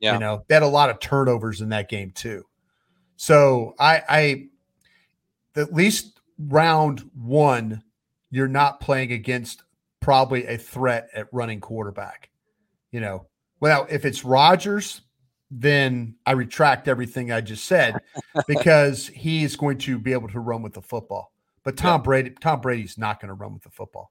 Yeah. 0.00 0.14
You 0.14 0.18
know, 0.18 0.44
they 0.48 0.56
had 0.56 0.64
a 0.64 0.66
lot 0.66 0.90
of 0.90 0.98
turnovers 0.98 1.60
in 1.60 1.68
that 1.68 1.88
game 1.88 2.10
too. 2.10 2.44
So 3.14 3.76
I, 3.78 4.02
I, 4.08 4.48
at 5.54 5.72
least 5.72 6.18
round 6.40 7.08
one, 7.14 7.84
you're 8.32 8.48
not 8.48 8.80
playing 8.80 9.12
against 9.12 9.62
probably 10.00 10.48
a 10.48 10.58
threat 10.58 11.08
at 11.14 11.32
running 11.32 11.60
quarterback. 11.60 12.30
You 12.90 12.98
know, 12.98 13.26
well, 13.60 13.86
if 13.88 14.04
it's 14.04 14.24
Rodgers, 14.24 15.02
then 15.52 16.16
I 16.26 16.32
retract 16.32 16.88
everything 16.88 17.30
I 17.30 17.42
just 17.42 17.66
said 17.66 18.00
because 18.48 19.06
he 19.06 19.44
is 19.44 19.54
going 19.54 19.78
to 19.78 20.00
be 20.00 20.12
able 20.12 20.30
to 20.30 20.40
run 20.40 20.60
with 20.60 20.72
the 20.72 20.82
football. 20.82 21.30
But 21.64 21.76
Tom 21.76 22.00
yeah. 22.00 22.04
Brady, 22.04 22.30
Tom 22.40 22.60
Brady's 22.60 22.98
not 22.98 23.20
going 23.20 23.28
to 23.28 23.34
run 23.34 23.54
with 23.54 23.62
the 23.62 23.70
football. 23.70 24.10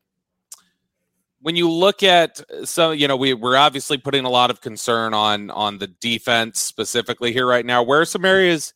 When 1.42 1.56
you 1.56 1.70
look 1.70 2.04
at 2.04 2.42
so 2.63 2.92
you 2.92 3.08
know 3.08 3.18
we 3.18 3.34
we're 3.34 3.58
obviously 3.58 3.98
putting 3.98 4.24
a 4.24 4.30
lot 4.30 4.50
of 4.50 4.62
concern 4.62 5.13
on 5.13 5.50
on 5.52 5.78
the 5.78 5.88
defense 5.88 6.60
specifically 6.60 7.34
here 7.34 7.46
right 7.46 7.66
now. 7.66 7.84
Where 7.84 8.02
are 8.02 8.06
some 8.06 8.24
areas? 8.24 8.74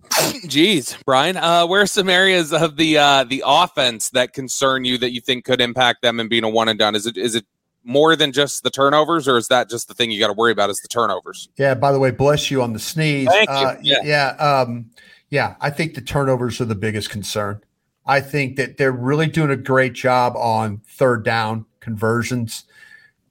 Geez, 0.46 0.96
Bryan, 1.04 1.36
uh, 1.36 1.66
where 1.66 1.82
are 1.82 1.86
some 1.86 2.08
areas 2.08 2.52
of 2.52 2.76
the 2.76 2.96
uh, 2.96 3.24
the 3.24 3.42
offense 3.44 4.08
that 4.10 4.32
concern 4.32 4.86
you 4.86 4.96
that 4.98 5.12
you 5.12 5.20
think 5.20 5.44
could 5.44 5.60
impact 5.60 6.00
them 6.00 6.18
and 6.18 6.30
being 6.30 6.44
a 6.44 6.48
one 6.48 6.68
and 6.68 6.78
done? 6.78 6.94
Is 6.94 7.06
it 7.06 7.18
is 7.18 7.34
it 7.34 7.44
more 7.84 8.16
than 8.16 8.32
just 8.32 8.62
the 8.62 8.70
turnovers, 8.70 9.28
or 9.28 9.36
is 9.36 9.48
that 9.48 9.68
just 9.68 9.88
the 9.88 9.94
thing 9.94 10.10
you 10.10 10.20
got 10.20 10.28
to 10.28 10.32
worry 10.32 10.52
about? 10.52 10.70
Is 10.70 10.80
the 10.80 10.88
turnovers? 10.88 11.48
Yeah. 11.56 11.74
By 11.74 11.92
the 11.92 11.98
way, 11.98 12.10
bless 12.10 12.50
you 12.50 12.62
on 12.62 12.72
the 12.72 12.78
sneeze. 12.78 13.28
Thank 13.28 13.48
you. 13.48 13.54
Uh, 13.54 13.76
yeah. 13.82 13.96
Yeah. 14.04 14.28
Um, 14.36 14.90
yeah. 15.30 15.56
I 15.60 15.70
think 15.70 15.94
the 15.94 16.00
turnovers 16.00 16.60
are 16.60 16.64
the 16.64 16.74
biggest 16.74 17.10
concern. 17.10 17.60
I 18.04 18.20
think 18.20 18.56
that 18.56 18.76
they're 18.76 18.92
really 18.92 19.28
doing 19.28 19.50
a 19.50 19.56
great 19.56 19.92
job 19.92 20.36
on 20.36 20.82
third 20.86 21.24
down 21.24 21.66
conversions. 21.80 22.64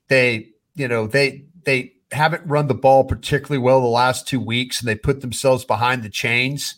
They, 0.08 0.50
you 0.76 0.88
know, 0.88 1.08
they 1.08 1.46
they 1.64 1.94
haven't 2.12 2.46
run 2.46 2.68
the 2.68 2.74
ball 2.74 3.04
particularly 3.04 3.64
well 3.64 3.82
the 3.82 3.88
last 3.88 4.28
two 4.28 4.40
weeks, 4.40 4.80
and 4.80 4.88
they 4.88 4.96
put 4.96 5.22
themselves 5.22 5.66
behind 5.66 6.04
the 6.04 6.10
chains, 6.10 6.76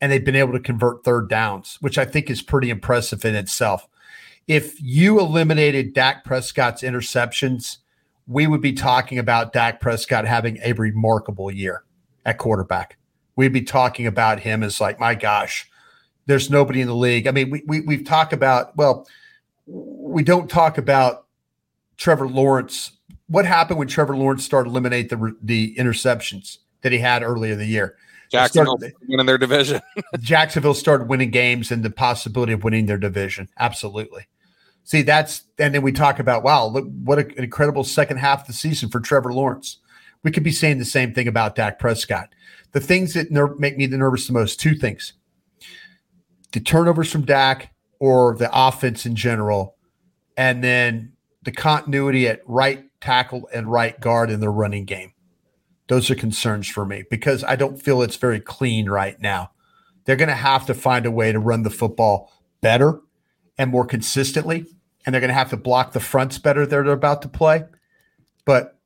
and 0.00 0.10
they've 0.10 0.24
been 0.24 0.36
able 0.36 0.52
to 0.52 0.60
convert 0.60 1.04
third 1.04 1.28
downs, 1.28 1.78
which 1.80 1.98
I 1.98 2.04
think 2.04 2.30
is 2.30 2.42
pretty 2.42 2.70
impressive 2.70 3.24
in 3.24 3.34
itself 3.34 3.88
if 4.46 4.80
you 4.80 5.18
eliminated 5.18 5.92
Dak 5.92 6.24
Prescott's 6.24 6.82
interceptions, 6.82 7.78
we 8.26 8.46
would 8.46 8.60
be 8.60 8.72
talking 8.72 9.18
about 9.18 9.52
Dak 9.52 9.80
Prescott 9.80 10.24
having 10.24 10.58
a 10.62 10.72
remarkable 10.72 11.50
year 11.50 11.84
at 12.24 12.38
quarterback. 12.38 12.96
We'd 13.34 13.52
be 13.52 13.62
talking 13.62 14.06
about 14.06 14.40
him 14.40 14.62
as 14.62 14.80
like, 14.80 15.00
my 15.00 15.14
gosh, 15.14 15.68
there's 16.26 16.50
nobody 16.50 16.80
in 16.80 16.88
the 16.88 16.94
league. 16.94 17.26
I 17.26 17.30
mean, 17.30 17.50
we, 17.50 17.62
we 17.66 17.80
we've 17.80 18.04
talked 18.04 18.32
about 18.32 18.76
well, 18.76 19.06
we 19.66 20.22
don't 20.22 20.50
talk 20.50 20.78
about 20.78 21.26
Trevor 21.96 22.28
Lawrence. 22.28 22.92
What 23.28 23.44
happened 23.46 23.78
when 23.78 23.88
Trevor 23.88 24.16
Lawrence 24.16 24.44
started 24.44 24.70
eliminate 24.70 25.08
the 25.08 25.36
the 25.42 25.74
interceptions 25.76 26.58
that 26.82 26.92
he 26.92 26.98
had 26.98 27.22
earlier 27.22 27.52
in 27.52 27.58
the 27.58 27.66
year? 27.66 27.96
Jacksonville 28.30 28.76
started, 28.78 28.96
winning 29.08 29.26
their 29.26 29.38
division. 29.38 29.80
Jacksonville 30.20 30.74
started 30.74 31.08
winning 31.08 31.30
games 31.30 31.70
and 31.70 31.84
the 31.84 31.90
possibility 31.90 32.52
of 32.52 32.64
winning 32.64 32.86
their 32.86 32.98
division. 32.98 33.48
Absolutely. 33.58 34.26
See, 34.84 35.02
that's 35.02 35.44
and 35.58 35.74
then 35.74 35.82
we 35.82 35.92
talk 35.92 36.18
about 36.18 36.42
wow, 36.42 36.66
look 36.66 36.86
what 37.02 37.18
an 37.18 37.32
incredible 37.36 37.84
second 37.84 38.18
half 38.18 38.42
of 38.42 38.46
the 38.46 38.52
season 38.52 38.88
for 38.88 39.00
Trevor 39.00 39.32
Lawrence. 39.32 39.78
We 40.22 40.30
could 40.30 40.42
be 40.42 40.52
saying 40.52 40.78
the 40.78 40.84
same 40.84 41.14
thing 41.14 41.28
about 41.28 41.54
Dak 41.54 41.78
Prescott. 41.78 42.30
The 42.72 42.80
things 42.80 43.14
that 43.14 43.30
ner- 43.30 43.54
make 43.56 43.76
me 43.76 43.86
the 43.86 43.96
nervous 43.96 44.26
the 44.26 44.32
most, 44.32 44.60
two 44.60 44.74
things: 44.74 45.12
the 46.56 46.62
turnovers 46.62 47.12
from 47.12 47.26
Dak 47.26 47.74
or 47.98 48.34
the 48.34 48.48
offense 48.50 49.04
in 49.04 49.14
general, 49.14 49.76
and 50.38 50.64
then 50.64 51.12
the 51.42 51.52
continuity 51.52 52.26
at 52.26 52.40
right 52.46 52.82
tackle 52.98 53.46
and 53.52 53.70
right 53.70 54.00
guard 54.00 54.30
in 54.30 54.40
the 54.40 54.48
running 54.48 54.86
game. 54.86 55.12
Those 55.88 56.10
are 56.10 56.14
concerns 56.14 56.66
for 56.66 56.86
me 56.86 57.04
because 57.10 57.44
I 57.44 57.56
don't 57.56 57.76
feel 57.76 58.00
it's 58.00 58.16
very 58.16 58.40
clean 58.40 58.88
right 58.88 59.20
now. 59.20 59.50
They're 60.06 60.16
going 60.16 60.30
to 60.30 60.34
have 60.34 60.64
to 60.64 60.72
find 60.72 61.04
a 61.04 61.10
way 61.10 61.30
to 61.30 61.38
run 61.38 61.62
the 61.62 61.68
football 61.68 62.32
better 62.62 63.02
and 63.58 63.70
more 63.70 63.84
consistently 63.84 64.64
and 65.04 65.12
they're 65.12 65.20
going 65.20 65.28
to 65.28 65.34
have 65.34 65.50
to 65.50 65.58
block 65.58 65.92
the 65.92 66.00
fronts 66.00 66.38
better 66.38 66.64
that 66.64 66.70
they're 66.70 66.90
about 66.90 67.20
to 67.20 67.28
play. 67.28 67.64
But 68.46 68.78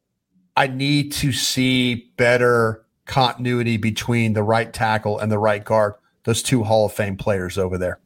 I 0.57 0.67
need 0.67 1.13
to 1.13 1.31
see 1.31 2.11
better 2.17 2.85
continuity 3.07 3.77
between 3.77 4.33
the 4.33 4.43
right 4.43 4.73
tackle 4.73 5.21
and 5.21 5.31
the 5.31 5.39
right 5.39 5.65
guard, 5.65 5.95
those 6.25 6.43
two 6.43 6.63
Hall 6.63 6.87
of 6.87 6.93
Fame 6.93 7.17
players 7.17 7.59
over 7.59 7.79
there. 7.79 7.99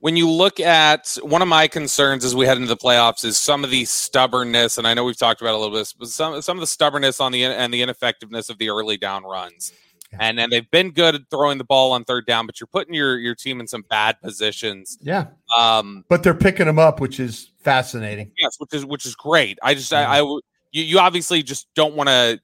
When 0.00 0.16
you 0.16 0.30
look 0.30 0.60
at 0.60 1.16
one 1.22 1.42
of 1.42 1.48
my 1.48 1.66
concerns 1.66 2.24
as 2.24 2.34
we 2.34 2.46
head 2.46 2.58
into 2.58 2.68
the 2.68 2.76
playoffs 2.76 3.24
is 3.24 3.36
some 3.36 3.64
of 3.64 3.70
the 3.70 3.84
stubbornness, 3.86 4.78
and 4.78 4.86
I 4.86 4.94
know 4.94 5.04
we've 5.04 5.16
talked 5.16 5.40
about 5.40 5.54
a 5.54 5.58
little 5.58 5.76
bit, 5.76 5.92
but 5.98 6.08
some 6.08 6.40
some 6.42 6.56
of 6.56 6.60
the 6.60 6.66
stubbornness 6.66 7.20
on 7.20 7.32
the 7.32 7.44
and 7.44 7.72
the 7.72 7.82
ineffectiveness 7.82 8.50
of 8.50 8.58
the 8.58 8.68
early 8.68 8.96
down 8.96 9.24
runs. 9.24 9.72
Yeah. 10.12 10.18
And 10.20 10.38
and 10.38 10.52
they've 10.52 10.70
been 10.70 10.90
good 10.90 11.16
at 11.16 11.22
throwing 11.30 11.58
the 11.58 11.64
ball 11.64 11.92
on 11.92 12.04
third 12.04 12.26
down, 12.26 12.46
but 12.46 12.60
you're 12.60 12.68
putting 12.68 12.94
your 12.94 13.18
your 13.18 13.34
team 13.34 13.58
in 13.58 13.66
some 13.66 13.82
bad 13.88 14.20
positions. 14.20 14.98
Yeah. 15.00 15.26
Um, 15.58 16.04
but 16.08 16.22
they're 16.22 16.34
picking 16.34 16.66
them 16.66 16.78
up, 16.78 17.00
which 17.00 17.18
is 17.18 17.50
fascinating. 17.58 18.30
Yes, 18.38 18.56
which 18.58 18.74
is 18.74 18.84
which 18.84 19.06
is 19.06 19.16
great. 19.16 19.58
I 19.62 19.74
just 19.74 19.92
I, 19.92 20.04
I 20.04 20.20
you, 20.20 20.40
you 20.72 20.98
obviously 21.00 21.42
just 21.42 21.66
don't 21.74 21.96
want 21.96 22.08
to 22.08 22.38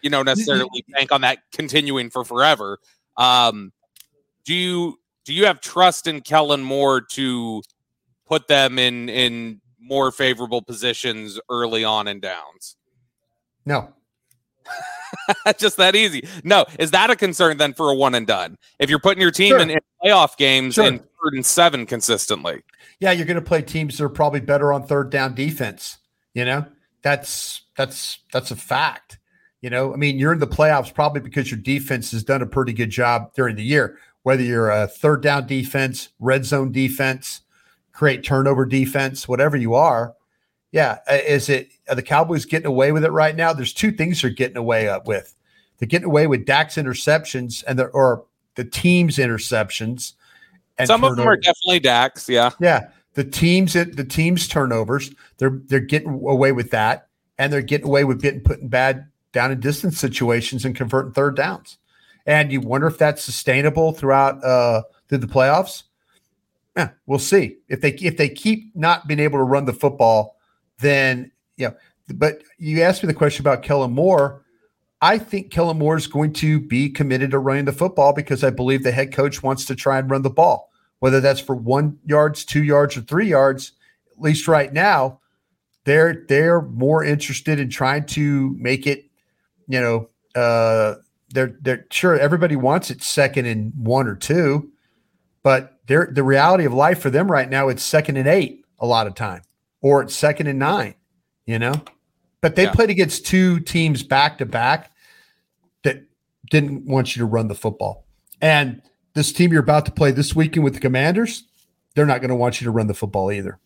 you 0.00 0.10
know 0.10 0.22
necessarily 0.22 0.84
bank 0.88 1.12
on 1.12 1.22
that 1.22 1.38
continuing 1.52 2.08
for 2.08 2.24
forever. 2.24 2.78
Um, 3.16 3.72
do 4.44 4.54
you 4.54 4.98
do 5.24 5.32
you 5.32 5.46
have 5.46 5.60
trust 5.60 6.06
in 6.06 6.20
Kellen 6.20 6.62
Moore 6.62 7.00
to 7.00 7.62
put 8.26 8.48
them 8.48 8.78
in 8.78 9.08
in 9.08 9.60
more 9.80 10.10
favorable 10.12 10.62
positions 10.62 11.40
early 11.50 11.84
on 11.84 12.08
in 12.08 12.20
downs? 12.20 12.76
No. 13.66 13.92
just 15.58 15.76
that 15.76 15.94
easy. 15.94 16.26
No, 16.42 16.64
is 16.78 16.90
that 16.90 17.10
a 17.10 17.16
concern 17.16 17.56
then 17.56 17.72
for 17.72 17.90
a 17.90 17.94
one 17.94 18.14
and 18.14 18.26
done? 18.26 18.58
If 18.78 18.90
you're 18.90 18.98
putting 18.98 19.20
your 19.20 19.30
team 19.30 19.50
sure. 19.50 19.60
in, 19.60 19.70
in, 19.70 19.78
playoff 20.02 20.36
games 20.36 20.74
sure. 20.74 20.86
in 20.86 20.98
third 20.98 21.34
and 21.34 21.46
seven 21.46 21.86
consistently. 21.86 22.62
Yeah, 23.00 23.12
you're 23.12 23.26
going 23.26 23.36
to 23.36 23.42
play 23.42 23.62
teams 23.62 23.96
that 23.98 24.04
are 24.04 24.10
probably 24.10 24.40
better 24.40 24.72
on 24.72 24.86
third 24.86 25.10
down 25.10 25.34
defense. 25.34 25.98
You 26.34 26.44
know, 26.44 26.66
that's 27.02 27.62
that's 27.76 28.18
that's 28.32 28.50
a 28.50 28.56
fact. 28.56 29.18
You 29.62 29.70
know, 29.70 29.94
I 29.94 29.96
mean, 29.96 30.18
you're 30.18 30.34
in 30.34 30.40
the 30.40 30.46
playoffs 30.46 30.92
probably 30.92 31.22
because 31.22 31.50
your 31.50 31.60
defense 31.60 32.10
has 32.10 32.22
done 32.22 32.42
a 32.42 32.46
pretty 32.46 32.74
good 32.74 32.90
job 32.90 33.32
during 33.34 33.56
the 33.56 33.64
year. 33.64 33.98
Whether 34.24 34.42
you're 34.42 34.70
a 34.70 34.88
third 34.88 35.22
down 35.22 35.46
defense, 35.46 36.08
red 36.18 36.44
zone 36.44 36.72
defense, 36.72 37.42
create 37.92 38.24
turnover 38.24 38.66
defense, 38.66 39.28
whatever 39.28 39.56
you 39.56 39.74
are, 39.74 40.14
yeah, 40.72 40.98
is 41.08 41.48
it 41.48 41.68
are 41.88 41.94
the 41.94 42.02
Cowboys 42.02 42.46
getting 42.46 42.66
away 42.66 42.90
with 42.90 43.04
it 43.04 43.12
right 43.12 43.36
now? 43.36 43.52
There's 43.52 43.72
two 43.72 43.92
things 43.92 44.20
they're 44.20 44.30
getting 44.30 44.56
away 44.56 44.92
with. 45.04 45.36
They're 45.78 45.86
getting 45.86 46.06
away 46.06 46.26
with 46.26 46.46
Dak's 46.46 46.74
interceptions 46.74 47.62
and 47.68 47.78
the 47.78 47.84
or 47.86 48.24
the 48.56 48.64
team's 48.64 49.18
interceptions. 49.18 50.14
And 50.78 50.88
Some 50.88 51.02
turnovers. 51.02 51.12
of 51.12 51.16
them 51.18 51.28
are 51.28 51.36
definitely 51.36 51.80
Dak's. 51.80 52.28
Yeah, 52.28 52.50
yeah. 52.60 52.88
The 53.12 53.24
teams 53.24 53.74
the 53.74 54.06
team's 54.08 54.48
turnovers. 54.48 55.12
They're 55.36 55.60
they're 55.66 55.80
getting 55.80 56.14
away 56.26 56.50
with 56.52 56.70
that, 56.70 57.08
and 57.38 57.52
they're 57.52 57.62
getting 57.62 57.86
away 57.86 58.04
with 58.04 58.20
getting 58.22 58.40
put 58.40 58.58
in 58.60 58.68
bad 58.68 59.06
down 59.32 59.52
and 59.52 59.60
distance 59.60 59.98
situations 59.98 60.64
and 60.64 60.74
converting 60.74 61.12
third 61.12 61.36
downs. 61.36 61.78
And 62.26 62.50
you 62.50 62.60
wonder 62.60 62.86
if 62.86 62.98
that's 62.98 63.22
sustainable 63.22 63.92
throughout 63.92 64.42
uh, 64.42 64.82
through 65.08 65.18
the 65.18 65.26
playoffs. 65.26 65.84
Yeah, 66.76 66.90
we'll 67.06 67.18
see 67.18 67.58
if 67.68 67.80
they 67.80 67.90
if 67.92 68.16
they 68.16 68.28
keep 68.28 68.74
not 68.74 69.06
being 69.06 69.20
able 69.20 69.38
to 69.38 69.44
run 69.44 69.64
the 69.64 69.72
football 69.72 70.34
then 70.78 71.30
yeah. 71.56 71.70
But 72.14 72.42
you 72.58 72.82
asked 72.82 73.02
me 73.02 73.06
the 73.06 73.14
question 73.14 73.42
about 73.42 73.62
Kellen 73.62 73.92
Moore. 73.92 74.42
I 75.00 75.18
think 75.18 75.50
Kellen 75.50 75.78
Moore 75.78 75.96
is 75.96 76.06
going 76.06 76.32
to 76.34 76.60
be 76.60 76.88
committed 76.88 77.30
to 77.30 77.38
running 77.38 77.64
the 77.64 77.72
football 77.72 78.12
because 78.12 78.44
I 78.44 78.50
believe 78.50 78.82
the 78.82 78.92
head 78.92 79.12
coach 79.12 79.42
wants 79.42 79.64
to 79.66 79.74
try 79.74 79.98
and 79.98 80.10
run 80.10 80.22
the 80.22 80.30
ball, 80.30 80.70
whether 81.00 81.20
that's 81.20 81.40
for 81.40 81.54
one 81.54 81.98
yards, 82.06 82.44
two 82.44 82.62
yards, 82.62 82.96
or 82.96 83.02
three 83.02 83.28
yards. 83.28 83.72
At 84.12 84.20
least 84.20 84.48
right 84.48 84.72
now, 84.72 85.20
they're 85.84 86.24
they're 86.28 86.62
more 86.62 87.04
interested 87.04 87.58
in 87.58 87.70
trying 87.70 88.06
to 88.06 88.54
make 88.58 88.86
it. 88.86 89.06
You 89.66 89.80
know, 89.80 90.08
uh, 90.34 90.96
they're 91.34 91.56
they're 91.60 91.86
sure 91.90 92.18
everybody 92.18 92.56
wants 92.56 92.90
it 92.90 93.02
second 93.02 93.46
and 93.46 93.72
one 93.76 94.06
or 94.06 94.14
two, 94.14 94.70
but 95.42 95.78
they're 95.86 96.08
the 96.10 96.22
reality 96.22 96.64
of 96.64 96.72
life 96.72 97.00
for 97.00 97.10
them 97.10 97.30
right 97.30 97.50
now. 97.50 97.68
It's 97.68 97.82
second 97.82 98.16
and 98.16 98.28
eight 98.28 98.64
a 98.78 98.86
lot 98.86 99.06
of 99.06 99.14
time 99.14 99.42
or 99.82 100.00
it's 100.00 100.14
second 100.14 100.46
and 100.46 100.58
nine, 100.58 100.94
you 101.44 101.58
know? 101.58 101.74
But 102.40 102.56
they 102.56 102.64
yeah. 102.64 102.72
played 102.72 102.90
against 102.90 103.26
two 103.26 103.60
teams 103.60 104.02
back 104.02 104.38
to 104.38 104.46
back 104.46 104.90
that 105.82 106.04
didn't 106.50 106.86
want 106.86 107.14
you 107.14 107.20
to 107.20 107.26
run 107.26 107.48
the 107.48 107.54
football. 107.54 108.06
And 108.40 108.80
this 109.14 109.32
team 109.32 109.52
you're 109.52 109.62
about 109.62 109.86
to 109.86 109.92
play 109.92 110.10
this 110.10 110.34
weekend 110.34 110.64
with 110.64 110.74
the 110.74 110.80
Commanders, 110.80 111.44
they're 111.94 112.06
not 112.06 112.20
going 112.20 112.30
to 112.30 112.34
want 112.34 112.60
you 112.60 112.64
to 112.64 112.70
run 112.70 112.86
the 112.86 112.94
football 112.94 113.30
either. 113.30 113.58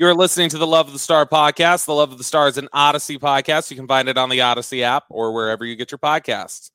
You're 0.00 0.14
listening 0.14 0.48
to 0.48 0.56
the 0.56 0.66
Love 0.66 0.86
of 0.86 0.94
the 0.94 0.98
Star 0.98 1.26
podcast. 1.26 1.84
The 1.84 1.92
Love 1.92 2.10
of 2.10 2.16
the 2.16 2.24
Star 2.24 2.48
is 2.48 2.56
an 2.56 2.70
Audacy 2.74 3.18
podcast. 3.18 3.70
You 3.70 3.76
can 3.76 3.86
find 3.86 4.08
it 4.08 4.16
on 4.16 4.30
the 4.30 4.38
Audacy 4.38 4.80
app 4.80 5.04
or 5.10 5.30
wherever 5.30 5.62
you 5.62 5.76
get 5.76 5.92
your 5.92 5.98
podcasts. 5.98 6.70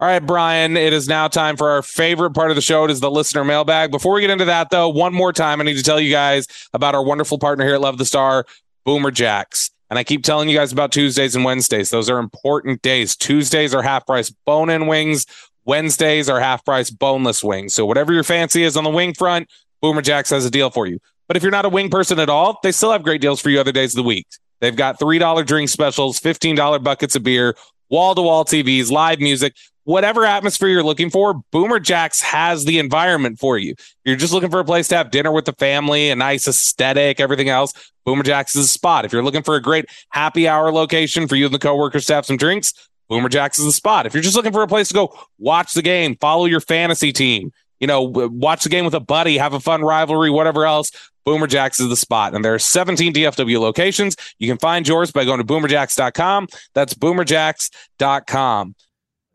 All 0.00 0.08
right, 0.08 0.18
Bryan, 0.18 0.76
it 0.76 0.92
is 0.92 1.06
now 1.06 1.28
time 1.28 1.56
for 1.56 1.70
our 1.70 1.82
favorite 1.82 2.32
part 2.32 2.50
of 2.50 2.56
the 2.56 2.60
show. 2.60 2.84
It 2.84 2.90
is 2.90 2.98
the 2.98 3.12
listener 3.12 3.44
mailbag. 3.44 3.92
Before 3.92 4.12
we 4.12 4.22
get 4.22 4.30
into 4.30 4.46
that, 4.46 4.70
though, 4.70 4.88
one 4.88 5.14
more 5.14 5.32
time, 5.32 5.60
I 5.60 5.64
need 5.64 5.76
to 5.76 5.84
tell 5.84 6.00
you 6.00 6.10
guys 6.10 6.48
about 6.72 6.96
our 6.96 7.04
wonderful 7.04 7.38
partner 7.38 7.64
here 7.64 7.74
at 7.74 7.80
Love 7.80 7.96
the 7.96 8.04
Star, 8.04 8.44
Boomer 8.84 9.12
Jacks. 9.12 9.70
And 9.88 9.96
I 9.96 10.02
keep 10.02 10.24
telling 10.24 10.48
you 10.48 10.58
guys 10.58 10.72
about 10.72 10.90
Tuesdays 10.90 11.36
and 11.36 11.44
Wednesdays. 11.44 11.90
Those 11.90 12.10
are 12.10 12.18
important 12.18 12.82
days. 12.82 13.14
Tuesdays 13.14 13.72
are 13.72 13.82
half 13.82 14.04
price 14.04 14.30
bone 14.30 14.68
in 14.68 14.88
wings, 14.88 15.26
Wednesdays 15.64 16.28
are 16.28 16.40
half 16.40 16.64
price 16.64 16.90
boneless 16.90 17.44
wings. 17.44 17.72
So, 17.72 17.86
whatever 17.86 18.12
your 18.12 18.24
fancy 18.24 18.64
is 18.64 18.76
on 18.76 18.82
the 18.82 18.90
wing 18.90 19.14
front, 19.14 19.48
Boomer 19.80 20.02
Jacks 20.02 20.30
has 20.30 20.44
a 20.44 20.50
deal 20.50 20.70
for 20.70 20.88
you. 20.88 20.98
But 21.26 21.36
if 21.36 21.42
you're 21.42 21.52
not 21.52 21.64
a 21.64 21.70
wing 21.70 21.90
person 21.90 22.18
at 22.18 22.28
all, 22.28 22.58
they 22.62 22.72
still 22.72 22.92
have 22.92 23.02
great 23.02 23.20
deals 23.20 23.40
for 23.40 23.50
you 23.50 23.60
other 23.60 23.72
days 23.72 23.92
of 23.92 23.96
the 23.96 24.02
week. 24.02 24.26
They've 24.60 24.76
got 24.76 24.98
$3 24.98 25.46
drink 25.46 25.68
specials, 25.68 26.20
$15 26.20 26.82
buckets 26.82 27.16
of 27.16 27.22
beer, 27.22 27.56
wall 27.90 28.14
to 28.14 28.22
wall 28.22 28.44
TVs, 28.44 28.90
live 28.90 29.20
music, 29.20 29.54
whatever 29.84 30.24
atmosphere 30.24 30.68
you're 30.68 30.82
looking 30.82 31.10
for. 31.10 31.34
Boomer 31.50 31.78
Jacks 31.78 32.20
has 32.22 32.64
the 32.64 32.78
environment 32.78 33.38
for 33.38 33.58
you. 33.58 33.74
You're 34.04 34.16
just 34.16 34.32
looking 34.32 34.50
for 34.50 34.60
a 34.60 34.64
place 34.64 34.88
to 34.88 34.96
have 34.96 35.10
dinner 35.10 35.32
with 35.32 35.44
the 35.44 35.52
family, 35.54 36.10
a 36.10 36.16
nice 36.16 36.48
aesthetic, 36.48 37.20
everything 37.20 37.48
else. 37.48 37.72
Boomer 38.04 38.22
Jacks 38.22 38.56
is 38.56 38.66
a 38.66 38.68
spot. 38.68 39.04
If 39.04 39.12
you're 39.12 39.22
looking 39.22 39.42
for 39.42 39.56
a 39.56 39.62
great 39.62 39.86
happy 40.10 40.48
hour 40.48 40.72
location 40.72 41.28
for 41.28 41.36
you 41.36 41.46
and 41.46 41.54
the 41.54 41.58
coworkers 41.58 42.06
to 42.06 42.14
have 42.14 42.26
some 42.26 42.36
drinks, 42.36 42.72
Boomer 43.08 43.28
Jacks 43.28 43.58
is 43.58 43.66
the 43.66 43.72
spot. 43.72 44.06
If 44.06 44.14
you're 44.14 44.22
just 44.22 44.36
looking 44.36 44.52
for 44.52 44.62
a 44.62 44.68
place 44.68 44.88
to 44.88 44.94
go 44.94 45.16
watch 45.38 45.74
the 45.74 45.82
game, 45.82 46.16
follow 46.16 46.46
your 46.46 46.60
fantasy 46.60 47.12
team, 47.12 47.52
you 47.80 47.86
know, 47.86 48.02
watch 48.02 48.62
the 48.64 48.70
game 48.70 48.84
with 48.84 48.94
a 48.94 49.00
buddy, 49.00 49.36
have 49.36 49.52
a 49.52 49.60
fun 49.60 49.82
rivalry, 49.82 50.30
whatever 50.30 50.64
else, 50.64 50.90
Boomer 51.24 51.46
Jacks 51.46 51.80
is 51.80 51.88
the 51.88 51.96
spot. 51.96 52.34
And 52.34 52.44
there 52.44 52.54
are 52.54 52.58
17 52.58 53.12
DFW 53.14 53.60
locations. 53.60 54.16
You 54.38 54.48
can 54.48 54.58
find 54.58 54.86
yours 54.86 55.10
by 55.12 55.24
going 55.24 55.38
to 55.38 55.44
boomerjacks.com. 55.44 56.48
That's 56.74 56.94
boomerjacks.com. 56.94 58.74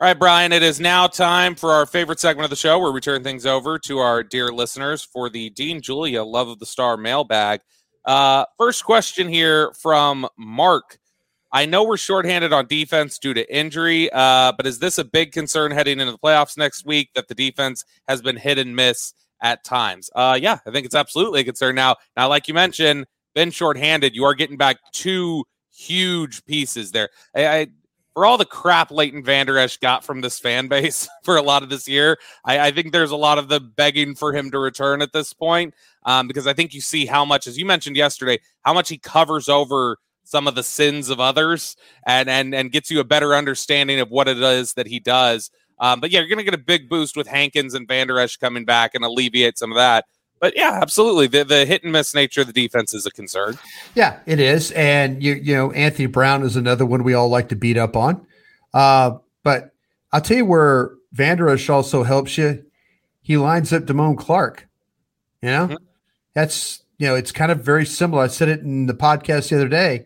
All 0.01 0.07
right, 0.07 0.17
Bryan, 0.17 0.53
it 0.53 0.63
is 0.63 0.79
now 0.79 1.07
time 1.07 1.55
for 1.55 1.73
our 1.73 1.85
favorite 1.85 2.21
segment 2.21 2.45
of 2.45 2.49
the 2.49 2.55
show 2.55 2.79
where 2.79 2.93
we 2.93 3.01
turn 3.01 3.21
things 3.21 3.45
over 3.45 3.77
to 3.79 3.97
our 3.99 4.23
dear 4.23 4.49
listeners 4.49 5.03
for 5.03 5.29
the 5.29 5.49
Dean 5.49 5.81
Julia 5.81 6.23
Love 6.23 6.47
of 6.47 6.59
the 6.59 6.65
Star 6.65 6.95
mailbag. 6.95 7.59
Uh, 8.05 8.45
first 8.57 8.85
question 8.85 9.27
here 9.27 9.73
from 9.73 10.25
Mark. 10.37 10.99
I 11.51 11.65
know 11.65 11.83
we're 11.83 11.97
shorthanded 11.97 12.53
on 12.53 12.67
defense 12.67 13.19
due 13.19 13.33
to 13.33 13.53
injury, 13.53 14.09
uh, 14.13 14.53
but 14.55 14.65
is 14.65 14.79
this 14.79 14.99
a 14.99 15.03
big 15.03 15.33
concern 15.33 15.71
heading 15.71 15.99
into 15.99 16.13
the 16.13 16.17
playoffs 16.17 16.57
next 16.57 16.85
week 16.85 17.09
that 17.15 17.27
the 17.27 17.35
defense 17.35 17.83
has 18.07 18.21
been 18.21 18.37
hit 18.37 18.57
and 18.57 18.75
miss 18.75 19.13
at 19.41 19.63
times? 19.63 20.09
Uh, 20.15 20.37
yeah, 20.41 20.59
I 20.65 20.71
think 20.71 20.85
it's 20.85 20.95
absolutely 20.95 21.41
a 21.41 21.43
concern. 21.43 21.75
Now, 21.75 21.97
now, 22.15 22.29
like 22.29 22.47
you 22.47 22.53
mentioned, 22.53 23.05
been 23.35 23.51
shorthanded. 23.51 24.15
You 24.15 24.25
are 24.25 24.33
getting 24.33 24.57
back 24.57 24.77
two 24.91 25.45
huge 25.71 26.43
pieces 26.45 26.91
there. 26.91 27.09
I, 27.35 27.47
I 27.47 27.67
for 28.13 28.25
all 28.25 28.37
the 28.37 28.45
crap 28.45 28.91
Leighton 28.91 29.23
Vander 29.23 29.57
Esch 29.57 29.77
got 29.77 30.03
from 30.03 30.19
this 30.19 30.39
fan 30.39 30.67
base 30.67 31.07
for 31.23 31.37
a 31.37 31.41
lot 31.41 31.63
of 31.63 31.69
this 31.69 31.87
year, 31.87 32.17
I, 32.43 32.59
I, 32.59 32.71
think 32.71 32.91
there's 32.91 33.11
a 33.11 33.15
lot 33.15 33.37
of 33.37 33.47
the 33.47 33.61
begging 33.61 34.13
for 34.13 34.33
him 34.33 34.51
to 34.51 34.59
return 34.59 35.01
at 35.01 35.13
this 35.13 35.31
point 35.31 35.73
um, 36.03 36.27
because 36.27 36.45
I 36.45 36.53
think 36.53 36.73
you 36.73 36.81
see 36.81 37.05
how 37.05 37.23
much, 37.23 37.47
as 37.47 37.57
you 37.57 37.65
mentioned 37.65 37.95
yesterday, 37.95 38.39
how 38.63 38.73
much 38.73 38.89
he 38.89 38.97
covers 38.97 39.47
over 39.47 39.99
some 40.25 40.47
of 40.47 40.55
the 40.55 40.63
sins 40.63 41.09
of 41.09 41.19
others 41.19 41.75
and 42.05 42.29
and 42.29 42.53
and 42.53 42.71
gets 42.71 42.91
you 42.91 42.99
a 42.99 43.03
better 43.03 43.33
understanding 43.33 43.99
of 43.99 44.09
what 44.09 44.27
it 44.27 44.37
is 44.37 44.73
that 44.73 44.87
he 44.87 44.99
does. 44.99 45.49
Um, 45.79 45.99
but 45.99 46.11
yeah, 46.11 46.19
you're 46.19 46.27
going 46.27 46.39
to 46.39 46.43
get 46.43 46.53
a 46.53 46.57
big 46.57 46.89
boost 46.89 47.15
with 47.15 47.27
Hankins 47.27 47.73
and 47.73 47.87
Vander 47.87 48.19
Esch 48.19 48.37
coming 48.37 48.65
back 48.65 48.95
and 48.95 49.03
alleviate 49.03 49.57
some 49.57 49.71
of 49.71 49.77
that. 49.77 50.05
But 50.39 50.55
yeah, 50.55 50.79
absolutely, 50.81 51.27
the 51.27 51.43
the 51.43 51.65
hit 51.65 51.83
and 51.83 51.91
miss 51.91 52.15
nature 52.15 52.41
of 52.41 52.47
the 52.47 52.53
defense 52.53 52.93
is 52.93 53.05
a 53.05 53.11
concern. 53.11 53.57
Yeah, 53.93 54.19
it 54.25 54.39
is, 54.39 54.71
and 54.71 55.21
you 55.21 55.33
you 55.33 55.53
know 55.53 55.71
Anthony 55.71 56.05
Brown 56.05 56.43
is 56.43 56.55
another 56.55 56.85
one 56.85 57.03
we 57.03 57.13
all 57.13 57.29
like 57.29 57.49
to 57.49 57.55
beat 57.55 57.77
up 57.77 57.97
on. 57.97 58.25
Uh, 58.73 59.17
but 59.43 59.71
I'll 60.13 60.21
tell 60.21 60.37
you 60.37 60.45
where 60.45 60.91
Vander 61.11 61.49
Esch 61.49 61.69
also 61.69 62.03
helps 62.03 62.37
you. 62.37 62.63
He 63.21 63.35
lines 63.35 63.73
up 63.73 63.83
Damone 63.83 64.17
Clark. 64.17 64.67
You 65.41 65.49
know, 65.49 65.67
mm-hmm. 65.67 65.83
that's 66.33 66.83
you 66.97 67.07
know 67.07 67.15
it's 67.15 67.33
kind 67.33 67.51
of 67.51 67.63
very 67.63 67.85
similar. 67.85 68.23
I 68.23 68.27
said 68.27 68.47
it 68.47 68.61
in 68.61 68.85
the 68.85 68.93
podcast 68.93 69.49
the 69.49 69.57
other 69.57 69.67
day. 69.67 70.05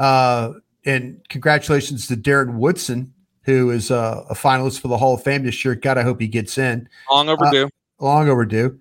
Uh, 0.00 0.54
and 0.84 1.20
congratulations 1.28 2.06
to 2.08 2.16
Darren 2.16 2.54
Woodson, 2.54 3.12
who 3.42 3.70
is 3.70 3.90
a, 3.90 4.24
a, 4.28 4.34
finalist 4.34 4.80
for 4.80 4.88
the 4.88 4.98
Hall 4.98 5.14
of 5.14 5.22
Fame 5.22 5.44
this 5.44 5.64
year. 5.64 5.74
God, 5.74 5.98
I 5.98 6.02
hope 6.02 6.20
he 6.20 6.28
gets 6.28 6.58
in. 6.58 6.88
Long 7.10 7.28
overdue. 7.28 7.66
Uh, 7.66 8.04
long 8.04 8.28
overdue. 8.28 8.78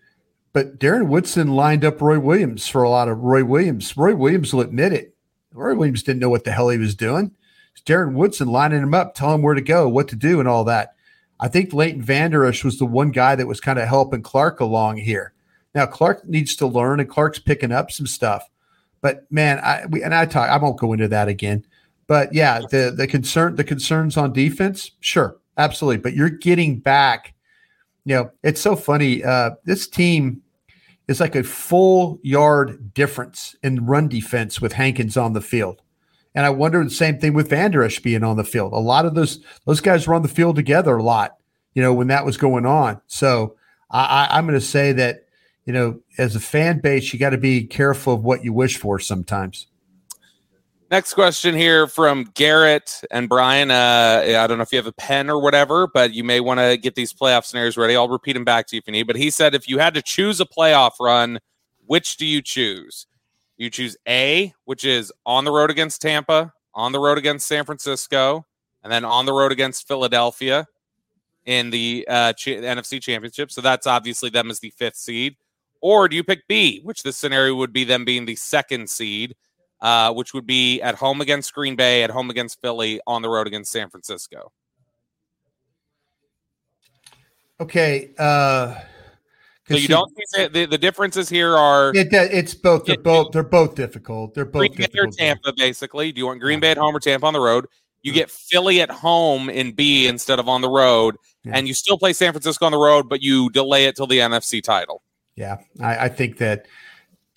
But 0.52 0.80
Darren 0.80 1.08
Woodson 1.08 1.50
lined 1.50 1.86
up 1.86 2.02
Roy 2.02 2.20
Williams 2.20 2.68
for 2.68 2.84
a 2.84 2.90
lot 2.90 3.08
of 3.08 3.20
Roy 3.20 3.44
Williams. 3.44 3.96
Roy 3.96 4.16
Williams 4.16 4.54
will 4.54 4.62
admit 4.62 4.94
it. 4.94 5.16
Roy 5.54 5.76
Williams 5.76 6.04
didn't 6.04 6.20
know 6.20 6.30
what 6.30 6.44
the 6.44 6.52
hell 6.52 6.70
he 6.70 6.78
was 6.78 6.96
doing. 6.96 7.32
It's 7.74 7.82
Darren 7.84 8.14
Woodson 8.14 8.48
lining 8.48 8.82
him 8.82 8.94
up, 8.94 9.16
telling 9.16 9.36
him 9.36 9.42
where 9.42 9.56
to 9.56 9.62
go, 9.62 9.88
what 9.88 10.08
to 10.10 10.16
do, 10.16 10.40
and 10.40 10.50
all 10.50 10.64
that. 10.66 10.96
I 11.40 11.48
think 11.48 11.74
Leighton 11.74 12.02
Vander 12.02 12.46
Esch 12.46 12.64
was 12.64 12.78
the 12.78 12.86
one 12.86 13.12
guy 13.12 13.36
that 13.36 13.48
was 13.48 13.62
kind 13.62 13.80
of 13.80 13.88
helping 13.88 14.22
Clark 14.22 14.60
along 14.60 14.98
here. 14.98 15.34
Now 15.74 15.86
Clark 15.86 16.28
needs 16.28 16.56
to 16.58 16.68
learn, 16.68 17.00
and 17.00 17.10
Clark's 17.10 17.40
picking 17.40 17.72
up 17.72 17.92
some 17.92 18.08
stuff. 18.08 18.50
But 19.02 19.32
man, 19.32 19.60
I 19.60 19.86
we, 19.86 20.04
and 20.04 20.14
I 20.14 20.26
talk. 20.26 20.50
I 20.50 20.58
won't 20.58 20.80
go 20.80 20.94
into 20.94 21.08
that 21.08 21.28
again. 21.28 21.66
But 22.10 22.34
yeah, 22.34 22.60
the 22.70 22.94
the 22.94 23.08
concern 23.08 23.56
the 23.56 23.64
concerns 23.64 24.18
on 24.18 24.34
defense, 24.34 24.92
sure, 25.00 25.38
absolutely. 25.58 26.02
But 26.02 26.14
you're 26.16 26.30
getting 26.30 26.80
back 26.80 27.34
you 28.10 28.16
know, 28.16 28.32
it's 28.42 28.60
so 28.60 28.76
funny. 28.76 29.24
Uh, 29.24 29.52
this 29.66 29.88
team 29.88 30.42
is 31.08 31.20
like 31.20 31.36
a 31.36 31.44
full 31.44 32.20
yard 32.24 32.92
difference 32.94 33.56
in 33.62 33.86
run 33.86 34.08
defense 34.08 34.60
with 34.60 34.74
Hankins 34.74 35.16
on 35.16 35.34
the 35.34 35.42
field. 35.42 35.84
And 36.34 36.44
I 36.44 36.50
wonder 36.50 36.84
the 36.84 36.90
same 36.90 37.20
thing 37.20 37.34
with 37.34 37.52
Vander 37.52 37.84
Esch 37.84 38.00
being 38.00 38.24
on 38.24 38.36
the 38.36 38.44
field. 38.44 38.74
A 38.74 38.78
lot 38.78 39.06
of 39.06 39.14
those 39.14 39.40
those 39.66 39.80
guys 39.80 40.08
were 40.08 40.16
on 40.16 40.24
the 40.24 40.28
field 40.28 40.56
together 40.56 40.98
a 40.98 41.04
lot, 41.04 41.38
you 41.76 41.84
know, 41.84 41.94
when 41.94 42.08
that 42.08 42.26
was 42.26 42.38
going 42.38 42.66
on. 42.66 43.00
So 43.06 43.56
I, 43.92 44.28
I'm 44.32 44.48
going 44.48 44.60
to 44.60 44.66
say 44.66 44.92
that, 44.94 45.26
you 45.66 45.74
know, 45.74 46.00
as 46.18 46.36
a 46.36 46.40
fan 46.40 46.80
base, 46.80 47.14
you 47.14 47.20
got 47.20 47.30
to 47.30 47.38
be 47.38 47.66
careful 47.66 48.14
of 48.14 48.24
what 48.24 48.44
you 48.44 48.54
wish 48.54 48.78
for 48.78 48.98
sometimes. 48.98 49.68
Next 50.92 51.14
question 51.14 51.56
here 51.56 51.86
from 51.86 52.24
Garrett 52.34 53.02
and 53.12 53.30
Bryan. 53.30 53.70
Uh, 53.70 54.24
I 54.26 54.48
don't 54.48 54.58
know 54.58 54.64
if 54.64 54.72
you 54.72 54.78
have 54.78 54.88
a 54.88 54.92
pen 54.92 55.30
or 55.30 55.40
whatever, 55.40 55.86
but 55.86 56.16
you 56.16 56.24
may 56.24 56.40
want 56.40 56.60
to 56.60 56.78
get 56.78 56.96
these 56.96 57.14
playoff 57.14 57.46
scenarios 57.46 57.78
ready. 57.78 57.96
I'll 57.96 58.10
repeat 58.10 58.34
them 58.34 58.44
back 58.44 58.66
to 58.68 58.76
you 58.76 58.80
if 58.80 58.88
you 58.88 58.94
need. 58.94 59.06
But 59.06 59.16
he 59.16 59.30
said, 59.30 59.54
if 59.54 59.70
you 59.70 59.78
had 59.78 59.94
to 59.94 60.02
choose 60.02 60.42
a 60.42 60.46
playoff 60.46 60.94
run, 61.00 61.40
which 61.86 62.18
do 62.18 62.26
you 62.26 62.42
choose? 62.42 63.06
You 63.56 63.70
choose 63.70 63.98
A, 64.08 64.52
which 64.66 64.84
is 64.84 65.14
on 65.28 65.46
the 65.46 65.52
road 65.52 65.70
against 65.70 66.02
Tampa, 66.02 66.54
on 66.74 66.92
the 66.92 67.00
road 67.00 67.20
against 67.20 67.48
San 67.48 67.66
Francisco, 67.66 68.48
and 68.82 68.92
then 68.92 69.06
on 69.06 69.28
the 69.28 69.34
road 69.34 69.52
against 69.52 69.88
Philadelphia 69.88 70.66
in 71.46 71.70
the 71.70 72.04
uh, 72.10 72.34
Ch- 72.34 72.48
NFC 72.48 73.00
Championship. 73.00 73.52
So 73.52 73.62
that's 73.62 73.86
obviously 73.86 74.32
them 74.32 74.50
as 74.50 74.60
the 74.60 74.72
fifth 74.72 74.96
seed. 74.96 75.36
Or 75.82 76.10
do 76.10 76.16
you 76.16 76.24
pick 76.24 76.48
B, 76.48 76.82
which 76.84 77.04
this 77.04 77.16
scenario 77.16 77.54
would 77.54 77.74
be 77.74 77.84
them 77.84 78.06
being 78.06 78.26
the 78.26 78.36
second 78.36 78.90
seed? 78.90 79.36
Uh, 79.82 80.14
which 80.14 80.34
would 80.34 80.46
be 80.46 80.82
at 80.82 80.96
home 80.96 81.22
against 81.22 81.54
Green 81.54 81.76
Bay, 81.76 82.04
at 82.04 82.10
home 82.10 82.30
against 82.30 82.62
Philly, 82.62 83.00
on 83.08 83.22
the 83.22 83.30
road 83.30 83.48
against 83.48 83.72
San 83.72 83.90
Francisco. 83.90 84.52
Okay. 87.60 88.12
Uh, 88.18 88.76
so 89.68 89.76
you 89.76 89.88
don't 89.88 90.12
the, 90.36 90.66
the 90.66 90.78
differences 90.78 91.30
here 91.30 91.56
are 91.56 91.96
it, 91.96 92.08
it's 92.12 92.56
both 92.56 92.86
they're 92.86 92.98
both 92.98 93.32
they're 93.32 93.44
both 93.44 93.76
difficult. 93.76 94.34
They're 94.34 94.46
both 94.46 94.74
Green 94.74 94.90
Bay 94.92 95.00
or 95.00 95.08
Tampa, 95.08 95.54
basically. 95.56 96.12
Do 96.12 96.20
you 96.20 96.26
want 96.26 96.40
Green 96.40 96.60
Bay 96.60 96.72
at 96.72 96.78
home 96.78 96.96
or 96.96 97.00
Tampa 97.00 97.28
on 97.28 97.34
the 97.34 97.40
road? 97.40 97.68
You 98.02 98.14
get 98.14 98.32
Philly 98.32 98.82
at 98.82 98.90
home 98.90 99.50
in 99.50 99.74
B 99.74 100.08
instead 100.08 100.40
of 100.40 100.48
on 100.48 100.62
the 100.62 100.70
road, 100.70 101.18
yeah. 101.44 101.52
and 101.54 101.68
you 101.68 101.74
still 101.74 101.98
play 101.98 102.14
San 102.14 102.32
Francisco 102.32 102.66
on 102.66 102.72
the 102.72 102.80
road, 102.80 103.10
but 103.10 103.22
you 103.22 103.50
delay 103.52 103.86
it 103.86 103.96
till 103.96 104.08
the 104.08 104.20
NFC 104.20 104.64
title. 104.64 105.04
Yeah, 105.36 105.58
I, 105.80 106.06
I 106.06 106.10
think 106.10 106.38
that 106.38 106.66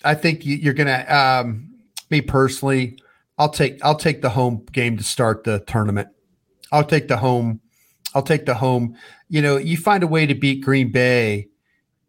I 0.05 0.15
think 0.15 0.47
you, 0.47 0.71
are 0.71 0.75
gonna 0.75 1.05
um, 1.09 1.72
me 2.13 2.21
personally, 2.21 2.99
I'll 3.39 3.49
take 3.49 3.85
I'll 3.85 3.97
take 3.97 4.23
the 4.23 4.31
home 4.31 4.65
game 4.71 4.97
to 4.97 5.03
start 5.03 5.43
the 5.43 5.59
tournament. 5.67 6.09
I'll 6.71 6.85
take 6.85 7.09
the 7.09 7.17
home. 7.17 7.61
I'll 8.15 8.23
take 8.23 8.47
the 8.47 8.55
home. 8.55 8.97
You 9.29 9.43
know, 9.43 9.57
you 9.57 9.77
find 9.77 10.05
a 10.05 10.07
way 10.07 10.27
to 10.27 10.35
beat 10.35 10.63
Green 10.63 10.93
Bay, 10.93 11.49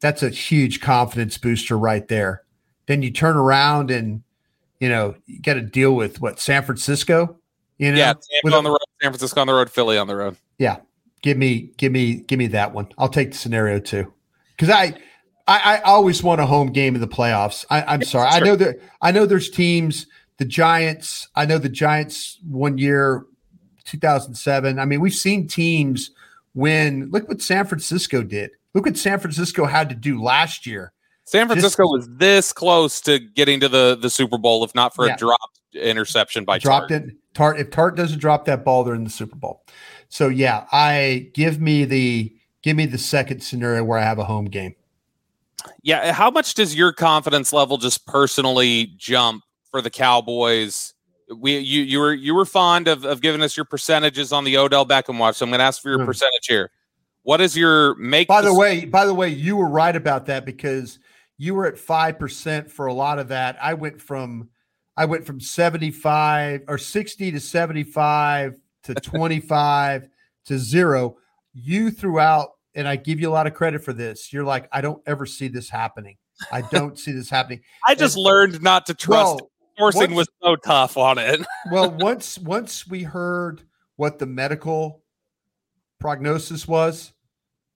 that's 0.03 0.21
a 0.21 0.29
huge 0.29 0.81
confidence 0.81 1.37
booster 1.37 1.77
right 1.77 2.07
there. 2.09 2.43
Then 2.87 3.01
you 3.01 3.09
turn 3.09 3.37
around 3.37 3.89
and 3.89 4.21
you 4.79 4.89
know 4.89 5.15
you 5.25 5.41
got 5.41 5.53
to 5.55 5.61
deal 5.61 5.95
with 5.95 6.21
what 6.21 6.39
San 6.39 6.63
Francisco. 6.63 7.39
You 7.77 7.91
know, 7.91 7.97
yeah, 7.97 8.13
Tampa 8.43 8.57
on 8.57 8.63
the 8.65 8.69
road, 8.69 8.79
San 9.01 9.11
Francisco 9.11 9.41
on 9.41 9.47
the 9.47 9.53
road, 9.53 9.69
Philly 9.69 9.97
on 9.97 10.07
the 10.07 10.15
road. 10.15 10.37
Yeah, 10.59 10.77
give 11.21 11.37
me, 11.37 11.71
give 11.77 11.91
me, 11.91 12.15
give 12.15 12.37
me 12.37 12.47
that 12.47 12.73
one. 12.73 12.87
I'll 12.97 13.09
take 13.09 13.31
the 13.31 13.37
scenario 13.37 13.79
too, 13.79 14.13
because 14.55 14.69
I 14.69 14.93
I, 15.47 15.77
I, 15.77 15.81
always 15.81 16.23
want 16.23 16.39
a 16.39 16.45
home 16.45 16.71
game 16.71 16.95
in 16.95 17.01
the 17.01 17.07
playoffs. 17.07 17.65
I, 17.69 17.95
am 17.95 18.03
sorry. 18.03 18.31
Sure. 18.31 18.41
I 18.41 18.45
know 18.45 18.55
that 18.55 18.79
I 19.01 19.11
know 19.11 19.25
there's 19.25 19.49
teams. 19.49 20.07
The 20.37 20.45
Giants. 20.45 21.27
I 21.35 21.45
know 21.45 21.57
the 21.57 21.69
Giants 21.69 22.39
one 22.49 22.77
year, 22.77 23.25
2007. 23.85 24.79
I 24.79 24.85
mean, 24.85 25.01
we've 25.01 25.13
seen 25.13 25.47
teams 25.47 26.11
win. 26.53 27.09
Look 27.11 27.27
what 27.27 27.41
San 27.41 27.65
Francisco 27.65 28.23
did. 28.23 28.51
Look 28.73 28.85
what 28.85 28.97
San 28.97 29.19
Francisco 29.19 29.65
had 29.65 29.89
to 29.89 29.95
do 29.95 30.21
last 30.21 30.65
year. 30.65 30.93
San 31.25 31.47
Francisco 31.47 31.83
Just, 31.83 32.09
was 32.09 32.17
this 32.17 32.51
close 32.51 32.99
to 33.01 33.19
getting 33.19 33.59
to 33.59 33.69
the 33.69 33.97
the 33.99 34.09
Super 34.09 34.37
Bowl, 34.37 34.63
if 34.63 34.73
not 34.73 34.95
for 34.95 35.07
yeah. 35.07 35.13
a 35.13 35.17
dropped 35.17 35.59
interception 35.73 36.45
by 36.45 36.57
dropped 36.57 36.91
Tartt. 36.91 37.09
it. 37.09 37.15
Tartt. 37.33 37.59
If 37.59 37.69
Tartt 37.69 37.95
doesn't 37.95 38.19
drop 38.19 38.45
that 38.45 38.63
ball, 38.63 38.83
they're 38.83 38.95
in 38.95 39.03
the 39.03 39.09
Super 39.09 39.35
Bowl. 39.35 39.65
So 40.07 40.29
yeah, 40.29 40.65
I 40.71 41.29
give 41.33 41.59
me 41.59 41.85
the 41.85 42.33
give 42.61 42.77
me 42.77 42.85
the 42.85 42.97
second 42.97 43.41
scenario 43.41 43.83
where 43.83 43.99
I 43.99 44.03
have 44.03 44.19
a 44.19 44.25
home 44.25 44.45
game 44.45 44.75
yeah, 45.81 46.11
how 46.13 46.31
much 46.31 46.53
does 46.53 46.75
your 46.75 46.93
confidence 46.93 47.53
level 47.53 47.77
just 47.77 48.05
personally 48.05 48.93
jump 48.97 49.43
for 49.71 49.81
the 49.81 49.89
Cowboys? 49.89 50.93
We 51.35 51.57
you 51.57 51.83
you 51.83 51.99
were 51.99 52.13
you 52.13 52.35
were 52.35 52.45
fond 52.45 52.87
of, 52.87 53.05
of 53.05 53.21
giving 53.21 53.41
us 53.41 53.57
your 53.57 53.65
percentages 53.65 54.31
on 54.31 54.43
the 54.43 54.57
Odell 54.57 54.85
Beckham 54.85 55.17
watch, 55.17 55.37
so 55.37 55.45
I'm 55.45 55.49
going 55.49 55.59
to 55.59 55.65
ask 55.65 55.81
for 55.81 55.89
your 55.89 55.99
mm. 55.99 56.05
percentage 56.05 56.47
here. 56.47 56.69
What 57.23 57.41
is 57.41 57.55
your 57.55 57.95
make? 57.95 58.27
By 58.27 58.41
the, 58.41 58.49
the 58.49 58.53
way, 58.53 58.85
by 58.85 59.05
the 59.05 59.13
way, 59.13 59.29
you 59.29 59.55
were 59.55 59.69
right 59.69 59.95
about 59.95 60.25
that 60.25 60.45
because 60.45 60.99
you 61.37 61.55
were 61.55 61.65
at 61.65 61.77
five 61.77 62.19
percent 62.19 62.69
for 62.69 62.87
a 62.87 62.93
lot 62.93 63.19
of 63.19 63.29
that. 63.29 63.57
I 63.61 63.73
went 63.73 64.01
from 64.01 64.49
I 64.95 65.05
went 65.05 65.25
from 65.25 65.39
75 65.39 66.63
or 66.67 66.77
60 66.77 67.31
to 67.31 67.39
75 67.39 68.59
to 68.83 68.93
25 69.01 70.09
to 70.45 70.57
zero. 70.57 71.17
You 71.53 71.91
threw 71.91 72.19
out, 72.19 72.52
and 72.75 72.87
I 72.87 72.95
give 72.95 73.19
you 73.19 73.29
a 73.29 73.31
lot 73.33 73.47
of 73.47 73.53
credit 73.53 73.83
for 73.83 73.93
this. 73.93 74.33
You're 74.33 74.43
like, 74.43 74.67
I 74.71 74.81
don't 74.81 75.01
ever 75.05 75.25
see 75.25 75.47
this 75.47 75.69
happening. 75.69 76.17
I 76.51 76.61
don't 76.61 76.97
see 76.97 77.11
this 77.11 77.29
happening. 77.29 77.61
I 77.87 77.95
just 77.95 78.15
And- 78.15 78.23
learned 78.25 78.61
not 78.61 78.85
to 78.87 78.93
trust. 78.93 79.35
Well, 79.35 79.49
Forcing 79.77 80.13
was 80.13 80.27
so 80.41 80.55
tough 80.55 80.97
on 80.97 81.17
it. 81.17 81.41
well, 81.71 81.89
once 81.89 82.37
once 82.37 82.85
we 82.87 83.01
heard 83.01 83.63
what 83.95 84.19
the 84.19 84.27
medical 84.27 85.01
prognosis 85.99 86.67
was, 86.67 87.11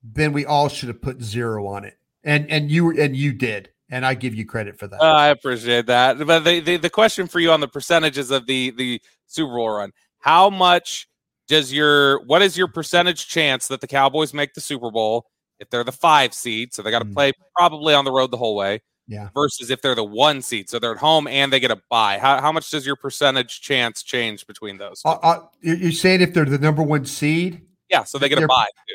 then 0.03 0.31
we 0.31 0.45
all 0.45 0.69
should 0.69 0.89
have 0.89 1.01
put 1.01 1.21
zero 1.23 1.65
on 1.65 1.85
it. 1.85 1.97
And 2.23 2.49
and 2.51 2.69
you 2.69 2.91
and 2.99 3.15
you 3.15 3.33
did, 3.33 3.69
and 3.89 4.05
I 4.05 4.13
give 4.13 4.35
you 4.35 4.45
credit 4.45 4.77
for 4.77 4.87
that. 4.87 5.01
Uh, 5.01 5.05
I 5.05 5.29
appreciate 5.29 5.87
that. 5.87 6.19
But 6.19 6.43
the, 6.43 6.59
the 6.59 6.77
the 6.77 6.89
question 6.89 7.25
for 7.25 7.39
you 7.39 7.51
on 7.51 7.61
the 7.61 7.67
percentages 7.67 8.29
of 8.29 8.45
the 8.45 8.71
the 8.71 9.01
Super 9.25 9.55
Bowl 9.55 9.69
run: 9.69 9.91
How 10.19 10.49
much 10.51 11.07
does 11.47 11.71
your 11.73 12.21
what 12.25 12.41
is 12.41 12.57
your 12.57 12.67
percentage 12.67 13.27
chance 13.27 13.67
that 13.69 13.81
the 13.81 13.87
Cowboys 13.87 14.33
make 14.33 14.53
the 14.53 14.61
Super 14.61 14.91
Bowl 14.91 15.25
if 15.59 15.69
they're 15.69 15.83
the 15.83 15.91
five 15.91 16.33
seed? 16.33 16.73
So 16.73 16.81
they 16.81 16.91
got 16.91 16.99
to 16.99 17.05
Mm. 17.05 17.13
play 17.13 17.31
probably 17.55 17.93
on 17.93 18.05
the 18.05 18.11
road 18.11 18.31
the 18.31 18.37
whole 18.37 18.55
way. 18.55 18.81
Yeah. 19.09 19.29
Versus 19.33 19.69
if 19.69 19.81
they're 19.81 19.95
the 19.95 20.03
one 20.03 20.41
seed, 20.41 20.69
so 20.69 20.79
they're 20.79 20.91
at 20.91 20.97
home 20.97 21.27
and 21.27 21.51
they 21.53 21.61
get 21.61 21.71
a 21.71 21.79
buy. 21.89 22.19
How 22.19 22.41
how 22.41 22.51
much 22.51 22.69
does 22.69 22.85
your 22.85 22.97
percentage 22.97 23.61
chance 23.61 24.03
change 24.03 24.45
between 24.45 24.77
those? 24.77 25.01
Uh, 25.05 25.11
uh, 25.23 25.39
you're 25.61 25.93
saying 25.93 26.19
if 26.21 26.33
they're 26.33 26.43
the 26.43 26.57
number 26.57 26.83
one 26.83 27.05
seed, 27.05 27.61
yeah, 27.89 28.03
so 28.03 28.17
they 28.17 28.27
get 28.27 28.37
a 28.39 28.41
too. 28.41 28.47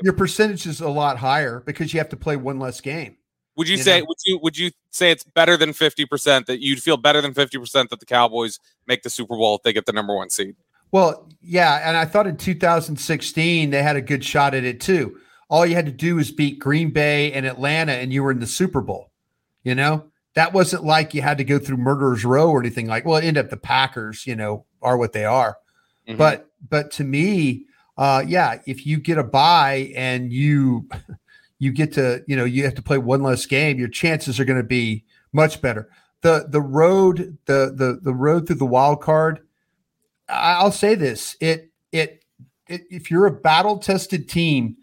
your 0.03 0.13
percentage 0.13 0.67
is 0.67 0.83
a 0.83 0.89
lot 0.91 1.17
higher 1.17 1.61
because 1.65 1.95
you 1.95 1.99
have 2.01 2.11
to 2.11 2.17
play 2.17 2.37
one 2.37 2.59
less 2.59 2.79
game. 2.83 3.17
Would 3.57 3.69
you 3.69 3.77
you 3.79 3.83
say 3.83 4.01
know. 4.01 4.07
would 4.09 4.19
you 4.27 4.39
would 4.43 4.59
you 4.59 4.71
say 4.91 5.11
it's 5.11 5.25
better 5.25 5.57
than 5.57 5.73
fifty 5.73 6.05
percent 6.05 6.47
that 6.47 6.61
you'd 6.61 6.83
feel 6.83 6.99
better 6.99 7.23
than 7.23 7.33
fifty 7.33 7.59
percent 7.59 7.89
that 7.89 8.01
the 8.01 8.07
Cowboys 8.07 8.59
make 8.87 9.03
the 9.03 9.11
Super 9.11 9.37
Bowl 9.37 9.57
if 9.57 9.63
they 9.63 9.73
get 9.73 9.87
the 9.87 9.93
number 9.93 10.15
one 10.15 10.29
seed? 10.29 10.57
Well, 10.93 11.29
yeah, 11.41 11.89
and 11.89 11.97
I 11.97 12.05
thought 12.05 12.27
in 12.27 12.37
2016 12.37 13.71
they 13.71 13.83
had 13.83 13.97
a 13.97 14.03
good 14.03 14.25
shot 14.25 14.55
at 14.55 14.65
it 14.65 14.81
too. 14.81 15.19
All 15.51 15.67
you 15.67 15.75
had 15.75 15.87
to 15.87 15.93
do 15.93 16.17
was 16.17 16.31
beat 16.31 16.59
Green 16.59 16.91
Bay 16.91 17.33
and 17.33 17.45
Atlanta, 17.45 17.93
and 17.93 18.13
you 18.13 18.23
were 18.23 18.31
in 18.31 18.39
the 18.39 18.47
Super 18.47 18.81
Bowl. 18.81 19.11
You 19.65 19.75
know, 19.75 20.07
that 20.35 20.53
wasn't 20.53 20.85
like 20.85 21.15
you 21.15 21.23
had 21.23 21.39
to 21.39 21.45
go 21.45 21.59
through 21.59 21.77
Murderers 21.77 22.25
Row 22.25 22.51
or 22.51 22.61
anything 22.61 22.87
like. 22.87 23.05
Well, 23.05 23.17
it 23.17 23.25
ended 23.25 23.45
up 23.45 23.51
the 23.51 23.57
Packers, 23.57 24.27
you 24.27 24.37
know, 24.37 24.65
are 24.81 24.97
what 24.97 25.13
they 25.13 25.25
are. 25.25 25.57
Mhm. 26.09 26.17
But 26.17 26.49
but 26.69 26.91
to 26.93 27.05
me, 27.05 27.67
uh, 27.97 28.25
yeah, 28.27 28.59
if 28.67 28.87
you 28.87 28.99
get 28.99 29.19
a 29.19 29.25
bye 29.25 29.93
and 29.97 30.33
you 30.33 30.89
you 31.59 31.73
get 31.73 31.93
to 31.95 32.23
you 32.27 32.37
know 32.37 32.45
you 32.45 32.65
have 32.65 32.75
to 32.75 32.83
play 32.83 32.99
one 32.99 33.23
less 33.23 33.47
game, 33.47 33.79
your 33.79 33.89
chances 33.89 34.41
are 34.41 34.45
going 34.45 34.61
to 34.61 34.67
be 34.67 35.05
much 35.33 35.61
better. 35.61 35.89
The 36.23 36.47
the 36.49 36.61
road 36.61 37.39
the 37.47 37.73
the 37.77 37.99
the 38.03 38.15
road 38.15 38.47
through 38.47 38.57
the 38.57 38.67
wild 38.67 39.01
card. 39.01 39.41
I'll 40.29 40.73
say 40.73 40.95
this: 40.95 41.37
it 41.41 41.71
it, 41.93 42.25
it 42.69 42.83
if 42.91 43.11
you're 43.11 43.27
a 43.27 43.33
battle 43.33 43.79
tested 43.79 44.29
team. 44.29 44.77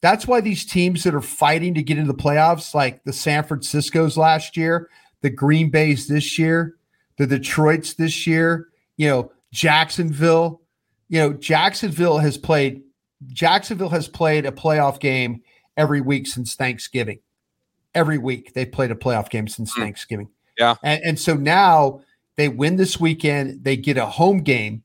That's 0.00 0.26
why 0.26 0.42
these 0.42 0.66
teams 0.66 1.02
that 1.04 1.14
are 1.14 1.22
fighting 1.22 1.72
to 1.74 1.82
get 1.82 1.96
into 1.96 2.12
the 2.12 2.18
playoffs, 2.22 2.74
like 2.74 3.02
the 3.04 3.12
San 3.12 3.42
Francisco's 3.42 4.18
last 4.18 4.54
year, 4.54 4.90
the 5.22 5.30
Green 5.30 5.70
Bay's 5.70 6.06
this 6.06 6.38
year, 6.38 6.76
the 7.16 7.26
Detroit's 7.26 7.94
this 7.94 8.26
year, 8.26 8.68
you 8.98 9.08
know, 9.08 9.32
Jacksonville, 9.50 10.60
you 11.08 11.18
know, 11.18 11.32
Jacksonville 11.32 12.18
has 12.18 12.36
played 12.36 12.82
Jacksonville 13.28 13.88
has 13.88 14.06
played 14.06 14.44
a 14.44 14.52
playoff 14.52 15.00
game 15.00 15.40
every 15.78 16.02
week 16.02 16.26
since 16.26 16.54
Thanksgiving. 16.54 17.20
Every 17.94 18.18
week 18.18 18.52
they've 18.52 18.70
played 18.70 18.90
a 18.90 18.94
playoff 18.96 19.30
game 19.30 19.48
since 19.48 19.72
Hmm. 19.72 19.82
Thanksgiving. 19.82 20.28
Yeah. 20.58 20.74
And, 20.82 21.02
and 21.02 21.18
so 21.18 21.34
now 21.34 22.02
they 22.36 22.48
win 22.48 22.76
this 22.76 22.98
weekend, 22.98 23.64
they 23.64 23.76
get 23.76 23.96
a 23.96 24.06
home 24.06 24.42
game, 24.42 24.82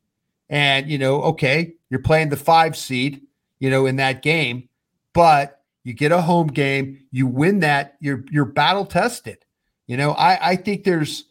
and 0.50 0.90
you 0.90 0.98
know, 0.98 1.22
okay, 1.24 1.74
you're 1.90 2.02
playing 2.02 2.30
the 2.30 2.38
five 2.38 2.76
seed, 2.76 3.22
you 3.60 3.70
know, 3.70 3.86
in 3.86 3.98
that 3.98 4.22
game, 4.22 4.70
but 5.14 5.62
you 5.84 5.94
get 5.94 6.12
a 6.12 6.22
home 6.22 6.48
game, 6.48 7.00
you 7.12 7.28
win 7.28 7.60
that, 7.62 7.96
you're 8.00 8.24
you're 8.32 8.46
battle 8.46 8.86
tested. 8.86 9.46
You 9.88 9.98
know, 9.98 10.12
I 10.12 10.52
I 10.52 10.56
think 10.56 10.84
there's 10.84 11.26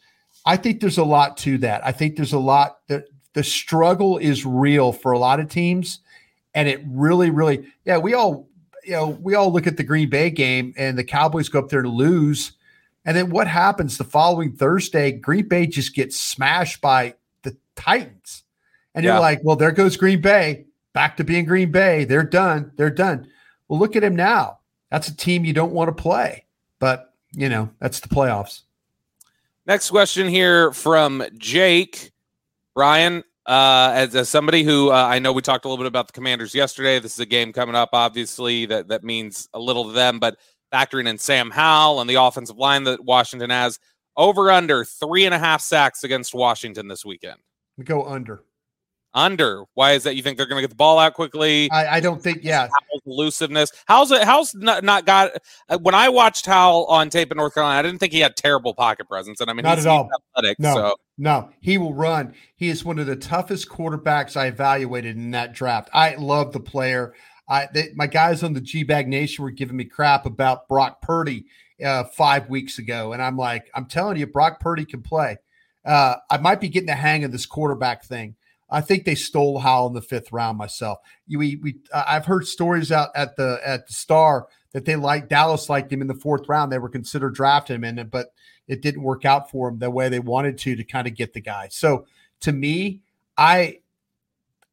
I 0.44 0.56
think 0.56 0.80
there's 0.80 0.98
a 0.98 1.04
lot 1.04 1.36
to 1.38 1.58
that. 1.58 1.86
I 1.86 1.92
think 1.92 2.16
there's 2.16 2.32
a 2.32 2.38
lot 2.38 2.78
that 2.88 3.04
the 3.34 3.44
struggle 3.44 4.18
is 4.18 4.44
real 4.44 4.92
for 4.92 5.12
a 5.12 5.18
lot 5.18 5.40
of 5.40 5.48
teams. 5.48 6.00
And 6.54 6.68
it 6.68 6.80
really, 6.86 7.30
really, 7.30 7.66
yeah, 7.84 7.98
we 7.98 8.14
all, 8.14 8.48
you 8.84 8.92
know, 8.92 9.10
we 9.22 9.34
all 9.34 9.52
look 9.52 9.66
at 9.66 9.76
the 9.76 9.84
Green 9.84 10.08
Bay 10.08 10.30
game 10.30 10.74
and 10.76 10.98
the 10.98 11.04
Cowboys 11.04 11.48
go 11.48 11.60
up 11.60 11.68
there 11.68 11.82
to 11.82 11.88
lose. 11.88 12.52
And 13.05 13.16
then 13.16 13.30
what 13.30 13.46
happens 13.46 13.96
the 13.96 14.05
following 14.05 14.53
Thursday? 14.53 15.12
Green 15.12 15.49
Bay 15.49 15.66
just 15.66 15.94
gets 15.94 16.18
smashed 16.20 16.80
by 16.80 17.14
the 17.42 17.57
Titans. 17.76 18.44
And 18.94 19.05
Yeah. 19.05 19.12
you're 19.12 19.20
like, 19.20 19.40
well, 19.42 19.57
there 19.57 19.72
goes 19.72 19.96
Green 19.96 20.20
Bay 20.20 20.66
back 20.92 21.16
to 21.16 21.24
being 21.24 21.44
Green 21.44 21.70
Bay. 21.70 22.05
They're 22.05 22.22
done. 22.22 22.72
They're 22.76 22.90
done. 22.90 23.28
Well, 23.68 23.78
look 23.78 23.96
at 23.96 24.05
him 24.05 24.16
now. 24.16 24.59
That's 24.90 25.09
a 25.09 25.16
team 25.16 25.44
you 25.44 25.53
don't 25.53 25.72
want 25.72 25.88
to 25.96 26.03
play. 26.03 26.46
But, 26.78 27.14
you 27.32 27.49
know, 27.49 27.70
that's 27.80 28.01
the 28.01 28.09
playoffs. 28.09 28.62
Next 29.66 29.90
question 29.90 30.28
here 30.28 30.72
from 30.72 31.22
Jake. 31.36 32.12
Bryan, 32.74 33.22
uh, 33.46 33.92
as, 33.94 34.14
as 34.14 34.28
somebody 34.28 34.62
who 34.62 34.90
uh, 34.90 34.94
I 34.94 35.18
know 35.18 35.32
we 35.32 35.42
talked 35.42 35.64
a 35.64 35.68
little 35.68 35.82
bit 35.82 35.88
about 35.88 36.07
the 36.07 36.12
Commanders 36.12 36.55
yesterday. 36.55 36.99
This 36.99 37.14
is 37.14 37.20
a 37.20 37.26
game 37.26 37.53
coming 37.53 37.74
up, 37.74 37.90
obviously, 37.92 38.66
that, 38.66 38.88
that 38.88 39.05
means 39.05 39.49
a 39.53 39.59
little 39.59 39.84
to 39.84 39.92
them, 39.92 40.18
but 40.18 40.38
factoring 40.72 41.08
in 41.08 41.18
Sam 41.18 41.50
Howell 41.50 42.00
and 42.00 42.08
the 42.08 42.16
offensive 42.16 42.56
line 42.56 42.84
that 42.84 43.04
Washington 43.04 43.50
has, 43.50 43.78
over 44.16 44.50
under 44.50 44.84
three 44.84 45.24
and 45.24 45.34
a 45.34 45.38
half 45.38 45.60
sacks 45.60 46.04
against 46.04 46.34
Washington 46.34 46.88
this 46.88 47.04
weekend. 47.04 47.38
We 47.76 47.84
go 47.84 48.04
under. 48.04 48.44
Under. 49.14 49.64
Why 49.74 49.92
is 49.92 50.02
that? 50.02 50.16
You 50.16 50.22
think 50.22 50.36
they're 50.36 50.46
going 50.46 50.58
to 50.58 50.62
get 50.62 50.70
the 50.70 50.76
ball 50.76 50.98
out 50.98 51.14
quickly? 51.14 51.70
I, 51.70 51.96
I 51.96 52.00
don't 52.00 52.22
think, 52.22 52.40
yeah. 52.42 52.68
Howell's 52.68 53.02
elusiveness. 53.06 53.72
How's 53.86 54.10
it? 54.12 54.22
How's 54.22 54.54
not, 54.54 54.84
not 54.84 55.06
got? 55.06 55.32
Uh, 55.68 55.78
when 55.78 55.94
I 55.94 56.10
watched 56.10 56.44
Howell 56.44 56.84
on 56.86 57.08
tape 57.08 57.32
in 57.32 57.38
North 57.38 57.54
Carolina, 57.54 57.78
I 57.78 57.82
didn't 57.82 58.00
think 58.00 58.12
he 58.12 58.20
had 58.20 58.36
terrible 58.36 58.74
pocket 58.74 59.08
presence, 59.08 59.40
and 59.40 59.48
I 59.48 59.54
mean, 59.54 59.62
Not 59.62 59.78
he's, 59.78 59.86
at 59.86 59.90
all. 59.90 60.10
athletic. 60.36 60.60
No, 60.60 60.74
So 60.74 60.96
no, 61.16 61.48
he 61.60 61.78
will 61.78 61.94
run. 61.94 62.34
He 62.54 62.68
is 62.68 62.84
one 62.84 62.98
of 62.98 63.06
the 63.06 63.16
toughest 63.16 63.68
quarterbacks 63.68 64.36
I 64.36 64.48
evaluated 64.48 65.16
in 65.16 65.30
that 65.30 65.54
draft. 65.54 65.88
I 65.94 66.14
love 66.16 66.52
the 66.52 66.60
player. 66.60 67.14
I 67.49 67.68
they, 67.72 67.90
my 67.94 68.07
guys 68.07 68.42
on 68.42 68.53
the 68.53 68.61
G 68.61 68.82
Bag 68.82 69.09
Nation 69.09 69.42
were 69.44 69.51
giving 69.51 69.76
me 69.76 69.84
crap 69.84 70.26
about 70.26 70.68
Brock 70.68 71.01
Purdy 71.01 71.46
uh, 71.84 72.05
five 72.05 72.49
weeks 72.49 72.78
ago, 72.78 73.12
and 73.12 73.22
I'm 73.22 73.36
like, 73.36 73.70
I'm 73.74 73.86
telling 73.86 74.16
you, 74.16 74.26
Brock 74.26 74.61
Purdy 74.61 74.84
can 74.84 75.03
play. 75.03 75.38
Uh, 75.84 76.16
I 76.30 76.38
might 76.38 76.61
be 76.61 76.68
getting 76.68 76.88
the 76.88 76.94
hang 76.94 77.24
of 77.24 77.32
this 77.32 77.46
quarterback 77.46 78.05
thing. 78.05 78.36
I 78.70 78.82
think 78.82 79.05
they 79.05 79.14
stole 79.14 79.59
Howell 79.59 79.88
in 79.88 79.94
the 79.94 80.03
fifth 80.03 80.30
round. 80.30 80.59
Myself, 80.59 80.99
we, 81.28 81.57
we, 81.57 81.76
uh, 81.92 82.05
I've 82.07 82.26
heard 82.26 82.46
stories 82.46 82.92
out 82.92 83.09
at 83.14 83.36
the 83.36 83.61
at 83.64 83.86
the 83.86 83.94
Star 83.94 84.49
that 84.72 84.84
they 84.84 84.96
like 84.96 85.28
Dallas 85.28 85.70
liked 85.70 85.92
him 85.92 86.03
in 86.03 86.09
the 86.09 86.14
fourth 86.14 86.49
round. 86.49 86.70
They 86.70 86.78
were 86.78 86.90
considered 86.90 87.34
drafting 87.34 87.76
him 87.76 87.84
in 87.84 87.99
it, 87.99 88.11
but 88.11 88.28
it 88.66 88.82
didn't 88.82 89.03
work 89.03 89.24
out 89.24 89.51
for 89.51 89.70
them 89.70 89.78
the 89.78 89.90
way 89.90 90.11
they 90.11 90.20
wanted 90.20 90.59
to 90.59 90.76
to 90.76 90.84
kind 90.84 91.07
of 91.07 91.14
get 91.14 91.32
the 91.32 91.40
guy. 91.40 91.68
So 91.70 92.07
to 92.40 92.53
me, 92.53 93.01
I 93.36 93.78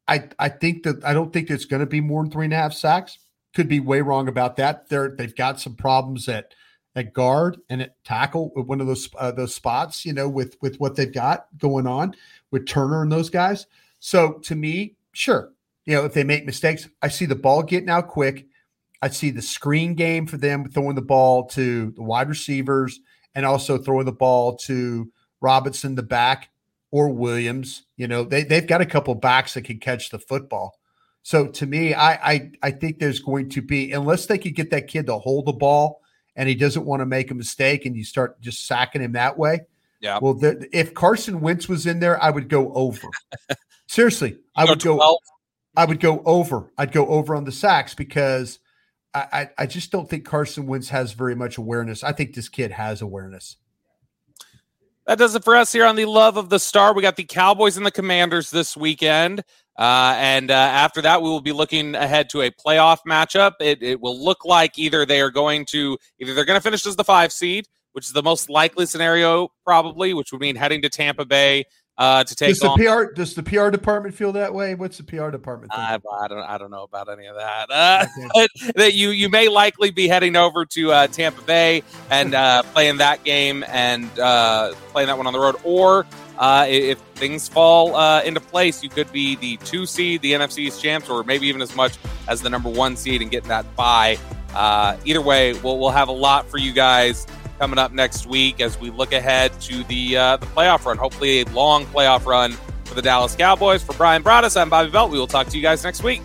I 0.08 0.28
I 0.38 0.48
think 0.48 0.84
that 0.84 1.04
I 1.04 1.12
don't 1.12 1.32
think 1.32 1.50
it's 1.50 1.64
going 1.64 1.80
to 1.80 1.86
be 1.86 2.00
more 2.00 2.22
than 2.22 2.30
three 2.30 2.44
and 2.44 2.54
a 2.54 2.56
half 2.56 2.72
sacks. 2.72 3.18
Could 3.54 3.68
be 3.68 3.80
way 3.80 4.00
wrong 4.00 4.28
about 4.28 4.56
that. 4.56 4.88
They're 4.88 5.14
they've 5.16 5.34
got 5.34 5.60
some 5.60 5.74
problems 5.74 6.28
at 6.28 6.54
at 6.94 7.12
guard 7.12 7.58
and 7.68 7.82
at 7.82 8.02
tackle 8.04 8.52
with 8.54 8.66
one 8.66 8.80
of 8.80 8.86
those 8.86 9.08
uh, 9.18 9.32
those 9.32 9.54
spots. 9.54 10.04
You 10.04 10.12
know, 10.12 10.28
with 10.28 10.56
with 10.60 10.78
what 10.78 10.96
they've 10.96 11.12
got 11.12 11.46
going 11.58 11.86
on 11.86 12.14
with 12.50 12.66
Turner 12.66 13.02
and 13.02 13.10
those 13.10 13.30
guys. 13.30 13.66
So 13.98 14.34
to 14.44 14.54
me, 14.54 14.96
sure, 15.12 15.52
you 15.86 15.94
know, 15.94 16.04
if 16.04 16.12
they 16.12 16.24
make 16.24 16.46
mistakes, 16.46 16.88
I 17.02 17.08
see 17.08 17.26
the 17.26 17.34
ball 17.34 17.62
getting 17.62 17.90
out 17.90 18.08
quick. 18.08 18.46
I 19.02 19.08
see 19.08 19.30
the 19.30 19.42
screen 19.42 19.94
game 19.94 20.26
for 20.26 20.36
them 20.36 20.68
throwing 20.70 20.94
the 20.94 21.02
ball 21.02 21.46
to 21.48 21.90
the 21.92 22.02
wide 22.02 22.28
receivers 22.28 23.00
and 23.34 23.44
also 23.44 23.78
throwing 23.78 24.06
the 24.06 24.12
ball 24.12 24.56
to 24.56 25.10
Robinson, 25.40 25.94
the 25.94 26.02
back, 26.02 26.48
or 26.96 27.10
Williams. 27.10 27.82
You 27.98 28.08
know, 28.08 28.24
they, 28.24 28.42
they've 28.42 28.66
got 28.66 28.80
a 28.80 28.86
couple 28.86 29.14
backs 29.14 29.52
that 29.52 29.64
can 29.64 29.78
catch 29.78 30.08
the 30.08 30.18
football. 30.18 30.80
So 31.20 31.46
to 31.48 31.66
me, 31.66 31.92
I, 31.92 32.12
I 32.12 32.50
I 32.62 32.70
think 32.70 32.98
there's 32.98 33.20
going 33.20 33.50
to 33.50 33.60
be 33.60 33.92
unless 33.92 34.24
they 34.24 34.38
could 34.38 34.54
get 34.54 34.70
that 34.70 34.88
kid 34.88 35.04
to 35.06 35.18
hold 35.18 35.44
the 35.44 35.52
ball 35.52 36.00
and 36.36 36.48
he 36.48 36.54
doesn't 36.54 36.86
want 36.86 37.00
to 37.00 37.06
make 37.06 37.30
a 37.30 37.34
mistake 37.34 37.84
and 37.84 37.94
you 37.94 38.02
start 38.02 38.40
just 38.40 38.66
sacking 38.66 39.02
him 39.02 39.12
that 39.12 39.36
way. 39.36 39.60
Yeah. 40.00 40.20
Well, 40.22 40.34
the, 40.34 40.66
if 40.72 40.94
Carson 40.94 41.42
Wentz 41.42 41.68
was 41.68 41.86
in 41.86 42.00
there, 42.00 42.22
I 42.22 42.30
would 42.30 42.48
go 42.48 42.72
over. 42.72 43.08
Seriously, 43.86 44.38
I 44.54 44.64
would 44.64 44.82
go. 44.82 44.96
12? 44.96 45.18
I 45.76 45.84
would 45.84 46.00
go 46.00 46.22
over. 46.24 46.72
I'd 46.78 46.92
go 46.92 47.06
over 47.08 47.36
on 47.36 47.44
the 47.44 47.52
sacks 47.52 47.94
because 47.94 48.58
I, 49.12 49.26
I, 49.32 49.50
I 49.58 49.66
just 49.66 49.92
don't 49.92 50.08
think 50.08 50.24
Carson 50.24 50.66
Wentz 50.66 50.88
has 50.88 51.12
very 51.12 51.34
much 51.34 51.58
awareness. 51.58 52.02
I 52.02 52.12
think 52.12 52.34
this 52.34 52.48
kid 52.48 52.70
has 52.70 53.02
awareness. 53.02 53.56
That 55.06 55.18
does 55.18 55.36
it 55.36 55.44
for 55.44 55.54
us 55.54 55.72
here 55.72 55.86
on 55.86 55.94
the 55.94 56.04
Love 56.04 56.36
of 56.36 56.48
the 56.48 56.58
Star. 56.58 56.92
We 56.92 57.00
got 57.00 57.14
the 57.14 57.22
Cowboys 57.22 57.76
and 57.76 57.86
the 57.86 57.92
Commanders 57.92 58.50
this 58.50 58.76
weekend. 58.76 59.44
Uh, 59.78 60.14
and 60.16 60.50
uh, 60.50 60.54
after 60.54 61.00
that, 61.02 61.22
we 61.22 61.28
will 61.28 61.40
be 61.40 61.52
looking 61.52 61.94
ahead 61.94 62.28
to 62.30 62.42
a 62.42 62.50
playoff 62.50 62.98
matchup. 63.06 63.52
It, 63.60 63.84
it 63.84 64.00
will 64.00 64.20
look 64.20 64.44
like 64.44 64.78
either 64.80 65.06
they 65.06 65.20
are 65.20 65.30
going 65.30 65.64
to, 65.66 65.96
either 66.18 66.34
they're 66.34 66.44
going 66.44 66.58
to 66.58 66.62
finish 66.62 66.84
as 66.86 66.96
the 66.96 67.04
five 67.04 67.30
seed, 67.30 67.66
which 67.92 68.06
is 68.06 68.14
the 68.14 68.22
most 68.22 68.50
likely 68.50 68.84
scenario, 68.84 69.48
probably, 69.64 70.12
which 70.12 70.32
would 70.32 70.40
mean 70.40 70.56
heading 70.56 70.82
to 70.82 70.88
Tampa 70.88 71.24
Bay 71.24 71.66
uh, 71.98 72.24
to 72.24 72.34
take 72.34 72.50
does 72.50 72.58
the 72.58 72.68
on. 72.68 72.78
PR 72.78 73.12
does 73.14 73.34
the 73.34 73.42
PR 73.42 73.70
department 73.70 74.14
feel 74.14 74.32
that 74.32 74.52
way? 74.52 74.74
What's 74.74 74.98
the 74.98 75.04
PR 75.04 75.30
department? 75.30 75.72
think? 75.72 75.82
I, 75.82 75.98
I 76.24 76.28
don't. 76.28 76.42
I 76.42 76.58
don't 76.58 76.70
know 76.70 76.82
about 76.82 77.08
any 77.08 77.26
of 77.26 77.36
that. 77.36 77.70
Uh, 77.70 78.06
that 78.74 78.94
you 78.94 79.10
you 79.10 79.30
may 79.30 79.48
likely 79.48 79.90
be 79.90 80.06
heading 80.06 80.36
over 80.36 80.66
to 80.66 80.92
uh, 80.92 81.06
Tampa 81.06 81.40
Bay 81.42 81.82
and 82.10 82.34
uh, 82.34 82.62
playing 82.74 82.98
that 82.98 83.24
game 83.24 83.64
and 83.68 84.06
uh, 84.18 84.74
playing 84.92 85.06
that 85.06 85.16
one 85.16 85.26
on 85.26 85.32
the 85.32 85.40
road, 85.40 85.56
or 85.64 86.04
uh, 86.38 86.66
if 86.68 86.98
things 87.14 87.48
fall 87.48 87.94
uh, 87.94 88.20
into 88.22 88.40
place, 88.40 88.82
you 88.82 88.90
could 88.90 89.10
be 89.10 89.36
the 89.36 89.56
two 89.58 89.86
seed, 89.86 90.20
the 90.20 90.32
NFC 90.32 90.58
East 90.60 90.82
champs, 90.82 91.08
or 91.08 91.24
maybe 91.24 91.46
even 91.46 91.62
as 91.62 91.74
much 91.74 91.96
as 92.28 92.42
the 92.42 92.50
number 92.50 92.68
one 92.68 92.96
seed 92.96 93.22
and 93.22 93.30
getting 93.30 93.48
that 93.48 93.74
bye. 93.74 94.18
Uh, 94.54 94.96
either 95.06 95.20
way, 95.22 95.54
we'll 95.54 95.78
we'll 95.78 95.90
have 95.90 96.08
a 96.08 96.12
lot 96.12 96.46
for 96.48 96.58
you 96.58 96.72
guys 96.72 97.26
coming 97.58 97.78
up 97.78 97.92
next 97.92 98.26
week 98.26 98.60
as 98.60 98.78
we 98.78 98.90
look 98.90 99.12
ahead 99.12 99.58
to 99.62 99.84
the 99.84 100.16
uh, 100.16 100.36
the 100.36 100.46
playoff 100.46 100.84
run. 100.84 100.98
Hopefully, 100.98 101.40
a 101.40 101.44
long 101.46 101.86
playoff 101.86 102.26
run 102.26 102.52
for 102.84 102.94
the 102.94 103.02
Dallas 103.02 103.34
Cowboys. 103.34 103.82
For 103.82 103.94
Bryan 103.94 104.22
Broaddus, 104.22 104.60
I'm 104.60 104.70
Bobby 104.70 104.90
Belt. 104.90 105.10
We 105.10 105.18
will 105.18 105.26
talk 105.26 105.48
to 105.48 105.56
you 105.56 105.62
guys 105.62 105.84
next 105.84 106.02
week. 106.02 106.22